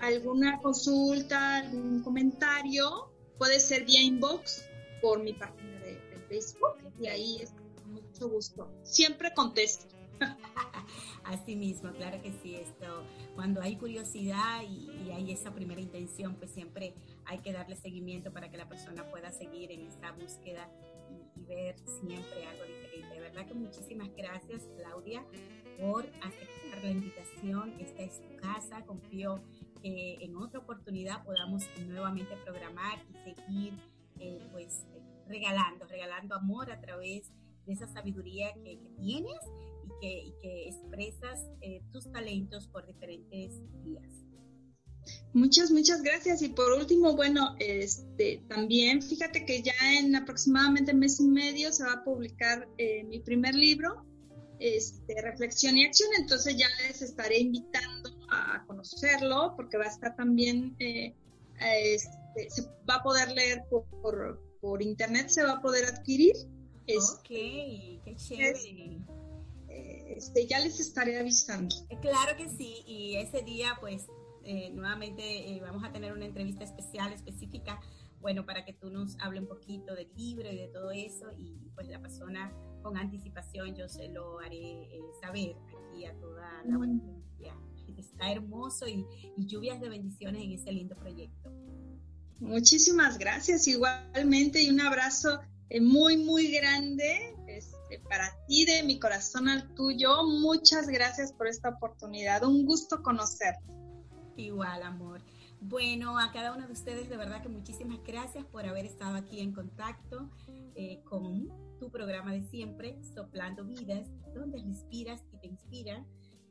alguna 0.00 0.58
consulta, 0.60 1.56
algún 1.56 2.02
comentario, 2.02 3.10
puede 3.38 3.60
ser 3.60 3.84
vía 3.84 4.02
inbox 4.02 4.68
por 5.00 5.22
mi 5.22 5.32
página 5.32 5.80
de, 5.80 5.96
Facebook 6.28 6.76
y 7.00 7.06
ahí 7.06 7.38
es 7.40 7.52
con 7.52 7.92
mucho 7.92 8.28
gusto. 8.28 8.68
Siempre 8.82 9.32
contesto. 9.32 9.86
Así 11.24 11.54
mismo, 11.54 11.92
claro 11.92 12.20
que 12.20 12.32
sí, 12.42 12.56
esto, 12.56 13.04
cuando 13.36 13.60
hay 13.60 13.76
curiosidad 13.76 14.62
y, 14.62 15.10
hay 15.12 15.30
esa 15.30 15.52
primera 15.52 15.80
intención, 15.80 16.34
pues 16.34 16.50
siempre 16.50 16.94
hay 17.26 17.38
que 17.38 17.52
darle 17.52 17.76
seguimiento 17.76 18.32
para 18.32 18.50
que 18.50 18.56
la 18.56 18.68
persona 18.68 19.08
pueda 19.08 19.30
seguir 19.30 19.70
en 19.70 19.86
esta 19.86 20.10
búsqueda 20.12 20.68
y, 21.10 21.40
y 21.40 21.44
ver 21.44 21.76
siempre 22.00 22.44
algo 22.46 22.64
diferente. 22.64 23.14
De 23.14 23.20
verdad 23.20 23.46
que 23.46 23.54
muchísimas 23.54 24.08
gracias, 24.16 24.68
Claudia, 24.76 25.24
por 25.78 26.06
aceptar 26.22 26.82
la 26.82 26.90
invitación. 26.90 27.74
Esta 27.78 28.02
es 28.02 28.20
tu 28.20 28.36
casa, 28.36 28.84
confío 28.84 29.40
que 29.86 30.24
en 30.24 30.36
otra 30.36 30.60
oportunidad 30.60 31.24
podamos 31.24 31.64
nuevamente 31.86 32.36
programar 32.44 32.98
y 33.08 33.30
seguir 33.30 33.74
eh, 34.18 34.40
pues 34.50 34.84
regalando, 35.28 35.86
regalando 35.86 36.34
amor 36.34 36.72
a 36.72 36.80
través 36.80 37.30
de 37.66 37.72
esa 37.72 37.86
sabiduría 37.86 38.52
que, 38.64 38.80
tienes 39.00 39.38
y 39.84 39.88
que, 40.00 40.34
que 40.42 40.68
expresas 40.68 41.46
eh, 41.60 41.82
tus 41.92 42.10
talentos 42.10 42.66
por 42.68 42.86
diferentes 42.86 43.60
vías. 43.84 44.12
Muchas, 45.32 45.70
muchas 45.70 46.02
gracias. 46.02 46.42
Y 46.42 46.48
por 46.48 46.72
último, 46.72 47.14
bueno, 47.14 47.54
este, 47.60 48.42
también 48.48 49.02
fíjate 49.02 49.46
que 49.46 49.62
ya 49.62 49.74
en 50.00 50.16
aproximadamente 50.16 50.94
mes 50.94 51.20
y 51.20 51.28
medio 51.28 51.72
se 51.72 51.84
va 51.84 51.92
a 51.92 52.04
publicar 52.04 52.68
eh, 52.78 53.04
mi 53.04 53.20
primer 53.20 53.54
libro, 53.54 54.04
este, 54.58 55.14
reflexión 55.22 55.78
y 55.78 55.84
acción. 55.84 56.10
Entonces 56.18 56.56
ya 56.56 56.66
les 56.82 57.02
estaré 57.02 57.38
invitando 57.38 58.15
a 58.30 58.64
conocerlo 58.66 59.54
porque 59.56 59.78
va 59.78 59.84
a 59.84 59.88
estar 59.88 60.16
también, 60.16 60.76
eh, 60.78 61.14
este, 61.60 62.50
se 62.50 62.62
va 62.88 62.96
a 62.96 63.02
poder 63.02 63.32
leer 63.32 63.64
por, 63.70 64.40
por, 64.60 64.82
internet, 64.82 65.28
se 65.28 65.42
va 65.42 65.52
a 65.52 65.60
poder 65.60 65.86
adquirir. 65.86 66.34
ok, 66.88 67.28
qué 67.28 68.14
chévere. 68.16 69.00
Este, 69.68 70.46
ya 70.46 70.60
les 70.60 70.80
estaré 70.80 71.18
avisando. 71.18 71.74
Claro 72.00 72.36
que 72.36 72.48
sí, 72.48 72.82
y 72.86 73.16
ese 73.16 73.42
día 73.42 73.76
pues 73.80 74.06
eh, 74.44 74.70
nuevamente 74.72 75.22
eh, 75.22 75.60
vamos 75.60 75.82
a 75.82 75.90
tener 75.90 76.12
una 76.12 76.24
entrevista 76.24 76.62
especial, 76.62 77.12
específica, 77.12 77.80
bueno, 78.20 78.46
para 78.46 78.64
que 78.64 78.72
tú 78.72 78.90
nos 78.90 79.18
hable 79.18 79.40
un 79.40 79.48
poquito 79.48 79.94
del 79.96 80.08
libro 80.14 80.48
y 80.50 80.56
de 80.56 80.68
todo 80.68 80.92
eso, 80.92 81.32
y 81.36 81.68
pues 81.74 81.88
la 81.88 82.00
persona 82.00 82.52
con 82.82 82.96
anticipación 82.96 83.74
yo 83.74 83.88
se 83.88 84.08
lo 84.08 84.38
haré 84.38 84.84
eh, 84.84 85.00
saber 85.20 85.56
aquí 85.66 86.04
a 86.04 86.14
toda 86.20 86.62
la 86.64 86.76
audiencia. 86.76 87.15
Está 87.96 88.30
hermoso 88.30 88.86
y, 88.86 89.04
lluvias 89.36 89.80
de 89.80 89.88
bendiciones 89.88 90.42
en 90.42 90.52
este 90.52 90.72
lindo 90.72 90.96
proyecto. 90.96 91.50
Muchísimas 92.38 93.18
gracias 93.18 93.66
igualmente 93.66 94.62
y 94.62 94.70
un 94.70 94.80
abrazo 94.80 95.40
muy, 95.80 96.16
muy 96.16 96.52
grande 96.52 97.34
este, 97.46 98.00
para 98.08 98.30
ti, 98.46 98.64
de 98.64 98.82
mi 98.82 98.98
corazón 98.98 99.48
al 99.48 99.74
tuyo. 99.74 100.24
Muchas 100.24 100.88
gracias 100.88 101.32
por 101.32 101.48
esta 101.48 101.70
oportunidad. 101.70 102.44
Un 102.44 102.66
gusto 102.66 103.02
conocerte. 103.02 103.64
Igual, 104.36 104.82
amor. 104.82 105.22
Bueno, 105.60 106.18
a 106.18 106.30
cada 106.32 106.54
uno 106.54 106.66
de 106.66 106.72
ustedes, 106.72 107.08
de 107.08 107.16
verdad 107.16 107.42
que 107.42 107.48
muchísimas 107.48 108.02
gracias 108.04 108.44
por 108.44 108.66
haber 108.66 108.84
estado 108.84 109.16
aquí 109.16 109.40
en 109.40 109.52
contacto 109.52 110.30
eh, 110.74 111.00
con 111.04 111.48
tu 111.78 111.90
programa 111.90 112.32
de 112.32 112.42
siempre, 112.42 112.98
Soplando 113.14 113.64
Vidas, 113.64 114.06
donde 114.34 114.62
respiras 114.62 115.22
y 115.32 115.38
te 115.38 115.46
inspira 115.46 116.04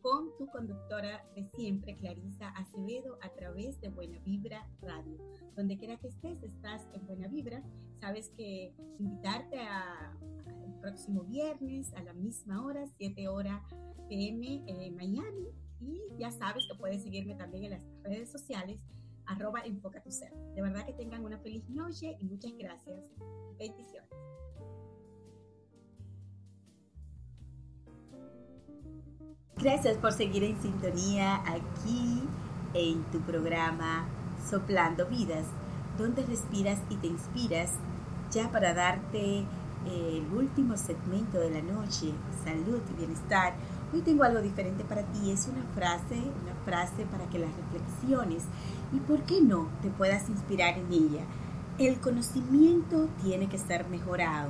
con 0.06 0.38
tu 0.38 0.46
conductora 0.52 1.26
de 1.36 1.50
siempre, 1.56 1.98
Clarisa 1.98 2.50
Acevedo, 2.50 3.18
a 3.24 3.30
través 3.30 3.82
de 3.82 3.90
Buena 3.90 4.20
Vibra 4.20 4.70
Radio. 4.84 5.18
Donde 5.56 5.80
quiera 5.80 5.98
que 5.98 6.10
estés, 6.10 6.44
estás 6.44 6.88
en 6.94 7.08
Buena 7.08 7.28
Vibra. 7.28 7.64
Sabes 8.00 8.30
que 8.38 8.76
invitarte 9.00 9.58
a, 9.58 10.16
el 10.64 10.74
próximo 10.80 11.24
viernes 11.24 11.92
a 11.96 12.04
la 12.04 12.14
misma 12.14 12.64
hora, 12.64 12.86
7 13.00 13.28
horas 13.28 13.60
PM 14.08 14.64
en 14.68 14.96
Miami, 14.96 15.48
y 15.82 16.00
ya 16.20 16.30
sabes 16.30 16.68
que 16.72 16.78
puedes 16.78 17.02
seguirme 17.02 17.34
también 17.34 17.64
en 17.64 17.72
las 17.72 17.82
redes 18.04 18.32
sociales, 18.32 18.80
arroba 19.26 19.62
enfoca 19.62 20.04
tu 20.04 20.12
ser. 20.12 20.32
De 20.54 20.62
verdad 20.62 20.86
que 20.86 20.94
tengan 20.94 21.26
una 21.26 21.40
feliz 21.40 21.68
noche 21.68 22.16
y 22.20 22.26
muchas 22.26 22.56
gracias. 22.60 23.00
Bendiciones. 23.58 24.12
Gracias 29.58 29.98
por 29.98 30.14
seguir 30.14 30.44
en 30.44 30.62
sintonía 30.62 31.38
aquí 31.46 32.24
en 32.74 33.04
tu 33.06 33.20
programa 33.22 34.06
Soplando 34.50 35.08
Vidas, 35.08 35.46
donde 35.98 36.26
respiras 36.26 36.80
y 36.90 36.96
te 36.96 37.08
inspiras 37.08 37.72
ya 38.32 38.52
para 38.52 38.74
darte 38.74 39.46
el 39.86 40.26
último 40.36 40.78
segmento 40.78 41.40
de 41.40 41.50
la 41.52 41.62
noche, 41.62 42.12
salud 42.44 42.82
y 42.92 42.98
bienestar 42.98 43.54
Hoy 43.94 44.02
tengo 44.02 44.24
algo 44.24 44.42
diferente 44.42 44.84
para 44.84 45.04
ti, 45.04 45.32
es 45.32 45.48
una 45.48 45.64
frase, 45.74 46.16
una 46.16 46.54
frase 46.66 47.06
para 47.06 47.30
que 47.30 47.40
la 47.40 47.48
reflexiones 47.48 48.44
y 48.92 49.00
por 49.00 49.22
qué 49.22 49.42
no 49.42 49.70
te 49.82 49.90
puedas 49.90 50.28
inspirar 50.28 50.78
en 50.78 50.92
ella. 50.92 51.24
El 51.78 52.00
conocimiento 52.02 53.08
tiene 53.24 53.48
que 53.48 53.58
ser 53.58 53.88
mejorado, 53.88 54.50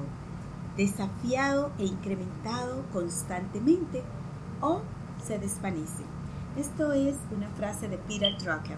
desafiado 0.77 1.71
e 1.77 1.85
incrementado 1.85 2.85
constantemente 2.91 4.01
o 4.61 4.81
se 5.25 5.39
desvanece. 5.39 6.03
Esto 6.57 6.93
es 6.93 7.15
una 7.35 7.49
frase 7.49 7.87
de 7.87 7.97
Peter 7.97 8.33
Drucker. 8.37 8.77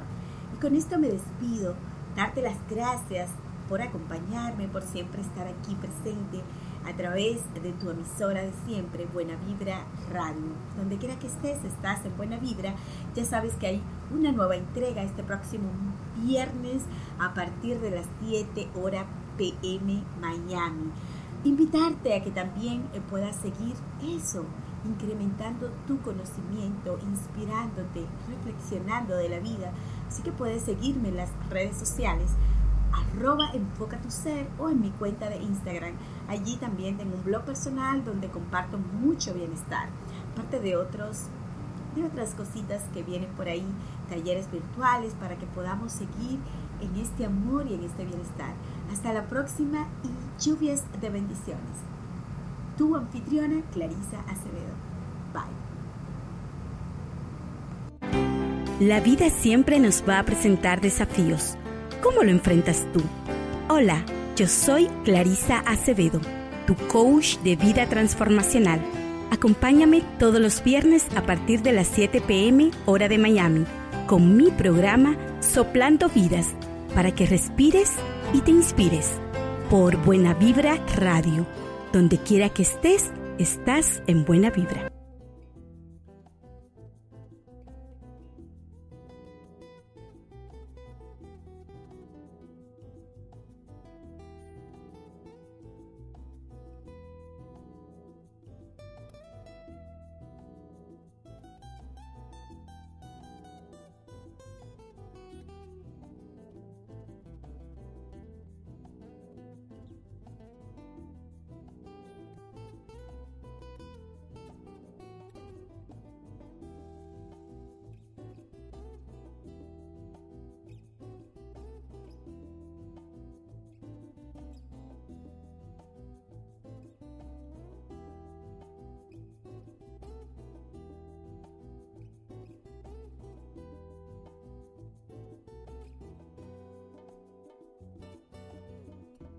Y 0.55 0.59
con 0.59 0.75
esto 0.75 0.97
me 0.97 1.09
despido, 1.09 1.75
darte 2.15 2.41
las 2.41 2.57
gracias 2.69 3.29
por 3.69 3.81
acompañarme, 3.81 4.67
por 4.67 4.83
siempre 4.83 5.21
estar 5.21 5.47
aquí 5.47 5.75
presente 5.75 6.41
a 6.87 6.95
través 6.95 7.41
de 7.53 7.73
tu 7.73 7.89
emisora 7.89 8.41
de 8.41 8.53
siempre, 8.65 9.05
Buena 9.13 9.35
Vibra 9.35 9.85
Radio. 10.11 10.53
Donde 10.77 10.97
quiera 10.97 11.19
que 11.19 11.27
estés, 11.27 11.63
estás 11.65 12.05
en 12.05 12.15
Buena 12.15 12.37
Vibra. 12.37 12.75
Ya 13.13 13.25
sabes 13.25 13.53
que 13.55 13.67
hay 13.67 13.81
una 14.15 14.31
nueva 14.31 14.55
entrega 14.55 15.03
este 15.03 15.23
próximo 15.23 15.69
viernes 16.15 16.83
a 17.19 17.33
partir 17.33 17.79
de 17.81 17.91
las 17.91 18.05
7 18.25 18.69
horas 18.75 19.05
PM 19.37 20.03
Miami. 20.21 20.91
Invitarte 21.43 22.15
a 22.15 22.23
que 22.23 22.31
también 22.31 22.87
eh, 22.93 23.01
puedas 23.09 23.35
seguir 23.35 23.75
eso, 24.03 24.45
incrementando 24.85 25.69
tu 25.87 26.01
conocimiento, 26.01 26.99
inspirándote, 27.09 28.05
reflexionando 28.29 29.15
de 29.15 29.29
la 29.29 29.39
vida. 29.39 29.71
Así 30.07 30.21
que 30.23 30.31
puedes 30.31 30.63
seguirme 30.63 31.09
en 31.09 31.17
las 31.17 31.29
redes 31.49 31.77
sociales 31.77 32.31
arroba 32.93 33.49
enfoca 33.53 33.99
tu 33.99 34.09
ser 34.09 34.47
o 34.59 34.69
en 34.69 34.81
mi 34.81 34.91
cuenta 34.91 35.29
de 35.29 35.37
Instagram. 35.37 35.93
Allí 36.27 36.55
también 36.57 36.97
tengo 36.97 37.15
un 37.15 37.23
blog 37.23 37.43
personal 37.43 38.03
donde 38.03 38.29
comparto 38.29 38.77
mucho 38.77 39.33
bienestar, 39.33 39.89
aparte 40.33 40.59
de 40.59 40.75
otros 40.77 41.25
de 41.95 42.03
otras 42.03 42.35
cositas 42.35 42.83
que 42.93 43.01
vienen 43.01 43.31
por 43.31 43.47
ahí, 43.47 43.65
talleres 44.07 44.51
virtuales 44.51 45.15
para 45.15 45.35
que 45.35 45.47
podamos 45.47 45.91
seguir 45.91 46.39
en 46.79 46.95
este 46.95 47.25
amor 47.25 47.65
y 47.65 47.73
en 47.73 47.83
este 47.83 48.05
bienestar. 48.05 48.53
Hasta 48.91 49.13
la 49.13 49.23
próxima 49.23 49.87
y 50.03 50.43
lluvias 50.43 50.83
de 51.01 51.09
bendiciones. 51.09 51.96
Tu 52.77 52.95
anfitriona 52.95 53.61
Clarisa 53.71 54.19
Acevedo. 54.27 54.73
Bye. 55.33 55.43
La 58.87 58.99
vida 58.99 59.29
siempre 59.29 59.79
nos 59.79 60.03
va 60.07 60.19
a 60.19 60.23
presentar 60.23 60.79
desafíos 60.81 61.57
¿Cómo 62.01 62.23
lo 62.23 62.29
enfrentas 62.29 62.85
tú? 62.93 63.01
Hola, 63.69 64.03
yo 64.35 64.47
soy 64.47 64.87
Clarisa 65.03 65.59
Acevedo, 65.59 66.21
tu 66.65 66.75
coach 66.87 67.37
de 67.39 67.55
vida 67.55 67.87
transformacional. 67.87 68.79
Acompáñame 69.31 70.03
todos 70.19 70.39
los 70.39 70.63
viernes 70.63 71.07
a 71.15 71.23
partir 71.23 71.63
de 71.63 71.73
las 71.73 71.87
7 71.87 72.21
pm 72.21 72.71
hora 72.85 73.09
de 73.09 73.17
Miami 73.17 73.65
con 74.05 74.37
mi 74.37 74.51
programa 74.51 75.17
Soplando 75.41 76.07
Vidas 76.07 76.47
para 76.93 77.13
que 77.13 77.25
respires 77.25 77.91
y 78.33 78.41
te 78.41 78.51
inspires 78.51 79.11
por 79.69 79.97
Buena 79.97 80.33
Vibra 80.33 80.77
Radio. 80.95 81.45
Donde 81.93 82.17
quiera 82.17 82.49
que 82.49 82.63
estés, 82.63 83.11
estás 83.37 84.01
en 84.07 84.25
Buena 84.25 84.49
Vibra. 84.49 84.96